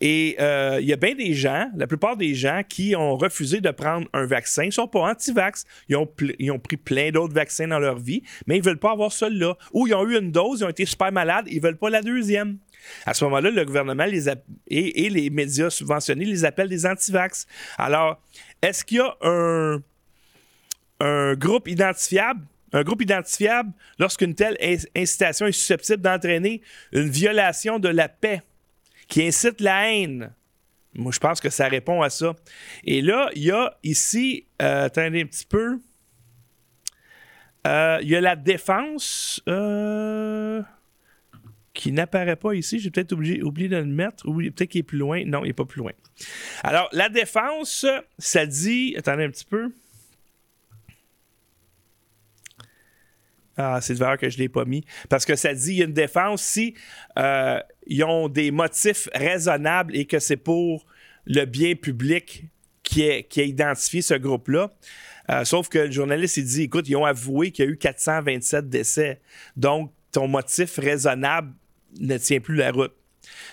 Et 0.00 0.36
euh, 0.40 0.78
il 0.80 0.86
y 0.86 0.92
a 0.92 0.96
bien 0.96 1.14
des 1.14 1.34
gens, 1.34 1.70
la 1.76 1.86
plupart 1.86 2.16
des 2.16 2.34
gens 2.34 2.62
qui 2.68 2.96
ont 2.96 3.16
refusé 3.16 3.60
de 3.60 3.70
prendre 3.70 4.08
un 4.12 4.26
vaccin 4.26 4.66
ne 4.66 4.70
sont 4.70 4.88
pas 4.88 5.00
anti-vax. 5.10 5.64
Ils 5.88 5.96
ont, 5.96 6.10
ils 6.38 6.50
ont 6.50 6.58
pris 6.58 6.76
plein 6.76 7.10
d'autres 7.10 7.34
vaccins 7.34 7.68
dans 7.68 7.78
leur 7.78 7.98
vie, 7.98 8.22
mais 8.46 8.56
ils 8.56 8.60
ne 8.60 8.64
veulent 8.64 8.78
pas 8.78 8.92
avoir 8.92 9.12
celui-là. 9.12 9.54
Ou 9.72 9.86
ils 9.86 9.94
ont 9.94 10.06
eu 10.08 10.18
une 10.18 10.32
dose, 10.32 10.60
ils 10.60 10.64
ont 10.64 10.68
été 10.68 10.84
super 10.84 11.12
malades, 11.12 11.46
ils 11.48 11.58
ne 11.58 11.62
veulent 11.62 11.78
pas 11.78 11.90
la 11.90 12.02
deuxième. 12.02 12.58
À 13.06 13.14
ce 13.14 13.24
moment-là, 13.24 13.50
le 13.50 13.64
gouvernement 13.64 14.04
et, 14.66 15.10
les 15.10 15.30
médias 15.30 15.70
subventionnés 15.70 16.24
les 16.24 16.44
appellent 16.44 16.68
des 16.68 16.86
antivax. 16.86 17.46
Alors, 17.78 18.20
est-ce 18.62 18.84
qu'il 18.84 18.98
y 18.98 19.00
a 19.00 19.16
un, 19.22 19.82
un 21.00 21.34
groupe 21.34 21.68
identifiable 21.68 22.40
un 22.74 22.82
groupe 22.82 23.02
identifiable 23.02 23.70
lorsqu'une 24.00 24.34
telle 24.34 24.58
incitation 24.96 25.46
est 25.46 25.52
susceptible 25.52 26.02
d'entraîner 26.02 26.60
une 26.92 27.08
violation 27.08 27.78
de 27.78 27.88
la 27.88 28.08
paix 28.08 28.42
qui 29.06 29.22
incite 29.22 29.60
la 29.60 29.88
haine? 29.88 30.32
Moi, 30.94 31.12
je 31.12 31.20
pense 31.20 31.40
que 31.40 31.50
ça 31.50 31.68
répond 31.68 32.02
à 32.02 32.10
ça. 32.10 32.34
Et 32.84 33.00
là, 33.00 33.30
il 33.34 33.44
y 33.44 33.50
a 33.52 33.76
ici, 33.84 34.46
euh, 34.60 34.86
attendez 34.86 35.22
un 35.22 35.26
petit 35.26 35.46
peu, 35.46 35.78
euh, 37.66 37.98
il 38.02 38.08
y 38.08 38.16
a 38.16 38.20
la 38.20 38.36
défense. 38.36 39.40
Euh, 39.48 40.62
qui 41.74 41.92
n'apparaît 41.92 42.36
pas 42.36 42.54
ici. 42.54 42.78
J'ai 42.78 42.90
peut-être 42.90 43.12
oublié, 43.12 43.68
de 43.68 43.76
le 43.76 43.84
mettre. 43.84 44.26
Ou 44.26 44.36
peut-être 44.36 44.70
qu'il 44.70 44.80
est 44.80 44.84
plus 44.84 44.98
loin. 44.98 45.24
Non, 45.26 45.44
il 45.44 45.48
n'est 45.48 45.52
pas 45.52 45.64
plus 45.64 45.80
loin. 45.80 45.92
Alors, 46.62 46.88
la 46.92 47.08
défense, 47.08 47.84
ça 48.18 48.46
dit. 48.46 48.94
Attendez 48.96 49.24
un 49.24 49.30
petit 49.30 49.44
peu. 49.44 49.72
Ah, 53.56 53.80
c'est 53.80 53.94
de 53.94 53.98
valeur 53.98 54.18
que 54.18 54.30
je 54.30 54.36
ne 54.36 54.42
l'ai 54.42 54.48
pas 54.48 54.64
mis. 54.64 54.84
Parce 55.08 55.24
que 55.24 55.36
ça 55.36 55.52
dit 55.54 55.72
il 55.72 55.78
y 55.78 55.82
a 55.82 55.84
une 55.84 55.92
défense 55.92 56.42
si 56.42 56.74
euh, 57.18 57.60
ils 57.86 58.02
ont 58.02 58.28
des 58.28 58.50
motifs 58.50 59.08
raisonnables 59.14 59.94
et 59.94 60.06
que 60.06 60.18
c'est 60.18 60.36
pour 60.36 60.86
le 61.24 61.44
bien 61.44 61.74
public 61.76 62.44
qui, 62.82 63.02
est, 63.02 63.24
qui 63.24 63.40
a 63.40 63.44
identifié 63.44 64.02
ce 64.02 64.14
groupe-là. 64.14 64.72
Euh, 65.30 65.44
sauf 65.44 65.68
que 65.68 65.78
le 65.78 65.90
journaliste, 65.90 66.36
il 66.36 66.44
dit 66.44 66.62
écoute, 66.62 66.88
ils 66.88 66.96
ont 66.96 67.04
avoué 67.04 67.52
qu'il 67.52 67.64
y 67.64 67.68
a 67.68 67.70
eu 67.70 67.76
427 67.76 68.68
décès. 68.68 69.20
Donc, 69.56 69.92
ton 70.10 70.28
motif 70.28 70.76
raisonnable 70.78 71.54
ne 72.00 72.18
tient 72.18 72.40
plus 72.40 72.56
la 72.56 72.70
route. 72.70 72.94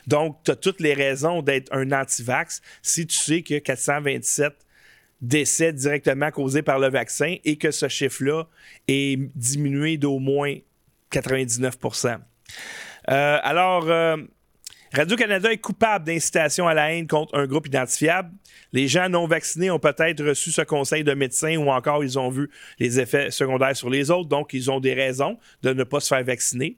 Donc, 0.08 0.38
tu 0.44 0.52
as 0.52 0.56
toutes 0.56 0.82
les 0.82 0.94
raisons 0.94 1.42
d'être 1.42 1.74
un 1.74 1.92
anti-vax 1.92 2.62
si 2.82 3.08
tu 3.08 3.16
sais 3.16 3.42
que 3.42 3.60
427 3.60 4.54
décès 5.22 5.72
directement 5.72 6.32
causés 6.32 6.64
par 6.64 6.80
le 6.80 6.89
vaccin 6.89 7.36
et 7.46 7.58
que 7.58 7.72
ce 7.72 7.88
chiffre-là 7.88 8.48
est 8.88 9.20
diminué 9.36 9.98
d'au 9.98 10.20
moins 10.20 10.56
99% 11.12 12.18
euh, 13.10 13.39
Alors, 13.44 13.89
euh, 13.89 14.18
Radio-Canada 14.94 15.52
est 15.52 15.58
coupable 15.58 16.06
d'incitation 16.06 16.68
à 16.68 16.74
la 16.74 16.92
haine 16.92 17.08
contre 17.08 17.38
un 17.38 17.46
groupe 17.46 17.68
identifiable. 17.68 18.32
Les 18.74 18.88
gens 18.88 19.10
non 19.10 19.28
vaccinés 19.28 19.70
ont 19.70 19.80
peut-être 19.80 20.24
reçu 20.26 20.52
ce 20.52 20.62
conseil 20.64 21.04
de 21.04 21.14
médecin 21.14 21.56
ou 21.58 21.70
encore 21.70 22.04
ils 22.04 22.18
ont 22.18 22.30
vu 22.30 22.50
les 22.80 23.00
effets 23.00 23.32
secondaires 23.32 23.76
sur 23.76 23.89
les 23.89 24.12
autres, 24.12 24.28
donc 24.28 24.54
ils 24.54 24.72
ont 24.72 24.80
des 24.80 24.94
raisons 24.94 25.38
de 25.62 25.72
ne 25.74 25.84
pas 25.84 26.00
se 26.00 26.08
faire 26.08 26.24
vacciner. 26.24 26.78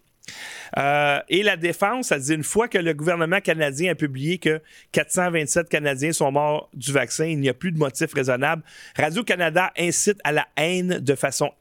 Euh, 0.78 1.19
et 1.30 1.43
la 1.43 1.57
défense, 1.57 2.07
ça 2.07 2.19
dit 2.19 2.34
une 2.34 2.43
fois 2.43 2.67
que 2.67 2.78
le 2.78 2.93
gouvernement 2.93 3.41
canadien 3.41 3.91
a 3.91 3.95
publié 3.95 4.38
que 4.38 4.61
427 4.91 5.69
Canadiens 5.69 6.13
sont 6.13 6.32
morts 6.32 6.69
du 6.74 6.91
vaccin, 6.91 7.26
il 7.26 7.39
n'y 7.39 7.49
a 7.49 7.53
plus 7.53 7.71
de 7.71 7.78
motif 7.78 8.13
raisonnable. 8.13 8.63
Radio-Canada 8.95 9.71
incite 9.78 10.19
à 10.24 10.32
la 10.32 10.47
haine 10.57 10.99
de 10.99 11.15
façon 11.15 11.51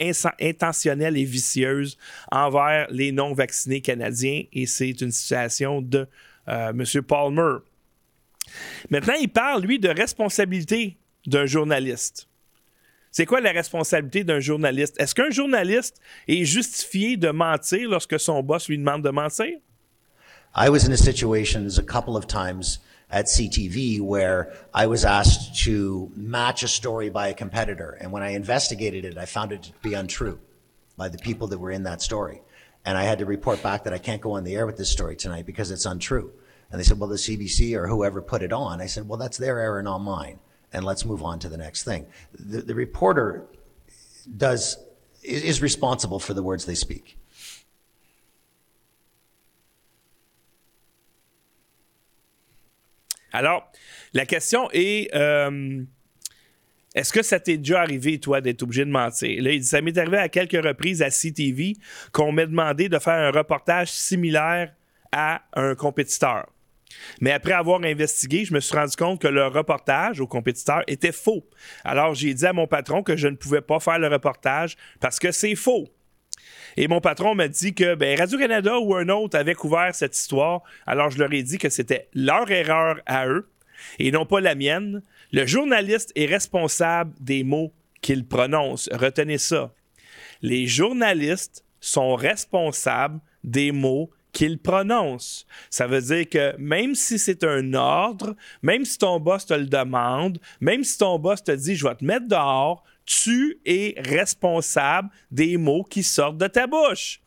intentionnelle 0.40 1.16
et 1.16 1.24
vicieuse 1.24 1.98
envers 2.30 2.86
les 2.90 3.12
non-vaccinés 3.12 3.80
canadiens 3.80 4.44
et 4.52 4.66
c'est 4.66 5.00
une 5.00 5.10
situation 5.10 5.82
de 5.82 6.06
euh, 6.48 6.70
M. 6.70 7.02
Palmer. 7.02 7.58
Maintenant, 8.90 9.14
il 9.20 9.28
parle, 9.28 9.62
lui, 9.62 9.78
de 9.78 9.88
responsabilité 9.88 10.96
d'un 11.26 11.46
journaliste. 11.46 12.28
C'est 13.12 13.26
quoi 13.26 13.42
la 13.42 13.52
responsabilité 13.52 14.24
d'un 14.24 14.40
journaliste? 14.40 14.98
Est-ce 14.98 15.14
qu'un 15.14 15.30
journaliste 15.30 16.00
est 16.26 16.46
justifié 16.46 17.18
de 17.18 17.30
mentir 17.30 17.90
lorsque 17.90 18.18
son 18.18 18.42
boss 18.42 18.68
lui 18.68 18.78
demande 18.78 19.02
de 19.02 19.10
mentir? 19.10 19.58
I 20.54 20.70
was 20.70 20.86
in 20.86 20.92
a 20.92 20.96
situation 20.96 21.68
a 21.78 21.82
couple 21.82 22.16
of 22.16 22.26
times 22.26 22.78
at 23.10 23.26
CTV 23.26 24.00
where 24.00 24.54
I 24.72 24.86
was 24.86 25.04
asked 25.04 25.62
to 25.64 26.10
match 26.16 26.62
a 26.62 26.68
story 26.68 27.10
by 27.10 27.28
a 27.28 27.34
competitor. 27.34 27.98
And 28.00 28.12
when 28.12 28.22
I 28.22 28.30
investigated 28.30 29.04
it, 29.04 29.18
I 29.18 29.26
found 29.26 29.52
it 29.52 29.62
to 29.64 29.72
be 29.82 29.92
untrue 29.92 30.38
by 30.96 31.10
the 31.10 31.18
people 31.18 31.48
that 31.48 31.58
were 31.58 31.70
in 31.70 31.82
that 31.82 32.00
story. 32.00 32.40
And 32.86 32.96
I 32.96 33.02
had 33.02 33.18
to 33.18 33.26
report 33.26 33.62
back 33.62 33.84
that 33.84 33.92
I 33.92 33.98
can't 33.98 34.22
go 34.22 34.32
on 34.32 34.44
the 34.44 34.56
air 34.56 34.64
with 34.64 34.78
this 34.78 34.90
story 34.90 35.16
tonight 35.16 35.44
because 35.44 35.70
it's 35.70 35.84
untrue. 35.84 36.32
And 36.70 36.80
they 36.80 36.84
said, 36.84 36.98
well, 36.98 37.10
the 37.10 37.16
CBC 37.16 37.76
or 37.76 37.88
whoever 37.88 38.22
put 38.22 38.42
it 38.42 38.54
on. 38.54 38.80
I 38.80 38.86
said, 38.86 39.06
well, 39.06 39.18
that's 39.18 39.36
their 39.36 39.60
error, 39.60 39.82
not 39.82 39.98
mine. 39.98 40.38
And 40.72 40.84
let's 40.84 41.04
move 41.04 41.22
on 41.22 41.38
to 41.40 41.48
the 41.48 41.56
next 41.56 41.84
thing. 41.84 42.06
The, 42.38 42.74
reporter 42.74 43.44
does, 44.36 44.78
is, 45.22 45.60
responsible 45.60 46.18
for 46.18 46.34
the 46.34 46.42
words 46.42 46.64
they 46.64 46.74
speak. 46.74 47.18
Alors, 53.34 53.70
la 54.12 54.26
question 54.26 54.68
est 54.72 55.14
euh, 55.14 55.84
est-ce 56.94 57.12
que 57.12 57.22
ça 57.22 57.40
t'est 57.40 57.56
déjà 57.56 57.80
arrivé, 57.80 58.18
toi, 58.18 58.40
d'être 58.40 58.62
obligé 58.62 58.84
de 58.84 58.90
mentir? 58.90 59.42
Là, 59.42 59.50
ça 59.62 59.80
m'est 59.80 59.96
arrivé 59.96 60.18
à 60.18 60.28
quelques 60.28 60.62
reprises 60.62 61.00
à 61.00 61.10
CTV 61.10 61.76
qu'on 62.12 62.32
m'a 62.32 62.44
demandé 62.44 62.88
de 62.88 62.98
faire 62.98 63.14
un 63.14 63.30
reportage 63.30 63.90
similaire 63.90 64.74
à 65.10 65.42
un 65.54 65.74
compétiteur. 65.74 66.51
Mais 67.20 67.32
après 67.32 67.52
avoir 67.52 67.82
investigué, 67.82 68.44
je 68.44 68.54
me 68.54 68.60
suis 68.60 68.76
rendu 68.76 68.96
compte 68.96 69.20
que 69.20 69.28
le 69.28 69.46
reportage 69.46 70.20
au 70.20 70.26
compétiteur 70.26 70.82
était 70.86 71.12
faux. 71.12 71.44
Alors 71.84 72.14
j'ai 72.14 72.34
dit 72.34 72.46
à 72.46 72.52
mon 72.52 72.66
patron 72.66 73.02
que 73.02 73.16
je 73.16 73.28
ne 73.28 73.36
pouvais 73.36 73.60
pas 73.60 73.80
faire 73.80 73.98
le 73.98 74.08
reportage 74.08 74.76
parce 75.00 75.18
que 75.18 75.32
c'est 75.32 75.54
faux. 75.54 75.88
Et 76.76 76.88
mon 76.88 77.00
patron 77.00 77.34
m'a 77.34 77.48
dit 77.48 77.74
que 77.74 77.94
ben, 77.94 78.18
Radio-Canada 78.18 78.78
ou 78.78 78.94
un 78.94 79.08
autre 79.08 79.38
avait 79.38 79.54
couvert 79.54 79.94
cette 79.94 80.16
histoire. 80.16 80.62
Alors 80.86 81.10
je 81.10 81.18
leur 81.18 81.32
ai 81.32 81.42
dit 81.42 81.58
que 81.58 81.68
c'était 81.68 82.08
leur 82.14 82.50
erreur 82.50 83.00
à 83.06 83.26
eux 83.26 83.48
et 83.98 84.10
non 84.10 84.26
pas 84.26 84.40
la 84.40 84.54
mienne. 84.54 85.02
Le 85.32 85.46
journaliste 85.46 86.12
est 86.14 86.26
responsable 86.26 87.12
des 87.20 87.44
mots 87.44 87.72
qu'il 88.00 88.26
prononce. 88.26 88.88
Retenez 88.92 89.38
ça. 89.38 89.72
Les 90.40 90.66
journalistes 90.66 91.64
sont 91.80 92.14
responsables 92.14 93.20
des 93.44 93.72
mots 93.72 94.10
qu'il 94.32 94.58
prononce. 94.58 95.46
Ça 95.70 95.86
veut 95.86 96.00
dire 96.00 96.28
que 96.28 96.56
même 96.58 96.94
si 96.94 97.18
c'est 97.18 97.44
un 97.44 97.74
ordre, 97.74 98.34
même 98.62 98.84
si 98.84 98.98
ton 98.98 99.20
boss 99.20 99.46
te 99.46 99.54
le 99.54 99.66
demande, 99.66 100.38
même 100.60 100.84
si 100.84 100.98
ton 100.98 101.18
boss 101.18 101.44
te 101.44 101.52
dit 101.52 101.76
je 101.76 101.86
vais 101.86 101.94
te 101.94 102.04
mettre 102.04 102.26
dehors, 102.26 102.82
tu 103.04 103.60
es 103.64 103.94
responsable 103.98 105.10
des 105.30 105.56
mots 105.56 105.84
qui 105.84 106.02
sortent 106.02 106.38
de 106.38 106.46
ta 106.46 106.66
bouche. 106.66 107.20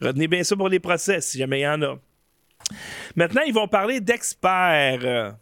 Retenez 0.00 0.28
bien 0.28 0.44
ça 0.44 0.56
pour 0.56 0.68
les 0.68 0.80
procès, 0.80 1.20
si 1.20 1.38
jamais 1.38 1.60
il 1.60 1.62
y 1.62 1.68
en 1.68 1.82
a. 1.82 1.98
Maintenant, 3.14 3.42
ils 3.46 3.54
vont 3.54 3.68
parler 3.68 4.00
d'experts 4.00 5.36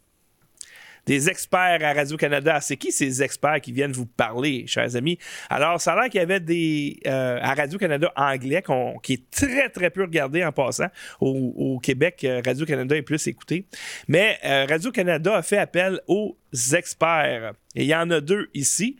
des 1.06 1.28
experts 1.28 1.80
à 1.82 1.92
Radio-Canada. 1.92 2.60
C'est 2.60 2.76
qui 2.76 2.92
ces 2.92 3.22
experts 3.22 3.60
qui 3.60 3.72
viennent 3.72 3.92
vous 3.92 4.06
parler, 4.06 4.66
chers 4.66 4.96
amis? 4.96 5.18
Alors, 5.50 5.80
ça 5.80 5.92
a 5.92 6.00
l'air 6.00 6.10
qu'il 6.10 6.20
y 6.20 6.22
avait 6.22 6.40
des 6.40 7.00
euh, 7.06 7.38
à 7.40 7.54
Radio-Canada 7.54 8.12
anglais 8.16 8.62
qui 9.02 9.14
est 9.14 9.30
très, 9.30 9.68
très 9.68 9.90
peu 9.90 10.02
regardé 10.02 10.44
en 10.44 10.52
passant. 10.52 10.88
Au, 11.20 11.78
Québec, 11.82 12.24
euh, 12.24 12.40
Radio-Canada 12.44 12.96
est 12.96 13.02
plus 13.02 13.26
écouté. 13.26 13.66
Mais 14.08 14.38
euh, 14.44 14.66
Radio-Canada 14.68 15.36
a 15.36 15.42
fait 15.42 15.58
appel 15.58 16.00
aux 16.06 16.36
experts. 16.74 17.52
Et 17.74 17.82
il 17.82 17.88
y 17.88 17.94
en 17.94 18.10
a 18.10 18.20
deux 18.20 18.48
ici. 18.54 18.96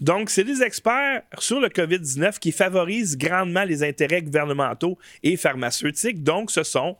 Donc, 0.00 0.30
c'est 0.30 0.44
des 0.44 0.62
experts 0.62 1.22
sur 1.38 1.60
le 1.60 1.68
COVID-19 1.68 2.38
qui 2.38 2.52
favorisent 2.52 3.18
grandement 3.18 3.64
les 3.64 3.82
intérêts 3.82 4.22
gouvernementaux 4.22 4.96
et 5.24 5.36
pharmaceutiques. 5.36 6.22
Donc, 6.22 6.52
ce 6.52 6.62
sont 6.62 6.96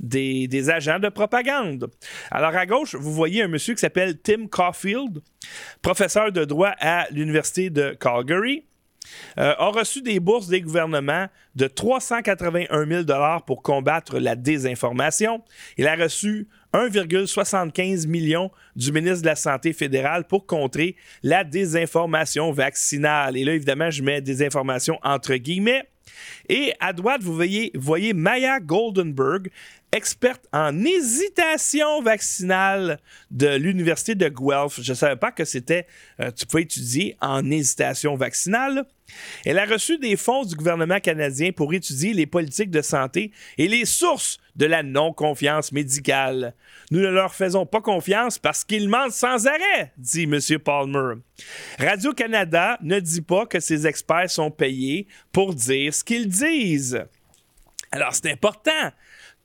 des, 0.00 0.70
agents 0.70 0.98
de 0.98 1.08
propagande. 1.08 1.90
Alors 2.30 2.54
à 2.54 2.66
gauche, 2.66 2.94
vous 2.94 3.12
voyez 3.12 3.42
un 3.42 3.48
monsieur 3.48 3.74
qui 3.74 3.80
s'appelle 3.80 4.18
Tim 4.18 4.46
Caulfield, 4.48 5.22
professeur 5.82 6.32
de 6.32 6.44
droit 6.44 6.74
à 6.80 7.06
l'Université 7.10 7.70
de 7.70 7.96
Calgary. 7.98 8.64
Euh, 9.38 9.54
a 9.56 9.68
reçu 9.68 10.02
des 10.02 10.18
bourses 10.18 10.48
des 10.48 10.60
gouvernements 10.60 11.28
de 11.54 11.68
381 11.68 13.04
000 13.04 13.04
pour 13.46 13.62
combattre 13.62 14.18
la 14.18 14.34
désinformation. 14.34 15.42
Il 15.76 15.86
a 15.86 15.94
reçu 15.94 16.48
1,75 16.74 18.06
million 18.06 18.50
du 18.74 18.92
ministre 18.92 19.22
de 19.22 19.26
la 19.26 19.36
Santé 19.36 19.72
fédérale 19.72 20.26
pour 20.26 20.46
contrer 20.46 20.96
la 21.22 21.44
désinformation 21.44 22.52
vaccinale. 22.52 23.36
Et 23.36 23.44
là, 23.44 23.54
évidemment, 23.54 23.90
je 23.90 24.02
mets 24.02 24.20
désinformation 24.20 24.98
entre 25.02 25.36
guillemets. 25.36 25.84
Et 26.48 26.72
à 26.80 26.92
droite, 26.92 27.22
vous 27.22 27.34
voyez, 27.34 27.70
voyez 27.74 28.12
Maya 28.12 28.60
Goldenberg, 28.60 29.50
experte 29.96 30.46
en 30.52 30.84
hésitation 30.84 32.02
vaccinale 32.02 33.00
de 33.30 33.56
l'Université 33.56 34.14
de 34.14 34.28
Guelph. 34.28 34.80
Je 34.80 34.92
ne 34.92 34.96
savais 34.96 35.16
pas 35.16 35.32
que 35.32 35.44
c'était, 35.44 35.86
euh, 36.20 36.30
tu 36.30 36.46
pouvais 36.46 36.62
étudier 36.62 37.16
en 37.20 37.50
hésitation 37.50 38.14
vaccinale. 38.14 38.84
Elle 39.44 39.58
a 39.58 39.64
reçu 39.64 39.98
des 39.98 40.16
fonds 40.16 40.44
du 40.44 40.54
gouvernement 40.54 41.00
canadien 41.00 41.52
pour 41.52 41.72
étudier 41.72 42.12
les 42.12 42.26
politiques 42.26 42.70
de 42.70 42.82
santé 42.82 43.32
et 43.56 43.68
les 43.68 43.84
sources 43.84 44.38
de 44.56 44.66
la 44.66 44.82
non-confiance 44.82 45.72
médicale. 45.72 46.54
Nous 46.90 47.00
ne 47.00 47.08
leur 47.08 47.34
faisons 47.34 47.66
pas 47.66 47.80
confiance 47.80 48.38
parce 48.38 48.64
qu'ils 48.64 48.88
mentent 48.88 49.12
sans 49.12 49.46
arrêt, 49.46 49.92
dit 49.96 50.24
M. 50.24 50.38
Palmer. 50.58 51.14
Radio-Canada 51.78 52.78
ne 52.82 53.00
dit 53.00 53.22
pas 53.22 53.46
que 53.46 53.60
ses 53.60 53.86
experts 53.86 54.30
sont 54.30 54.50
payés 54.50 55.06
pour 55.32 55.54
dire 55.54 55.94
ce 55.94 56.04
qu'ils 56.04 56.28
disent. 56.28 57.04
Alors, 57.92 58.14
c'est 58.14 58.30
important 58.30 58.92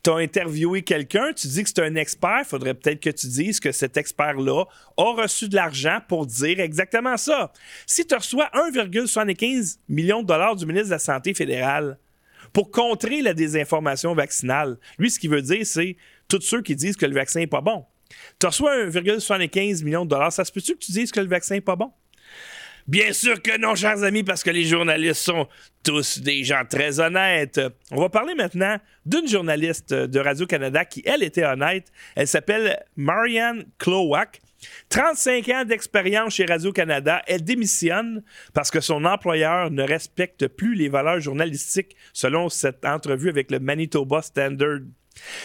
tu 0.04 0.10
as 0.10 0.16
interviewé 0.16 0.82
quelqu'un, 0.82 1.32
tu 1.34 1.48
dis 1.48 1.64
que 1.64 1.70
c'est 1.70 1.82
un 1.82 1.96
expert, 1.96 2.44
faudrait 2.46 2.74
peut-être 2.74 3.00
que 3.00 3.10
tu 3.10 3.28
dises 3.28 3.60
que 3.60 3.72
cet 3.72 3.98
expert-là 3.98 4.66
a 4.98 5.14
reçu 5.14 5.48
de 5.48 5.56
l'argent 5.56 6.00
pour 6.08 6.26
dire 6.26 6.60
exactement 6.60 7.18
ça. 7.18 7.52
Si 7.86 8.06
tu 8.06 8.16
reçois 8.16 8.50
1,75 8.54 9.78
million 9.88 10.22
de 10.22 10.28
dollars 10.28 10.56
du 10.56 10.66
ministre 10.66 10.88
de 10.88 10.94
la 10.94 11.00
Santé 11.00 11.34
fédérale 11.34 12.00
pour 12.52 12.72
contrer 12.72 13.22
la 13.22 13.34
désinformation 13.34 14.16
vaccinale, 14.16 14.78
lui, 14.98 15.12
ce 15.12 15.20
qu'il 15.20 15.30
veut 15.30 15.42
dire, 15.42 15.66
c'est 15.66 15.98
tous 16.28 16.42
ceux 16.42 16.62
qui 16.62 16.76
disent 16.76 16.98
que 16.98 17.06
le 17.06 17.16
vaccin 17.16 17.42
n'est 17.42 17.48
pas 17.48 17.62
bon. 17.62 17.86
Tu 18.40 18.48
reçois 18.48 18.76
1,75 18.88 19.84
million 19.84 20.04
de 20.04 20.10
dollars, 20.10 20.34
ça 20.34 20.44
se 20.44 20.52
peut-tu 20.52 20.74
que 20.74 20.80
tu 20.80 20.92
dises 20.92 21.12
que 21.12 21.20
le 21.20 21.28
vaccin 21.28 21.56
n'est 21.56 21.62
pas 21.62 21.76
bon? 21.76 21.92
Bien 22.88 23.14
sûr 23.14 23.42
que 23.42 23.58
non, 23.60 23.76
chers 23.76 24.04
amis, 24.04 24.24
parce 24.24 24.44
que 24.44 24.50
les 24.50 24.64
journalistes 24.64 25.22
sont 25.22 25.48
tous 25.84 26.20
des 26.20 26.44
gens 26.44 26.64
très 26.70 27.00
honnêtes. 27.00 27.60
On 27.92 28.00
va 28.00 28.10
parler 28.10 28.36
maintenant 28.36 28.78
d'une 29.06 29.28
journaliste 29.28 29.94
de 29.94 30.20
Radio-Canada 30.20 30.86
qui, 30.86 31.02
elle, 31.06 31.24
était 31.24 31.46
honnête. 31.46 31.88
Elle 32.16 32.28
s'appelle 32.28 32.84
Marianne 32.96 33.66
Cloak. 33.78 34.40
35 34.90 35.50
ans 35.50 35.66
d'expérience 35.66 36.36
chez 36.36 36.46
Radio-Canada, 36.46 37.24
elle 37.26 37.44
démissionne 37.44 38.24
parce 38.54 38.70
que 38.70 38.80
son 38.80 39.06
employeur 39.06 39.72
ne 39.72 39.82
respecte 39.82 40.48
plus 40.48 40.76
les 40.76 40.88
valeurs 40.88 41.20
journalistiques 41.20 41.96
selon 42.14 42.48
cette 42.50 42.86
entrevue 42.86 43.30
avec 43.30 43.50
le 43.50 43.60
Manitoba 43.60 44.22
Standard. 44.22 44.82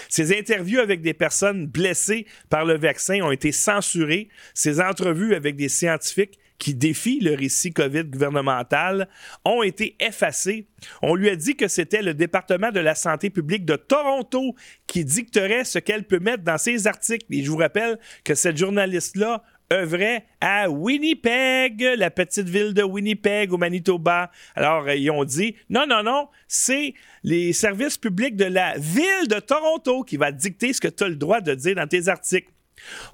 Ses 0.09 0.37
interviews 0.37 0.81
avec 0.81 1.01
des 1.01 1.15
personnes 1.15 1.67
blessées 1.67 2.27
par 2.51 2.65
le 2.65 2.77
vaccin 2.77 3.21
ont 3.23 3.33
été 3.33 3.53
censurées. 3.53 4.29
Ses 4.55 4.81
entrevues 4.81 5.35
avec 5.35 5.57
des 5.57 5.69
scientifiques 5.69 6.39
qui 6.59 6.75
défient 6.75 7.21
le 7.21 7.35
récit 7.35 7.73
COVID 7.73 8.05
gouvernemental 8.05 9.09
ont 9.45 9.63
été 9.63 9.97
effacés. 10.01 10.67
On 11.03 11.15
lui 11.15 11.29
a 11.29 11.37
dit 11.37 11.57
que 11.57 11.69
c'était 11.69 12.03
le 12.03 12.15
département 12.15 12.71
de 12.71 12.81
la 12.81 12.95
santé 12.95 13.31
publique 13.31 13.65
de 13.65 13.77
Toronto 13.77 14.55
qui 14.87 15.05
dicterait 15.05 15.65
ce 15.65 15.79
qu'elle 15.79 16.05
peut 16.05 16.19
mettre 16.19 16.45
dans 16.45 16.59
ses 16.59 16.87
articles. 16.87 17.27
Et 17.31 17.43
je 17.43 17.51
vous 17.51 17.57
rappelle 17.57 17.99
que 18.25 18.35
cette 18.35 18.57
journaliste-là 18.57 19.43
œuvrait 19.73 20.27
à 20.41 20.71
Winnipeg, 20.71 21.83
la 21.97 22.11
petite 22.11 22.49
ville 22.49 22.73
de 22.73 22.83
Winnipeg 22.83 23.53
au 23.53 23.59
Manitoba. 23.59 24.31
Alors, 24.55 24.89
ils 24.91 25.11
ont 25.11 25.25
dit, 25.25 25.57
non, 25.71 25.87
non, 25.87 26.03
non, 26.03 26.29
c'est 26.47 26.95
les 27.25 27.53
services 27.53 27.99
publics 27.99 28.37
de 28.37 28.45
la 28.45 28.75
ville 28.79 29.29
de 29.29 29.41
Toronto 29.41 30.03
qui 30.03 30.17
va 30.17 30.31
dicter 30.31 30.73
ce 30.73 30.81
que 30.81 30.89
tu 30.89 31.05
as 31.05 31.09
le 31.09 31.17
droit 31.17 31.41
de 31.41 31.55
dire 31.55 31.75
dans 31.75 31.87
tes 31.89 32.09
articles. 32.09 32.51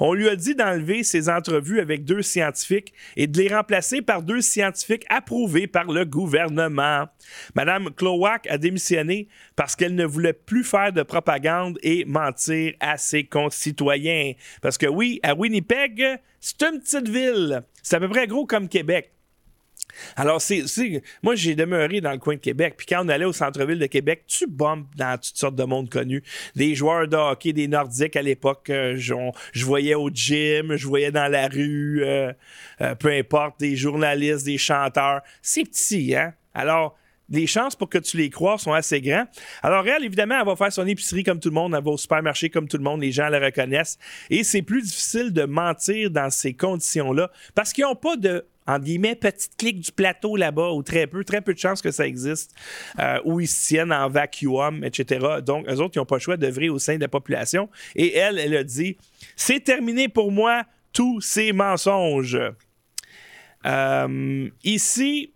On 0.00 0.14
lui 0.14 0.28
a 0.28 0.36
dit 0.36 0.54
d'enlever 0.54 1.02
ses 1.02 1.28
entrevues 1.28 1.80
avec 1.80 2.04
deux 2.04 2.22
scientifiques 2.22 2.92
et 3.16 3.26
de 3.26 3.40
les 3.40 3.54
remplacer 3.54 4.02
par 4.02 4.22
deux 4.22 4.40
scientifiques 4.40 5.04
approuvés 5.08 5.66
par 5.66 5.84
le 5.84 6.04
gouvernement. 6.04 7.06
Madame 7.54 7.90
Cloak 7.94 8.46
a 8.48 8.58
démissionné 8.58 9.28
parce 9.56 9.76
qu'elle 9.76 9.94
ne 9.94 10.04
voulait 10.04 10.32
plus 10.32 10.64
faire 10.64 10.92
de 10.92 11.02
propagande 11.02 11.78
et 11.82 12.04
mentir 12.04 12.74
à 12.80 12.96
ses 12.96 13.24
concitoyens. 13.24 14.32
Parce 14.60 14.78
que 14.78 14.86
oui, 14.86 15.20
à 15.22 15.34
Winnipeg, 15.34 16.18
c'est 16.40 16.62
une 16.62 16.80
petite 16.80 17.08
ville. 17.08 17.62
C'est 17.82 17.96
à 17.96 18.00
peu 18.00 18.08
près 18.08 18.26
gros 18.26 18.46
comme 18.46 18.68
Québec. 18.68 19.12
Alors, 20.16 20.40
c'est, 20.40 20.64
moi, 21.22 21.34
j'ai 21.34 21.54
demeuré 21.54 22.00
dans 22.00 22.12
le 22.12 22.18
coin 22.18 22.34
de 22.34 22.40
Québec. 22.40 22.74
Puis 22.76 22.86
quand 22.86 23.04
on 23.04 23.08
allait 23.08 23.24
au 23.24 23.32
centre-ville 23.32 23.78
de 23.78 23.86
Québec, 23.86 24.24
tu 24.26 24.46
bombes 24.46 24.86
dans 24.96 25.18
toutes 25.18 25.36
sortes 25.36 25.56
de 25.56 25.64
monde 25.64 25.90
connu. 25.90 26.22
Des 26.54 26.74
joueurs 26.74 27.08
de 27.08 27.16
hockey, 27.16 27.52
des 27.52 27.68
Nordiques 27.68 28.16
à 28.16 28.22
l'époque, 28.22 28.70
euh, 28.70 28.96
je 28.96 29.64
voyais 29.64 29.94
au 29.94 30.10
gym, 30.10 30.76
je 30.76 30.86
voyais 30.86 31.10
dans 31.10 31.30
la 31.30 31.48
rue, 31.48 32.02
euh, 32.04 32.32
euh, 32.80 32.94
peu 32.94 33.10
importe, 33.10 33.60
des 33.60 33.76
journalistes, 33.76 34.44
des 34.44 34.58
chanteurs. 34.58 35.20
C'est 35.40 35.64
petit, 35.64 36.14
hein? 36.14 36.34
Alors, 36.54 36.96
les 37.32 37.46
chances 37.46 37.74
pour 37.74 37.88
que 37.88 37.98
tu 37.98 38.18
les 38.18 38.30
crois 38.30 38.58
sont 38.58 38.72
assez 38.72 39.00
grands. 39.00 39.24
Alors, 39.62 39.86
elle, 39.88 40.04
évidemment, 40.04 40.38
elle 40.38 40.46
va 40.46 40.54
faire 40.54 40.72
son 40.72 40.86
épicerie 40.86 41.24
comme 41.24 41.40
tout 41.40 41.48
le 41.48 41.54
monde, 41.54 41.74
elle 41.74 41.82
va 41.82 41.90
au 41.90 41.96
supermarché 41.96 42.50
comme 42.50 42.68
tout 42.68 42.76
le 42.76 42.82
monde, 42.84 43.00
les 43.00 43.10
gens 43.10 43.28
la 43.28 43.40
reconnaissent. 43.40 43.98
Et 44.28 44.44
c'est 44.44 44.62
plus 44.62 44.82
difficile 44.82 45.32
de 45.32 45.44
mentir 45.44 46.10
dans 46.10 46.30
ces 46.30 46.52
conditions-là 46.52 47.30
parce 47.54 47.72
qu'ils 47.72 47.84
n'ont 47.84 47.96
pas 47.96 48.16
de 48.16 48.44
entre 48.66 48.84
guillemets, 48.84 49.14
petite 49.14 49.56
clique 49.56 49.80
du 49.80 49.92
plateau 49.92 50.36
là-bas, 50.36 50.70
ou 50.70 50.82
très 50.82 51.06
peu, 51.06 51.24
très 51.24 51.40
peu 51.40 51.54
de 51.54 51.58
chances 51.58 51.82
que 51.82 51.90
ça 51.90 52.06
existe, 52.06 52.54
euh, 52.98 53.18
où 53.24 53.40
ils 53.40 53.48
se 53.48 53.68
tiennent 53.68 53.92
en 53.92 54.08
vacuum, 54.08 54.84
etc. 54.84 55.40
Donc, 55.44 55.68
eux 55.68 55.80
autres, 55.80 55.92
ils 55.96 55.98
n'ont 55.98 56.06
pas 56.06 56.16
le 56.16 56.20
choix 56.20 56.36
d'œuvrir 56.36 56.72
au 56.72 56.78
sein 56.78 56.96
de 56.96 57.00
la 57.00 57.08
population. 57.08 57.68
Et 57.94 58.16
elle, 58.16 58.38
elle 58.38 58.56
a 58.56 58.64
dit 58.64 58.96
C'est 59.36 59.60
terminé 59.60 60.08
pour 60.08 60.30
moi, 60.30 60.64
tous 60.92 61.20
ces 61.20 61.52
mensonges. 61.52 62.38
Euh, 63.64 64.50
ici, 64.64 65.32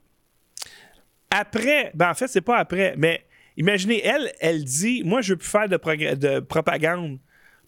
après, 1.30 1.90
ben 1.94 2.10
en 2.10 2.14
fait, 2.14 2.28
c'est 2.28 2.40
pas 2.40 2.58
après, 2.58 2.94
mais 2.96 3.24
imaginez, 3.56 4.04
elle, 4.04 4.32
elle 4.40 4.64
dit 4.64 5.02
Moi, 5.04 5.20
je 5.20 5.32
veux 5.32 5.38
plus 5.38 5.48
faire 5.48 5.68
de 5.68 6.40
propagande 6.40 7.18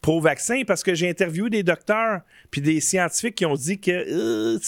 pro-vaccin 0.01 0.63
parce 0.67 0.83
que 0.83 0.95
j'ai 0.95 1.09
interviewé 1.09 1.51
des 1.51 1.63
docteurs 1.63 2.21
puis 2.51 2.61
des 2.61 2.81
scientifiques 2.81 3.35
qui 3.35 3.47
ont 3.47 3.55
dit 3.55 3.81
que 3.81 3.91
euh, 3.91 4.59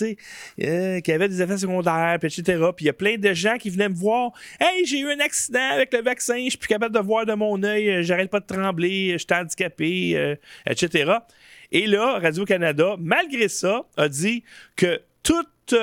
euh, 0.60 1.00
qu'il 1.00 1.12
y 1.12 1.14
avait 1.14 1.28
des 1.28 1.40
effets 1.42 1.58
secondaires 1.58 2.18
etc 2.22 2.42
puis 2.76 2.84
il 2.84 2.86
y 2.86 2.90
a 2.90 2.94
plein 2.94 3.16
de 3.16 3.32
gens 3.32 3.56
qui 3.56 3.70
venaient 3.70 3.88
me 3.88 3.94
voir 3.94 4.32
hey 4.60 4.84
j'ai 4.86 5.00
eu 5.00 5.10
un 5.10 5.20
accident 5.20 5.70
avec 5.72 5.92
le 5.92 6.02
vaccin 6.02 6.36
je 6.44 6.50
suis 6.50 6.58
plus 6.58 6.68
capable 6.68 6.94
de 6.94 7.00
voir 7.00 7.26
de 7.26 7.34
mon 7.34 7.62
œil 7.62 7.90
euh, 7.90 8.02
j'arrête 8.02 8.30
pas 8.30 8.40
de 8.40 8.46
trembler 8.46 9.12
je 9.12 9.18
suis 9.18 9.26
handicapé 9.32 10.36
etc 10.66 11.12
et 11.72 11.86
là 11.86 12.18
Radio 12.18 12.44
Canada 12.44 12.96
malgré 12.98 13.48
ça 13.48 13.82
a 13.96 14.08
dit 14.08 14.42
que 14.76 15.00
toute 15.22 15.74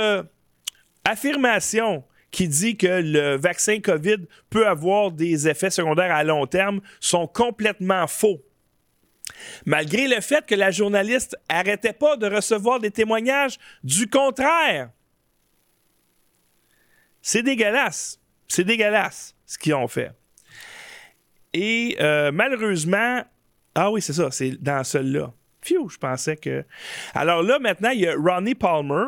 affirmation 1.06 2.04
qui 2.32 2.48
dit 2.48 2.78
que 2.78 3.02
le 3.02 3.36
vaccin 3.36 3.80
COVID 3.80 4.18
peut 4.50 4.68
avoir 4.68 5.12
des 5.12 5.48
effets 5.48 5.70
secondaires 5.70 6.14
à 6.14 6.24
long 6.24 6.46
terme 6.46 6.82
sont 7.00 7.28
complètement 7.28 8.08
faux. 8.08 8.42
Malgré 9.66 10.08
le 10.08 10.22
fait 10.22 10.46
que 10.46 10.56
la 10.56 10.72
journaliste 10.72 11.36
arrêtait 11.50 11.94
pas 11.94 12.18
de 12.18 12.28
recevoir 12.28 12.80
des 12.80 12.92
témoignages 12.92 13.58
du 13.84 14.08
contraire. 14.10 14.90
C'est 17.22 17.44
dégueulasse. 17.44 18.20
C'est 18.48 18.64
dégueulasse 18.64 19.36
ce 19.46 19.58
qu'ils 19.58 19.74
ont 19.74 19.88
fait. 19.88 20.12
Et 21.54 21.98
euh, 22.00 22.32
malheureusement, 22.32 23.24
ah 23.76 23.92
oui, 23.92 24.02
c'est 24.02 24.14
ça, 24.14 24.32
c'est 24.32 24.52
dans 24.62 24.84
celui-là. 24.84 25.34
Phew, 25.62 25.90
je 25.90 25.98
pensais 25.98 26.38
que. 26.38 26.64
Alors 27.14 27.44
là, 27.44 27.60
maintenant, 27.60 27.90
il 27.90 28.02
y 28.02 28.08
a 28.08 28.16
Ronnie 28.16 28.56
Palmer. 28.56 29.08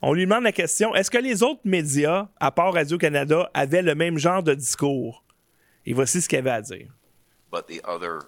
On 0.00 0.12
lui 0.12 0.24
demande 0.24 0.44
la 0.44 0.52
question 0.52 0.94
est-ce 0.94 1.10
que 1.10 1.18
les 1.18 1.42
autres 1.42 1.60
médias, 1.64 2.28
à 2.38 2.50
part 2.50 2.72
Radio-Canada, 2.72 3.50
avaient 3.52 3.82
le 3.82 3.94
même 3.94 4.18
genre 4.18 4.42
de 4.42 4.54
discours? 4.54 5.24
Et 5.84 5.92
voici 5.92 6.22
ce 6.22 6.28
qu'il 6.28 6.38
avait 6.38 6.50
à 6.50 6.62
dire. 6.62 6.88
But 7.50 7.66
the 7.66 7.80
other 7.84 8.20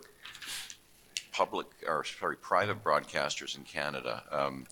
public 1.33 1.67
or 1.87 2.05
sorry 2.05 2.37
private 2.37 2.83
broadcasters 2.83 3.57
in 3.57 3.65
Canada. 3.65 4.23
Um, 4.31 4.67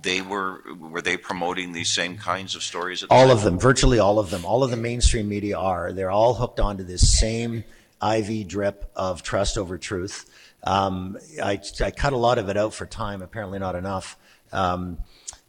they 0.00 0.20
were 0.20 0.62
were 0.78 1.02
they 1.02 1.16
promoting 1.16 1.72
these 1.72 1.90
same 1.90 2.16
kinds 2.16 2.54
of 2.54 2.62
stories? 2.62 3.04
all 3.10 3.30
of 3.30 3.42
them, 3.42 3.58
virtually 3.58 3.98
all 3.98 4.18
of 4.18 4.30
them, 4.30 4.44
all 4.44 4.62
of 4.64 4.70
the 4.70 4.76
mainstream 4.76 5.28
media 5.28 5.58
are. 5.58 5.92
They're 5.92 6.10
all 6.10 6.34
hooked 6.34 6.60
onto 6.60 6.84
this 6.84 7.18
same 7.18 7.64
IV 8.02 8.48
drip 8.48 8.90
of 8.96 9.22
trust 9.22 9.58
over 9.58 9.78
truth. 9.78 10.30
Um, 10.62 11.18
I, 11.42 11.60
I 11.80 11.90
cut 11.90 12.12
a 12.12 12.16
lot 12.16 12.38
of 12.38 12.48
it 12.48 12.56
out 12.56 12.72
for 12.72 12.86
time. 12.86 13.22
Apparently, 13.22 13.58
not 13.58 13.74
enough. 13.74 14.16
Um, 14.52 14.98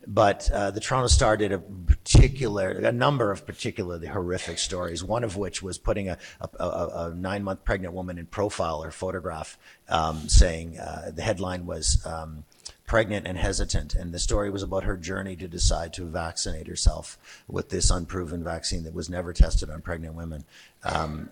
but 0.08 0.50
uh, 0.52 0.72
the 0.72 0.80
Toronto 0.80 1.08
Star 1.08 1.38
did 1.38 1.52
a 1.52 1.60
particular, 1.60 2.70
a 2.70 2.92
number 2.92 3.32
of 3.32 3.46
particularly 3.46 4.08
horrific 4.08 4.58
stories. 4.58 5.04
One 5.04 5.24
of 5.24 5.38
which 5.38 5.62
was 5.62 5.78
putting 5.78 6.10
a, 6.10 6.18
a, 6.42 6.64
a, 6.64 7.12
a 7.12 7.16
nine-month 7.16 7.64
pregnant 7.64 7.94
woman 7.94 8.18
in 8.18 8.26
profile 8.26 8.84
or 8.84 8.92
photograph, 8.92 9.58
um, 9.90 10.28
saying 10.30 10.80
uh, 10.80 11.12
the 11.14 11.22
headline 11.22 11.66
was 11.66 12.06
um, 12.06 12.44
"Pregnant 12.86 13.28
and 13.28 13.38
Hesitant," 13.38 13.96
and 13.96 14.14
the 14.14 14.20
story 14.20 14.50
was 14.50 14.64
about 14.64 14.84
her 14.84 14.98
journey 14.98 15.36
to 15.38 15.48
decide 15.48 15.94
to 15.94 16.06
vaccinate 16.06 16.68
herself 16.68 17.18
with 17.48 17.70
this 17.70 17.90
unproven 17.90 18.44
vaccine 18.44 18.84
that 18.84 18.94
was 18.94 19.10
never 19.10 19.34
tested 19.34 19.70
on 19.70 19.82
pregnant 19.82 20.16
women. 20.16 20.46
Um, 20.84 21.30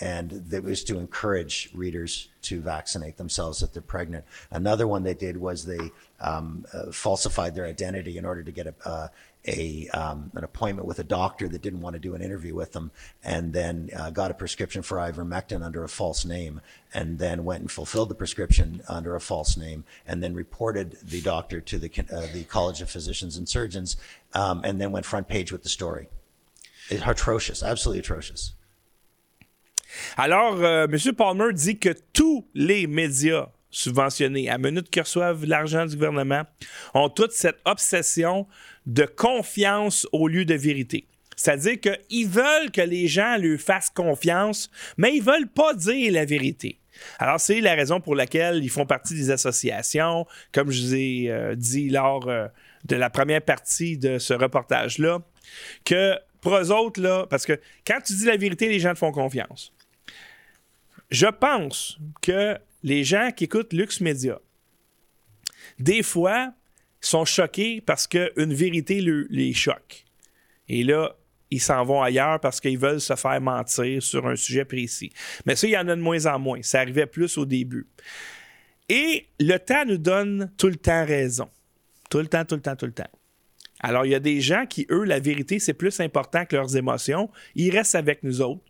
and 0.00 0.30
that 0.30 0.62
was 0.62 0.84
to 0.84 0.98
encourage 0.98 1.70
readers 1.74 2.28
to 2.42 2.60
vaccinate 2.60 3.16
themselves 3.16 3.62
if 3.62 3.72
they're 3.72 3.82
pregnant. 3.82 4.24
Another 4.50 4.86
one 4.86 5.02
they 5.02 5.14
did 5.14 5.36
was 5.36 5.64
they 5.64 5.90
um, 6.20 6.66
uh, 6.72 6.92
falsified 6.92 7.54
their 7.54 7.66
identity 7.66 8.18
in 8.18 8.24
order 8.24 8.42
to 8.42 8.52
get 8.52 8.66
a, 8.66 8.74
uh, 8.84 9.08
a 9.46 9.88
um, 9.94 10.30
an 10.34 10.44
appointment 10.44 10.86
with 10.86 10.98
a 10.98 11.04
doctor 11.04 11.48
that 11.48 11.62
didn't 11.62 11.80
want 11.80 11.94
to 11.94 12.00
do 12.00 12.14
an 12.14 12.22
interview 12.22 12.54
with 12.54 12.72
them, 12.72 12.90
and 13.24 13.52
then 13.52 13.90
uh, 13.96 14.10
got 14.10 14.30
a 14.30 14.34
prescription 14.34 14.82
for 14.82 14.98
ivermectin 14.98 15.64
under 15.64 15.84
a 15.84 15.88
false 15.88 16.24
name, 16.24 16.60
and 16.92 17.18
then 17.18 17.44
went 17.44 17.60
and 17.60 17.70
fulfilled 17.70 18.08
the 18.08 18.14
prescription 18.14 18.82
under 18.88 19.14
a 19.14 19.20
false 19.20 19.56
name, 19.56 19.84
and 20.06 20.22
then 20.22 20.34
reported 20.34 20.98
the 21.02 21.20
doctor 21.20 21.60
to 21.60 21.78
the 21.78 21.90
uh, 22.12 22.26
the 22.32 22.44
College 22.44 22.80
of 22.80 22.90
Physicians 22.90 23.36
and 23.36 23.48
Surgeons, 23.48 23.96
um, 24.34 24.62
and 24.64 24.80
then 24.80 24.92
went 24.92 25.06
front 25.06 25.28
page 25.28 25.52
with 25.52 25.62
the 25.62 25.68
story. 25.68 26.08
It's 26.88 27.02
atrocious, 27.04 27.62
absolutely 27.62 28.00
atrocious. 28.00 28.52
Alors, 30.16 30.62
euh, 30.62 30.86
M. 30.86 31.14
Palmer 31.14 31.52
dit 31.52 31.78
que 31.78 31.90
tous 32.12 32.46
les 32.54 32.86
médias 32.86 33.48
subventionnés 33.70 34.48
à 34.48 34.58
minute 34.58 34.88
qui 34.90 35.00
reçoivent 35.00 35.44
l'argent 35.44 35.84
du 35.84 35.96
gouvernement 35.96 36.42
ont 36.94 37.08
toute 37.08 37.32
cette 37.32 37.58
obsession 37.64 38.46
de 38.86 39.04
confiance 39.04 40.06
au 40.12 40.28
lieu 40.28 40.44
de 40.44 40.54
vérité. 40.54 41.06
C'est-à-dire 41.36 41.76
qu'ils 41.80 42.28
veulent 42.28 42.70
que 42.72 42.80
les 42.80 43.06
gens 43.06 43.36
lui 43.36 43.58
fassent 43.58 43.90
confiance, 43.90 44.70
mais 44.96 45.14
ils 45.14 45.22
veulent 45.22 45.48
pas 45.48 45.74
dire 45.74 46.12
la 46.12 46.24
vérité. 46.24 46.80
Alors, 47.18 47.38
c'est 47.38 47.60
la 47.60 47.74
raison 47.74 48.00
pour 48.00 48.14
laquelle 48.14 48.64
ils 48.64 48.70
font 48.70 48.86
partie 48.86 49.14
des 49.14 49.30
associations, 49.30 50.26
comme 50.52 50.70
je 50.70 50.82
vous 50.82 50.94
ai 50.94 51.26
euh, 51.28 51.54
dit 51.54 51.90
lors 51.90 52.26
euh, 52.28 52.46
de 52.86 52.96
la 52.96 53.10
première 53.10 53.42
partie 53.42 53.98
de 53.98 54.18
ce 54.18 54.32
reportage-là, 54.32 55.20
que 55.84 56.14
pour 56.40 56.56
eux 56.56 56.70
autres, 56.72 57.02
là, 57.02 57.26
parce 57.28 57.44
que 57.44 57.60
quand 57.86 58.00
tu 58.00 58.14
dis 58.14 58.24
la 58.24 58.38
vérité, 58.38 58.68
les 58.68 58.80
gens 58.80 58.94
te 58.94 58.98
font 58.98 59.12
confiance. 59.12 59.75
Je 61.10 61.26
pense 61.26 61.98
que 62.22 62.58
les 62.82 63.04
gens 63.04 63.30
qui 63.34 63.44
écoutent 63.44 63.72
Lux 63.72 64.00
Media, 64.00 64.40
des 65.78 66.02
fois, 66.02 66.52
sont 67.00 67.24
choqués 67.24 67.80
parce 67.80 68.06
qu'une 68.06 68.54
vérité 68.54 69.00
les 69.00 69.52
choque. 69.52 70.04
Et 70.68 70.82
là, 70.82 71.14
ils 71.50 71.60
s'en 71.60 71.84
vont 71.84 72.02
ailleurs 72.02 72.40
parce 72.40 72.60
qu'ils 72.60 72.78
veulent 72.78 73.00
se 73.00 73.14
faire 73.14 73.40
mentir 73.40 74.02
sur 74.02 74.26
un 74.26 74.36
sujet 74.36 74.64
précis. 74.64 75.12
Mais 75.44 75.54
ça, 75.54 75.66
il 75.66 75.70
y 75.70 75.78
en 75.78 75.88
a 75.88 75.94
de 75.94 76.00
moins 76.00 76.26
en 76.26 76.38
moins. 76.38 76.60
Ça 76.62 76.80
arrivait 76.80 77.06
plus 77.06 77.38
au 77.38 77.46
début. 77.46 77.86
Et 78.88 79.26
le 79.38 79.58
temps 79.58 79.84
nous 79.84 79.98
donne 79.98 80.50
tout 80.58 80.68
le 80.68 80.76
temps 80.76 81.04
raison. 81.04 81.48
Tout 82.10 82.18
le 82.18 82.26
temps, 82.26 82.44
tout 82.44 82.56
le 82.56 82.62
temps, 82.62 82.76
tout 82.76 82.86
le 82.86 82.92
temps. 82.92 83.10
Alors, 83.80 84.06
il 84.06 84.12
y 84.12 84.14
a 84.14 84.20
des 84.20 84.40
gens 84.40 84.64
qui, 84.66 84.86
eux, 84.90 85.04
la 85.04 85.20
vérité, 85.20 85.58
c'est 85.58 85.74
plus 85.74 86.00
important 86.00 86.44
que 86.46 86.56
leurs 86.56 86.76
émotions. 86.76 87.30
Ils 87.54 87.70
restent 87.70 87.94
avec 87.94 88.22
nous 88.22 88.40
autres. 88.40 88.62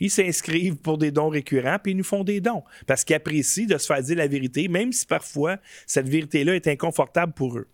Ils 0.00 0.10
s'inscrivent 0.10 0.76
pour 0.76 0.98
des 0.98 1.10
dons 1.10 1.28
récurrents, 1.28 1.78
puis 1.82 1.92
ils 1.92 1.96
nous 1.96 2.04
font 2.04 2.24
des 2.24 2.40
dons. 2.40 2.64
Parce 2.86 3.04
qu'ils 3.04 3.16
apprécient 3.16 3.66
de 3.66 3.78
se 3.78 3.86
faire 3.86 4.02
dire 4.02 4.16
la 4.16 4.26
vérité, 4.26 4.68
même 4.68 4.92
si 4.92 5.06
parfois 5.06 5.58
cette 5.86 6.08
vérité-là 6.08 6.54
est 6.56 6.66
inconfortable 6.66 7.32
pour 7.32 7.58
eux. 7.58 7.68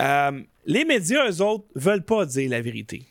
Euh, 0.00 0.42
les 0.66 0.84
médias, 0.84 1.30
eux 1.30 1.42
autres, 1.42 1.66
veulent 1.74 2.04
pas 2.04 2.26
dire 2.26 2.50
la 2.50 2.60
vérité. 2.60 3.06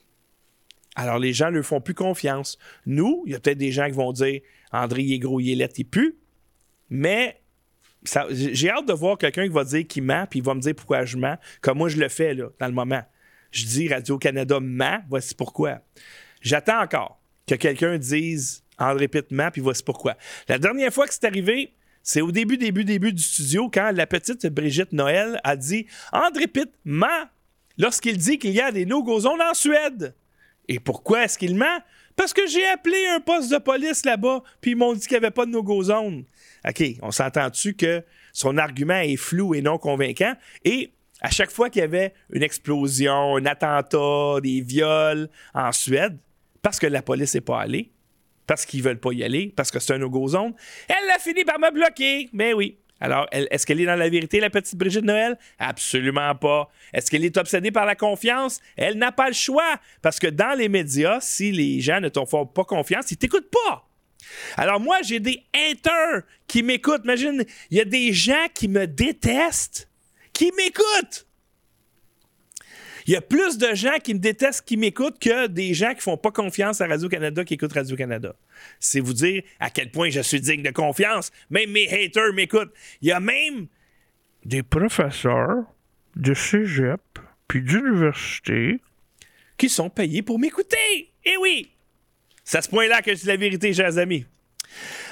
Alors 0.95 1.17
les 1.17 1.33
gens 1.33 1.51
ne 1.51 1.61
font 1.61 1.81
plus 1.81 1.93
confiance. 1.93 2.57
Nous, 2.85 3.23
il 3.25 3.31
y 3.31 3.35
a 3.35 3.39
peut-être 3.39 3.57
des 3.57 3.71
gens 3.71 3.85
qui 3.87 3.93
vont 3.93 4.11
dire 4.11 4.41
André, 4.71 5.03
il 5.03 5.13
est 5.13 5.19
gros, 5.19 5.39
il 5.39 5.51
est 5.51 5.55
laid, 5.55 5.73
il 5.77 5.85
pue. 5.85 6.17
Mais 6.89 7.41
j'ai 8.31 8.69
hâte 8.69 8.87
de 8.87 8.93
voir 8.93 9.17
quelqu'un 9.17 9.43
qui 9.43 9.53
va 9.53 9.63
dire 9.63 9.85
qu'il 9.87 10.03
ment, 10.03 10.25
puis 10.29 10.39
il 10.39 10.45
va 10.45 10.53
me 10.53 10.61
dire 10.61 10.75
pourquoi 10.75 11.05
je 11.05 11.17
mens, 11.17 11.37
comme 11.61 11.77
moi 11.77 11.89
je 11.89 11.97
le 11.97 12.09
fais 12.09 12.33
là, 12.33 12.49
dans 12.59 12.67
le 12.67 12.73
moment. 12.73 13.03
Je 13.51 13.65
dis 13.65 13.87
Radio-Canada 13.87 14.59
ment, 14.59 14.99
voici 15.09 15.33
pourquoi. 15.35 15.79
J'attends 16.41 16.81
encore 16.81 17.18
que 17.49 17.55
quelqu'un 17.55 17.97
dise 17.97 18.63
André 18.77 19.07
Pitt 19.07 19.31
ment, 19.31 19.49
puis 19.51 19.61
voici 19.61 19.83
pourquoi. 19.83 20.15
La 20.47 20.57
dernière 20.57 20.93
fois 20.93 21.07
que 21.07 21.13
c'est 21.13 21.25
arrivé, 21.25 21.73
c'est 22.03 22.21
au 22.21 22.31
début, 22.31 22.57
début, 22.57 22.85
début 22.85 23.13
du 23.13 23.21
studio, 23.21 23.69
quand 23.69 23.91
la 23.93 24.07
petite 24.07 24.45
Brigitte 24.47 24.93
Noël 24.93 25.39
a 25.43 25.55
dit 25.55 25.85
André 26.11 26.47
Pitt 26.47 26.69
ment 26.85 27.25
lorsqu'il 27.77 28.17
dit 28.17 28.39
qu'il 28.39 28.51
y 28.51 28.61
a 28.61 28.71
des 28.71 28.85
no-go 28.85 29.25
en 29.25 29.53
Suède. 29.53 30.15
Et 30.67 30.79
pourquoi 30.79 31.25
est-ce 31.25 31.37
qu'il 31.37 31.55
ment? 31.55 31.79
Parce 32.15 32.33
que 32.33 32.45
j'ai 32.47 32.65
appelé 32.65 32.97
un 33.07 33.21
poste 33.21 33.51
de 33.51 33.57
police 33.57 34.05
là-bas, 34.05 34.43
puis 34.61 34.71
ils 34.71 34.77
m'ont 34.77 34.93
dit 34.93 35.01
qu'il 35.01 35.17
n'y 35.17 35.25
avait 35.25 35.31
pas 35.31 35.45
de 35.45 35.51
no-go. 35.51 35.83
OK, 35.83 36.83
on 37.01 37.11
s'entend-tu 37.11 37.73
que 37.75 38.03
son 38.33 38.57
argument 38.57 38.99
est 38.99 39.15
flou 39.15 39.55
et 39.55 39.61
non 39.61 39.77
convaincant? 39.77 40.33
Et 40.65 40.91
à 41.21 41.29
chaque 41.29 41.51
fois 41.51 41.69
qu'il 41.69 41.81
y 41.81 41.83
avait 41.83 42.13
une 42.31 42.43
explosion, 42.43 43.37
un 43.37 43.45
attentat, 43.45 44.41
des 44.41 44.61
viols 44.61 45.29
en 45.53 45.71
Suède, 45.71 46.17
parce 46.61 46.79
que 46.79 46.87
la 46.87 47.01
police 47.01 47.35
n'est 47.35 47.41
pas 47.41 47.61
allée, 47.61 47.91
parce 48.47 48.65
qu'ils 48.65 48.81
veulent 48.81 48.99
pas 48.99 49.11
y 49.13 49.23
aller, 49.23 49.53
parce 49.55 49.71
que 49.71 49.79
c'est 49.79 49.93
un 49.93 50.27
zone, 50.27 50.53
elle 50.87 51.09
a 51.11 51.19
fini 51.19 51.45
par 51.45 51.59
me 51.59 51.71
bloquer. 51.71 52.29
Mais 52.33 52.51
ben 52.51 52.57
oui. 52.57 52.77
Alors, 53.01 53.27
est-ce 53.31 53.65
qu'elle 53.65 53.79
est 53.79 53.85
dans 53.85 53.95
la 53.95 54.09
vérité, 54.09 54.39
la 54.39 54.49
petite 54.49 54.75
Brigitte 54.75 55.05
Noël? 55.05 55.37
Absolument 55.57 56.35
pas. 56.35 56.69
Est-ce 56.93 57.09
qu'elle 57.09 57.23
est 57.23 57.37
obsédée 57.37 57.71
par 57.71 57.85
la 57.85 57.95
confiance? 57.95 58.59
Elle 58.75 58.97
n'a 58.97 59.13
pas 59.13 59.29
le 59.29 59.33
choix. 59.33 59.79
Parce 60.01 60.19
que 60.19 60.27
dans 60.27 60.57
les 60.57 60.67
médias, 60.67 61.19
si 61.21 61.51
les 61.51 61.79
gens 61.79 62.01
ne 62.01 62.09
te 62.09 62.19
font 62.25 62.45
pas 62.45 62.65
confiance, 62.65 63.09
ils 63.11 63.17
t'écoutent 63.17 63.49
pas. 63.49 63.87
Alors 64.57 64.81
moi, 64.81 64.97
j'ai 65.01 65.21
des 65.21 65.43
haters 65.53 66.23
qui 66.45 66.61
m'écoutent. 66.61 67.03
Imagine, 67.05 67.45
il 67.71 67.77
y 67.77 67.81
a 67.81 67.85
des 67.85 68.11
gens 68.11 68.47
qui 68.53 68.67
me 68.67 68.85
détestent, 68.85 69.89
qui 70.33 70.51
m'écoutent. 70.57 71.25
Il 73.09 73.13
y 73.13 73.15
a 73.15 73.21
plus 73.21 73.57
de 73.57 73.73
gens 73.73 73.97
qui 74.03 74.13
me 74.13 74.19
détestent, 74.19 74.63
qui 74.63 74.77
m'écoutent, 74.77 75.17
que 75.17 75.47
des 75.47 75.73
gens 75.73 75.95
qui 75.95 76.01
font 76.01 76.15
pas 76.15 76.29
confiance 76.29 76.79
à 76.79 76.85
Radio-Canada 76.85 77.43
qui 77.43 77.55
écoutent 77.55 77.73
Radio-Canada. 77.73 78.35
C'est 78.79 78.99
vous 78.99 79.13
dire 79.13 79.41
à 79.59 79.71
quel 79.71 79.89
point 79.89 80.11
je 80.11 80.21
suis 80.21 80.39
digne 80.39 80.61
de 80.61 80.69
confiance. 80.69 81.31
Même 81.49 81.71
mes 81.71 81.91
haters 81.91 82.33
m'écoutent. 82.33 82.71
Il 83.01 83.07
y 83.07 83.11
a 83.11 83.19
même 83.19 83.65
des 84.45 84.61
professeurs 84.61 85.63
de 86.15 86.35
cégep 86.35 87.01
puis 87.47 87.63
d'université 87.63 88.79
qui 89.57 89.69
sont 89.69 89.89
payés 89.89 90.21
pour 90.21 90.37
m'écouter. 90.37 91.11
Eh 91.25 91.37
oui! 91.41 91.71
C'est 92.43 92.59
à 92.59 92.61
ce 92.61 92.69
point-là 92.69 93.01
que 93.01 93.15
je 93.15 93.21
dis 93.21 93.27
la 93.27 93.37
vérité, 93.37 93.73
chers 93.73 93.97
amis. 93.97 94.27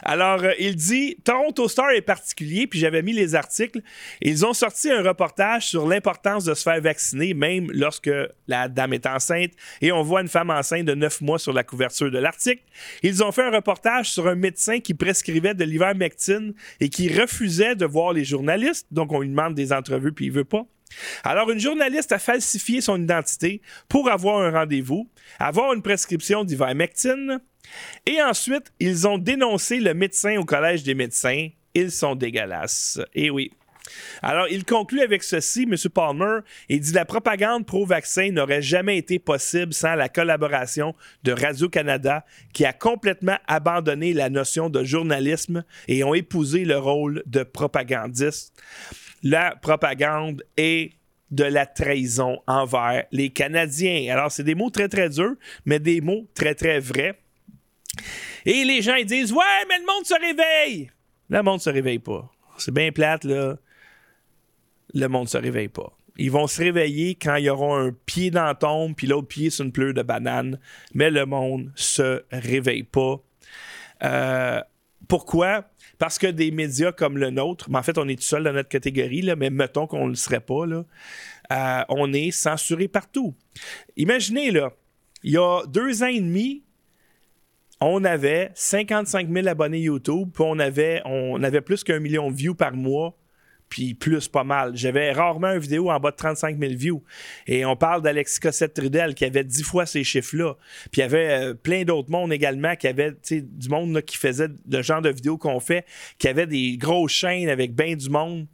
Alors, 0.04 0.44
euh, 0.44 0.54
il 0.60 0.76
dit 0.76 1.18
Toronto 1.24 1.68
Star 1.68 1.92
est 1.92 2.02
particulier, 2.02 2.68
puis 2.68 2.80
j'avais 2.80 3.02
mis 3.02 3.14
les 3.14 3.36
articles. 3.36 3.82
Ils 4.22 4.46
ont 4.46 4.54
sorti 4.54 4.90
un 4.90 5.02
reportage 5.02 5.68
sur 5.68 5.88
l'importance 5.88 6.46
de 6.46 6.54
se 6.54 6.64
faire 6.64 6.82
vacciner, 6.82 7.34
même 7.34 7.70
lorsque 7.72 8.10
la 8.48 8.68
dame 8.68 8.94
est 8.94 9.06
enceinte, 9.06 9.52
et 9.82 9.92
on 9.92 10.04
voit 10.04 10.22
une 10.22 10.28
femme 10.28 10.50
enceinte 10.50 10.86
de 10.86 10.94
9 10.94 11.22
mois 11.22 11.40
sur 11.40 11.54
la 11.54 11.64
couverture 11.64 12.12
de 12.12 12.18
l'article. 12.18 12.64
Ils 13.04 13.24
ont 13.24 13.32
fait 13.32 13.44
un 13.44 13.52
reportage 13.52 14.12
sur 14.12 14.28
un 14.28 14.36
médecin 14.36 14.80
qui 14.80 14.94
prescrivait 14.94 15.54
de 15.54 15.64
l'ivermectine 15.64 16.54
et 16.80 16.90
qui 16.90 17.08
refusait 17.14 17.76
de 17.76 17.86
voir 17.86 18.14
les 18.14 18.24
journalistes, 18.24 18.88
donc 18.92 19.12
on 19.12 19.22
lui 19.22 19.30
demande 19.30 19.56
des 19.56 19.74
entrevues, 19.74 20.14
puis 20.14 20.26
il 20.26 20.32
veut 20.32 20.46
pas. 20.46 20.66
Alors, 21.24 21.52
une 21.52 21.60
journaliste 21.60 22.12
a 22.12 22.20
falsifié 22.20 22.82
son 22.82 23.02
identité 23.02 23.62
pour 23.90 24.10
avoir 24.10 24.40
un 24.40 24.52
rendez-vous, 24.52 25.10
avoir 25.40 25.74
une 25.74 25.82
prescription 25.82 26.44
d'ivermectine, 26.44 27.42
et 28.06 28.22
ensuite, 28.22 28.72
ils 28.80 29.08
ont 29.08 29.18
dénoncé 29.18 29.80
le 29.80 29.94
médecin 29.94 30.38
au 30.38 30.46
Collège 30.46 30.84
des 30.84 30.96
médecins. 30.96 31.50
Ils 31.74 31.92
sont 31.92 32.16
dégueulasses. 32.16 33.00
Eh 33.14 33.30
oui. 33.30 33.52
Alors, 34.22 34.48
il 34.50 34.66
conclut 34.66 35.02
avec 35.02 35.24
ceci, 35.24 35.64
M. 35.64 35.76
Palmer, 35.94 36.40
il 36.70 36.80
dit 36.80 36.92
la 36.92 37.06
propagande 37.06 37.66
pro-vaccin 37.66 38.32
n'aurait 38.32 38.62
jamais 38.62 38.98
été 38.98 39.20
possible 39.20 39.74
sans 39.74 39.96
la 39.96 40.10
collaboration 40.10 40.96
de 41.24 41.32
Radio-Canada, 41.32 42.26
qui 42.54 42.66
a 42.66 42.74
complètement 42.74 43.38
abandonné 43.48 44.14
la 44.14 44.30
notion 44.30 44.70
de 44.70 44.84
journalisme 44.84 45.64
et 45.88 46.04
ont 46.04 46.14
épousé 46.14 46.66
le 46.66 46.78
rôle 46.78 47.24
de 47.26 47.44
propagandiste. 47.44 48.54
La 49.24 49.56
propagande 49.56 50.44
est 50.58 50.92
de 51.32 51.44
la 51.44 51.66
trahison 51.66 52.40
envers 52.48 53.06
les 53.12 53.30
Canadiens. 53.30 54.08
Alors, 54.12 54.32
c'est 54.32 54.44
des 54.44 54.56
mots 54.56 54.70
très, 54.70 54.88
très 54.88 55.10
durs, 55.10 55.36
mais 55.66 55.80
des 55.80 56.02
mots 56.02 56.26
très, 56.34 56.56
très 56.56 56.80
vrais. 56.80 57.20
Et 58.46 58.64
les 58.64 58.82
gens, 58.82 58.96
ils 58.96 59.06
disent 59.06 59.32
Ouais, 59.32 59.66
mais 59.68 59.80
le 59.80 59.86
monde 59.86 60.06
se 60.06 60.14
réveille. 60.14 60.92
Le 61.30 61.42
monde 61.44 61.62
se 61.62 61.70
réveille 61.70 62.00
pas. 62.00 62.32
C'est 62.58 62.74
bien 62.74 62.92
plate, 62.92 63.24
là. 63.24 63.58
Le 64.94 65.08
monde 65.08 65.28
se 65.28 65.38
réveille 65.38 65.68
pas. 65.68 65.92
Ils 66.18 66.32
vont 66.32 66.48
se 66.48 66.62
réveiller 66.62 67.16
quand 67.16 67.36
ils 67.36 67.50
auront 67.50 67.76
un 67.76 67.92
pied 67.92 68.32
dans 68.32 68.46
la 68.46 68.56
tombe, 68.56 68.96
puis 68.96 69.06
l'autre 69.06 69.28
pied 69.28 69.50
sur 69.50 69.66
une 69.66 69.72
pleure 69.72 69.94
de 69.94 70.02
banane. 70.02 70.60
Mais 70.94 71.12
le 71.12 71.26
monde 71.26 71.72
se 71.76 72.24
réveille 72.32 72.84
pas. 72.84 73.22
Euh, 74.04 74.62
pourquoi? 75.08 75.66
Parce 76.00 76.18
que 76.18 76.28
des 76.28 76.52
médias 76.52 76.92
comme 76.92 77.18
le 77.18 77.30
nôtre, 77.30 77.70
mais 77.70 77.78
en 77.78 77.84
fait, 77.84 77.98
on 77.98 78.08
est 78.08 78.16
tout 78.16 78.24
seul 78.24 78.44
dans 78.44 78.54
notre 78.54 78.70
catégorie, 78.70 79.22
là, 79.22 79.36
mais 79.36 79.50
mettons 79.50 79.88
qu'on 79.88 80.06
ne 80.06 80.10
le 80.10 80.16
serait 80.16 80.40
pas, 80.40 80.66
là, 80.66 80.86
euh, 81.52 81.84
on 81.90 82.14
est 82.14 82.32
censuré 82.32 82.88
partout. 82.88 83.36
Imaginez, 83.96 84.52
là, 84.52 84.74
il 85.24 85.32
y 85.32 85.38
a 85.38 85.64
deux 85.68 86.04
ans 86.04 86.08
et 86.08 86.20
demi, 86.20 86.64
on 87.80 88.04
avait 88.04 88.52
55 88.56 89.30
000 89.32 89.48
abonnés 89.48 89.80
YouTube, 89.80 90.30
puis 90.34 90.44
on 90.46 90.60
avait, 90.60 91.02
plus 91.62 91.84
qu'un 91.84 92.00
million 92.00 92.32
de 92.32 92.36
views 92.36 92.56
par 92.56 92.74
mois, 92.74 93.18
puis 93.70 93.94
plus 93.94 94.28
pas 94.28 94.44
mal. 94.44 94.76
J'avais 94.76 95.12
rarement 95.12 95.52
une 95.52 95.60
vidéo 95.60 95.92
en 95.92 96.00
bas 96.00 96.12
de 96.12 96.16
35 96.16 96.58
000 96.58 96.74
views. 96.76 97.04
Et 97.48 97.66
on 97.66 97.76
parle 97.76 98.02
d'Alexis 98.02 98.40
Cossette-Trudel 98.40 99.14
qui 99.14 99.26
avait 99.26 99.44
10 99.44 99.64
fois 99.64 99.86
ces 99.86 100.04
chiffres-là. 100.06 100.56
Puis 100.92 101.00
il 101.00 101.00
y 101.02 101.04
avait 101.04 101.30
euh, 101.30 101.54
plein 101.54 101.84
d'autres 101.84 102.10
mondes 102.10 102.32
également 102.32 102.76
qui 102.78 102.88
avaient 102.88 103.14
du 103.30 103.70
monde 103.70 104.02
qui 104.04 104.18
faisait 104.18 104.48
le 104.70 104.82
genre 104.82 105.02
de 105.02 105.10
vidéos 105.10 105.38
qu'on 105.38 105.60
fait, 105.60 105.86
qui 106.18 106.30
avait 106.30 106.48
des 106.48 106.78
grosses 106.78 107.12
chaînes 107.12 107.50
avec 107.50 107.76
bien 107.76 107.96
du 107.96 108.10
monde. 108.10 108.48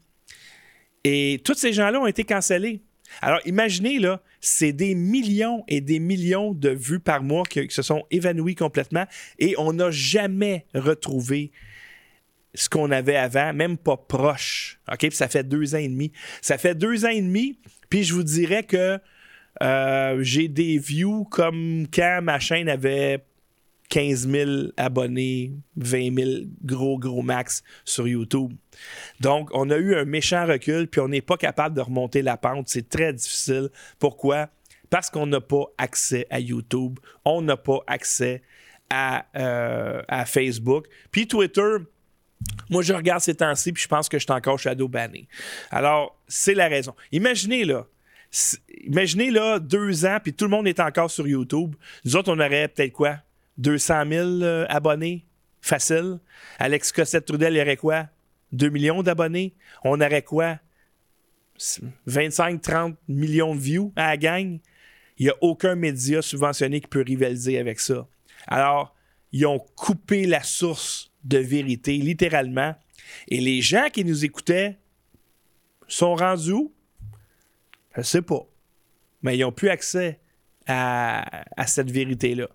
Et 1.03 1.41
tous 1.43 1.55
ces 1.55 1.73
gens-là 1.73 1.99
ont 1.99 2.07
été 2.07 2.23
cancellés. 2.23 2.81
Alors, 3.21 3.39
imaginez, 3.45 3.99
là, 3.99 4.21
c'est 4.41 4.73
des 4.73 4.95
millions 4.95 5.63
et 5.67 5.81
des 5.81 5.99
millions 5.99 6.53
de 6.53 6.69
vues 6.69 6.99
par 6.99 7.23
mois 7.23 7.43
qui, 7.43 7.65
se 7.69 7.81
sont 7.81 8.03
évanouis 8.11 8.55
complètement 8.55 9.05
et 9.39 9.55
on 9.57 9.73
n'a 9.73 9.91
jamais 9.91 10.65
retrouvé 10.73 11.51
ce 12.55 12.69
qu'on 12.69 12.91
avait 12.91 13.15
avant, 13.15 13.53
même 13.53 13.77
pas 13.77 13.97
proche. 13.97 14.79
OK? 14.91 14.99
Puis 14.99 15.11
ça 15.11 15.27
fait 15.27 15.43
deux 15.43 15.75
ans 15.75 15.79
et 15.79 15.87
demi. 15.87 16.11
Ça 16.41 16.57
fait 16.57 16.75
deux 16.75 17.05
ans 17.05 17.09
et 17.09 17.21
demi, 17.21 17.59
puis 17.89 18.03
je 18.03 18.13
vous 18.13 18.23
dirais 18.23 18.63
que 18.63 18.99
euh, 19.61 20.17
j'ai 20.21 20.47
des 20.47 20.77
views 20.77 21.25
comme 21.25 21.87
quand 21.93 22.19
ma 22.23 22.39
chaîne 22.39 22.69
avait 22.69 23.23
15 23.93 24.27
000 24.27 24.51
abonnés, 24.75 25.53
20 25.75 26.17
000 26.17 26.31
gros, 26.63 26.97
gros 26.97 27.21
max 27.21 27.61
sur 27.85 28.07
YouTube. 28.07 28.51
Donc, 29.19 29.51
on 29.53 29.69
a 29.69 29.77
eu 29.77 29.93
un 29.93 30.03
méchant 30.03 30.47
recul, 30.47 30.87
puis 30.87 30.99
on 30.99 31.09
n'est 31.09 31.21
pas 31.21 31.37
capable 31.37 31.75
de 31.75 31.81
remonter 31.81 32.23
la 32.23 32.35
pente. 32.35 32.69
C'est 32.69 32.89
très 32.89 33.13
difficile. 33.13 33.69
Pourquoi? 33.99 34.49
Parce 34.89 35.11
qu'on 35.11 35.27
n'a 35.27 35.41
pas 35.41 35.65
accès 35.77 36.25
à 36.31 36.39
YouTube, 36.39 36.97
on 37.23 37.43
n'a 37.43 37.55
pas 37.55 37.81
accès 37.85 38.41
à, 38.89 39.27
euh, 39.35 40.01
à 40.07 40.25
Facebook. 40.25 40.87
Puis 41.11 41.27
Twitter, 41.27 41.75
moi, 42.71 42.81
je 42.81 42.93
regarde 42.93 43.21
ces 43.21 43.35
temps-ci, 43.35 43.73
puis 43.73 43.83
je 43.83 43.87
pense 43.87 44.09
que 44.09 44.17
je 44.17 44.23
suis 44.23 44.33
encore 44.33 44.57
shadow 44.57 44.87
banné. 44.87 45.27
Alors, 45.69 46.19
c'est 46.27 46.55
la 46.55 46.67
raison. 46.67 46.95
Imaginez, 47.11 47.63
là, 47.63 47.85
imaginez, 48.85 49.29
là, 49.29 49.59
deux 49.59 50.03
ans, 50.07 50.17
puis 50.19 50.33
tout 50.33 50.45
le 50.45 50.51
monde 50.51 50.67
est 50.67 50.79
encore 50.79 51.11
sur 51.11 51.27
YouTube. 51.27 51.75
Nous 52.05 52.15
autres, 52.15 52.33
on 52.33 52.39
aurait 52.39 52.69
peut-être 52.69 52.93
quoi? 52.93 53.19
200 53.57 54.03
000 54.09 54.27
euh, 54.41 54.65
abonnés, 54.69 55.25
facile. 55.61 56.19
Alex 56.59 56.91
Cossette-Trudel, 56.91 57.53
il 57.53 57.57
y 57.57 57.61
aurait 57.61 57.77
quoi? 57.77 58.07
2 58.51 58.69
millions 58.69 59.03
d'abonnés. 59.03 59.55
On 59.83 59.99
aurait 60.01 60.21
quoi? 60.21 60.59
25-30 62.07 62.95
millions 63.07 63.55
de 63.55 63.59
views 63.59 63.93
à 63.95 64.07
la 64.09 64.17
gang. 64.17 64.59
Il 65.17 65.25
n'y 65.25 65.29
a 65.29 65.35
aucun 65.41 65.75
média 65.75 66.21
subventionné 66.21 66.81
qui 66.81 66.87
peut 66.87 67.03
rivaliser 67.05 67.59
avec 67.59 67.79
ça. 67.79 68.07
Alors, 68.47 68.95
ils 69.31 69.45
ont 69.45 69.59
coupé 69.59 70.25
la 70.25 70.43
source 70.43 71.11
de 71.23 71.37
vérité, 71.37 71.97
littéralement. 71.97 72.75
Et 73.27 73.39
les 73.39 73.61
gens 73.61 73.89
qui 73.91 74.03
nous 74.03 74.25
écoutaient 74.25 74.77
sont 75.87 76.15
rendus 76.15 76.51
où? 76.51 76.73
Je 77.93 77.99
ne 77.99 78.03
sais 78.03 78.21
pas. 78.21 78.45
Mais 79.21 79.37
ils 79.37 79.41
n'ont 79.41 79.51
plus 79.51 79.69
accès 79.69 80.19
à 80.65 81.43
cette 81.67 81.91
vérité-là. 81.91 82.47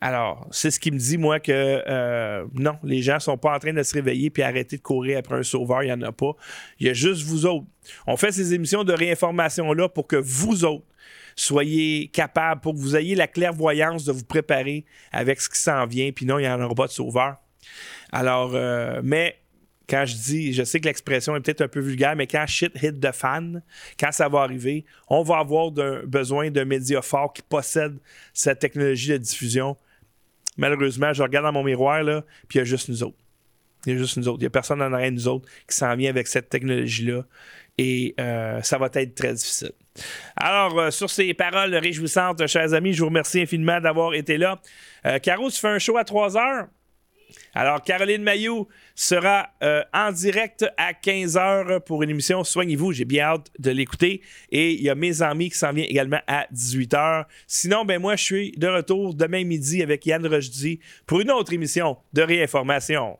Alors, 0.00 0.46
c'est 0.50 0.70
ce 0.70 0.78
qui 0.78 0.90
me 0.90 0.98
dit, 0.98 1.16
moi, 1.16 1.40
que 1.40 1.52
euh, 1.52 2.44
non, 2.54 2.76
les 2.82 3.00
gens 3.00 3.18
sont 3.18 3.38
pas 3.38 3.54
en 3.54 3.58
train 3.58 3.72
de 3.72 3.82
se 3.82 3.94
réveiller 3.94 4.28
puis 4.28 4.42
arrêter 4.42 4.76
de 4.76 4.82
courir 4.82 5.18
après 5.18 5.36
un 5.36 5.42
sauveur, 5.42 5.82
il 5.82 5.86
n'y 5.86 5.92
en 5.92 6.02
a 6.02 6.12
pas. 6.12 6.32
Il 6.78 6.86
y 6.86 6.90
a 6.90 6.92
juste 6.92 7.22
vous 7.22 7.46
autres. 7.46 7.66
On 8.06 8.16
fait 8.16 8.32
ces 8.32 8.52
émissions 8.52 8.84
de 8.84 8.92
réinformation-là 8.92 9.88
pour 9.88 10.06
que 10.06 10.16
vous 10.16 10.64
autres 10.64 10.84
soyez 11.36 12.08
capables, 12.08 12.62
pour 12.62 12.72
que 12.72 12.78
vous 12.78 12.96
ayez 12.96 13.14
la 13.14 13.28
clairvoyance 13.28 14.04
de 14.04 14.12
vous 14.12 14.24
préparer 14.24 14.86
avec 15.12 15.40
ce 15.40 15.50
qui 15.50 15.60
s'en 15.60 15.86
vient, 15.86 16.10
puis 16.10 16.24
non, 16.24 16.38
il 16.38 16.42
n'y 16.42 16.48
en 16.48 16.60
aura 16.60 16.74
pas 16.74 16.86
de 16.86 16.92
sauveur. 16.92 17.36
Alors, 18.10 18.52
euh, 18.54 19.00
mais 19.04 19.38
quand 19.88 20.04
je 20.06 20.14
dis, 20.16 20.52
je 20.52 20.64
sais 20.64 20.80
que 20.80 20.86
l'expression 20.86 21.36
est 21.36 21.40
peut-être 21.40 21.60
un 21.60 21.68
peu 21.68 21.80
vulgaire, 21.80 22.16
mais 22.16 22.26
quand 22.26 22.44
shit 22.46 22.72
hit 22.82 22.98
the 23.00 23.12
fan, 23.12 23.62
quand 24.00 24.10
ça 24.12 24.28
va 24.28 24.40
arriver, 24.40 24.84
on 25.08 25.22
va 25.22 25.38
avoir 25.38 25.70
besoin 25.70 26.50
d'un 26.50 26.64
média 26.64 27.02
fort 27.02 27.32
qui 27.32 27.42
possède 27.42 27.98
cette 28.32 28.58
technologie 28.58 29.10
de 29.10 29.18
diffusion 29.18 29.76
malheureusement, 30.56 31.12
je 31.12 31.22
regarde 31.22 31.44
dans 31.44 31.52
mon 31.52 31.64
miroir, 31.64 32.02
là, 32.02 32.24
puis 32.48 32.58
il 32.58 32.60
y 32.60 32.62
a 32.62 32.64
juste 32.64 32.88
nous 32.88 33.02
autres. 33.02 33.18
Il 33.86 33.92
y 33.92 33.94
a 33.96 33.98
juste 33.98 34.16
nous 34.16 34.28
autres. 34.28 34.38
Il 34.38 34.42
n'y 34.42 34.48
a 34.48 34.50
personne 34.50 34.82
en 34.82 34.92
arrière 34.92 35.10
de 35.10 35.16
nous 35.16 35.28
autres 35.28 35.48
qui 35.68 35.76
s'en 35.76 35.94
vient 35.94 36.10
avec 36.10 36.26
cette 36.26 36.48
technologie-là. 36.48 37.24
Et 37.78 38.14
euh, 38.18 38.60
ça 38.62 38.78
va 38.78 38.88
être 38.92 39.14
très 39.14 39.34
difficile. 39.34 39.72
Alors, 40.36 40.78
euh, 40.78 40.90
sur 40.90 41.10
ces 41.10 41.32
paroles 41.34 41.74
réjouissantes, 41.74 42.46
chers 42.46 42.74
amis, 42.74 42.92
je 42.92 43.00
vous 43.00 43.08
remercie 43.08 43.40
infiniment 43.40 43.80
d'avoir 43.80 44.14
été 44.14 44.38
là. 44.38 44.60
Euh, 45.04 45.18
Caro, 45.18 45.50
tu 45.50 45.60
fais 45.60 45.68
un 45.68 45.78
show 45.78 45.96
à 45.96 46.04
3 46.04 46.36
heures? 46.36 46.66
Alors, 47.58 47.82
Caroline 47.82 48.22
Mayou 48.22 48.68
sera 48.94 49.48
euh, 49.62 49.82
en 49.94 50.12
direct 50.12 50.66
à 50.76 50.92
15h 50.92 51.80
pour 51.80 52.02
une 52.02 52.10
émission 52.10 52.44
Soignez-vous. 52.44 52.92
J'ai 52.92 53.06
bien 53.06 53.24
hâte 53.24 53.50
de 53.58 53.70
l'écouter. 53.70 54.20
Et 54.52 54.74
il 54.74 54.82
y 54.82 54.90
a 54.90 54.94
mes 54.94 55.22
amis 55.22 55.48
qui 55.48 55.56
s'en 55.56 55.72
viennent 55.72 55.88
également 55.88 56.20
à 56.26 56.46
18h. 56.54 57.24
Sinon, 57.46 57.86
ben 57.86 57.98
moi, 57.98 58.14
je 58.14 58.24
suis 58.24 58.52
de 58.58 58.68
retour 58.68 59.14
demain 59.14 59.42
midi 59.44 59.82
avec 59.82 60.04
Yann 60.04 60.26
Rochdy 60.26 60.80
pour 61.06 61.20
une 61.20 61.30
autre 61.30 61.54
émission 61.54 61.96
de 62.12 62.20
réinformation. 62.20 63.16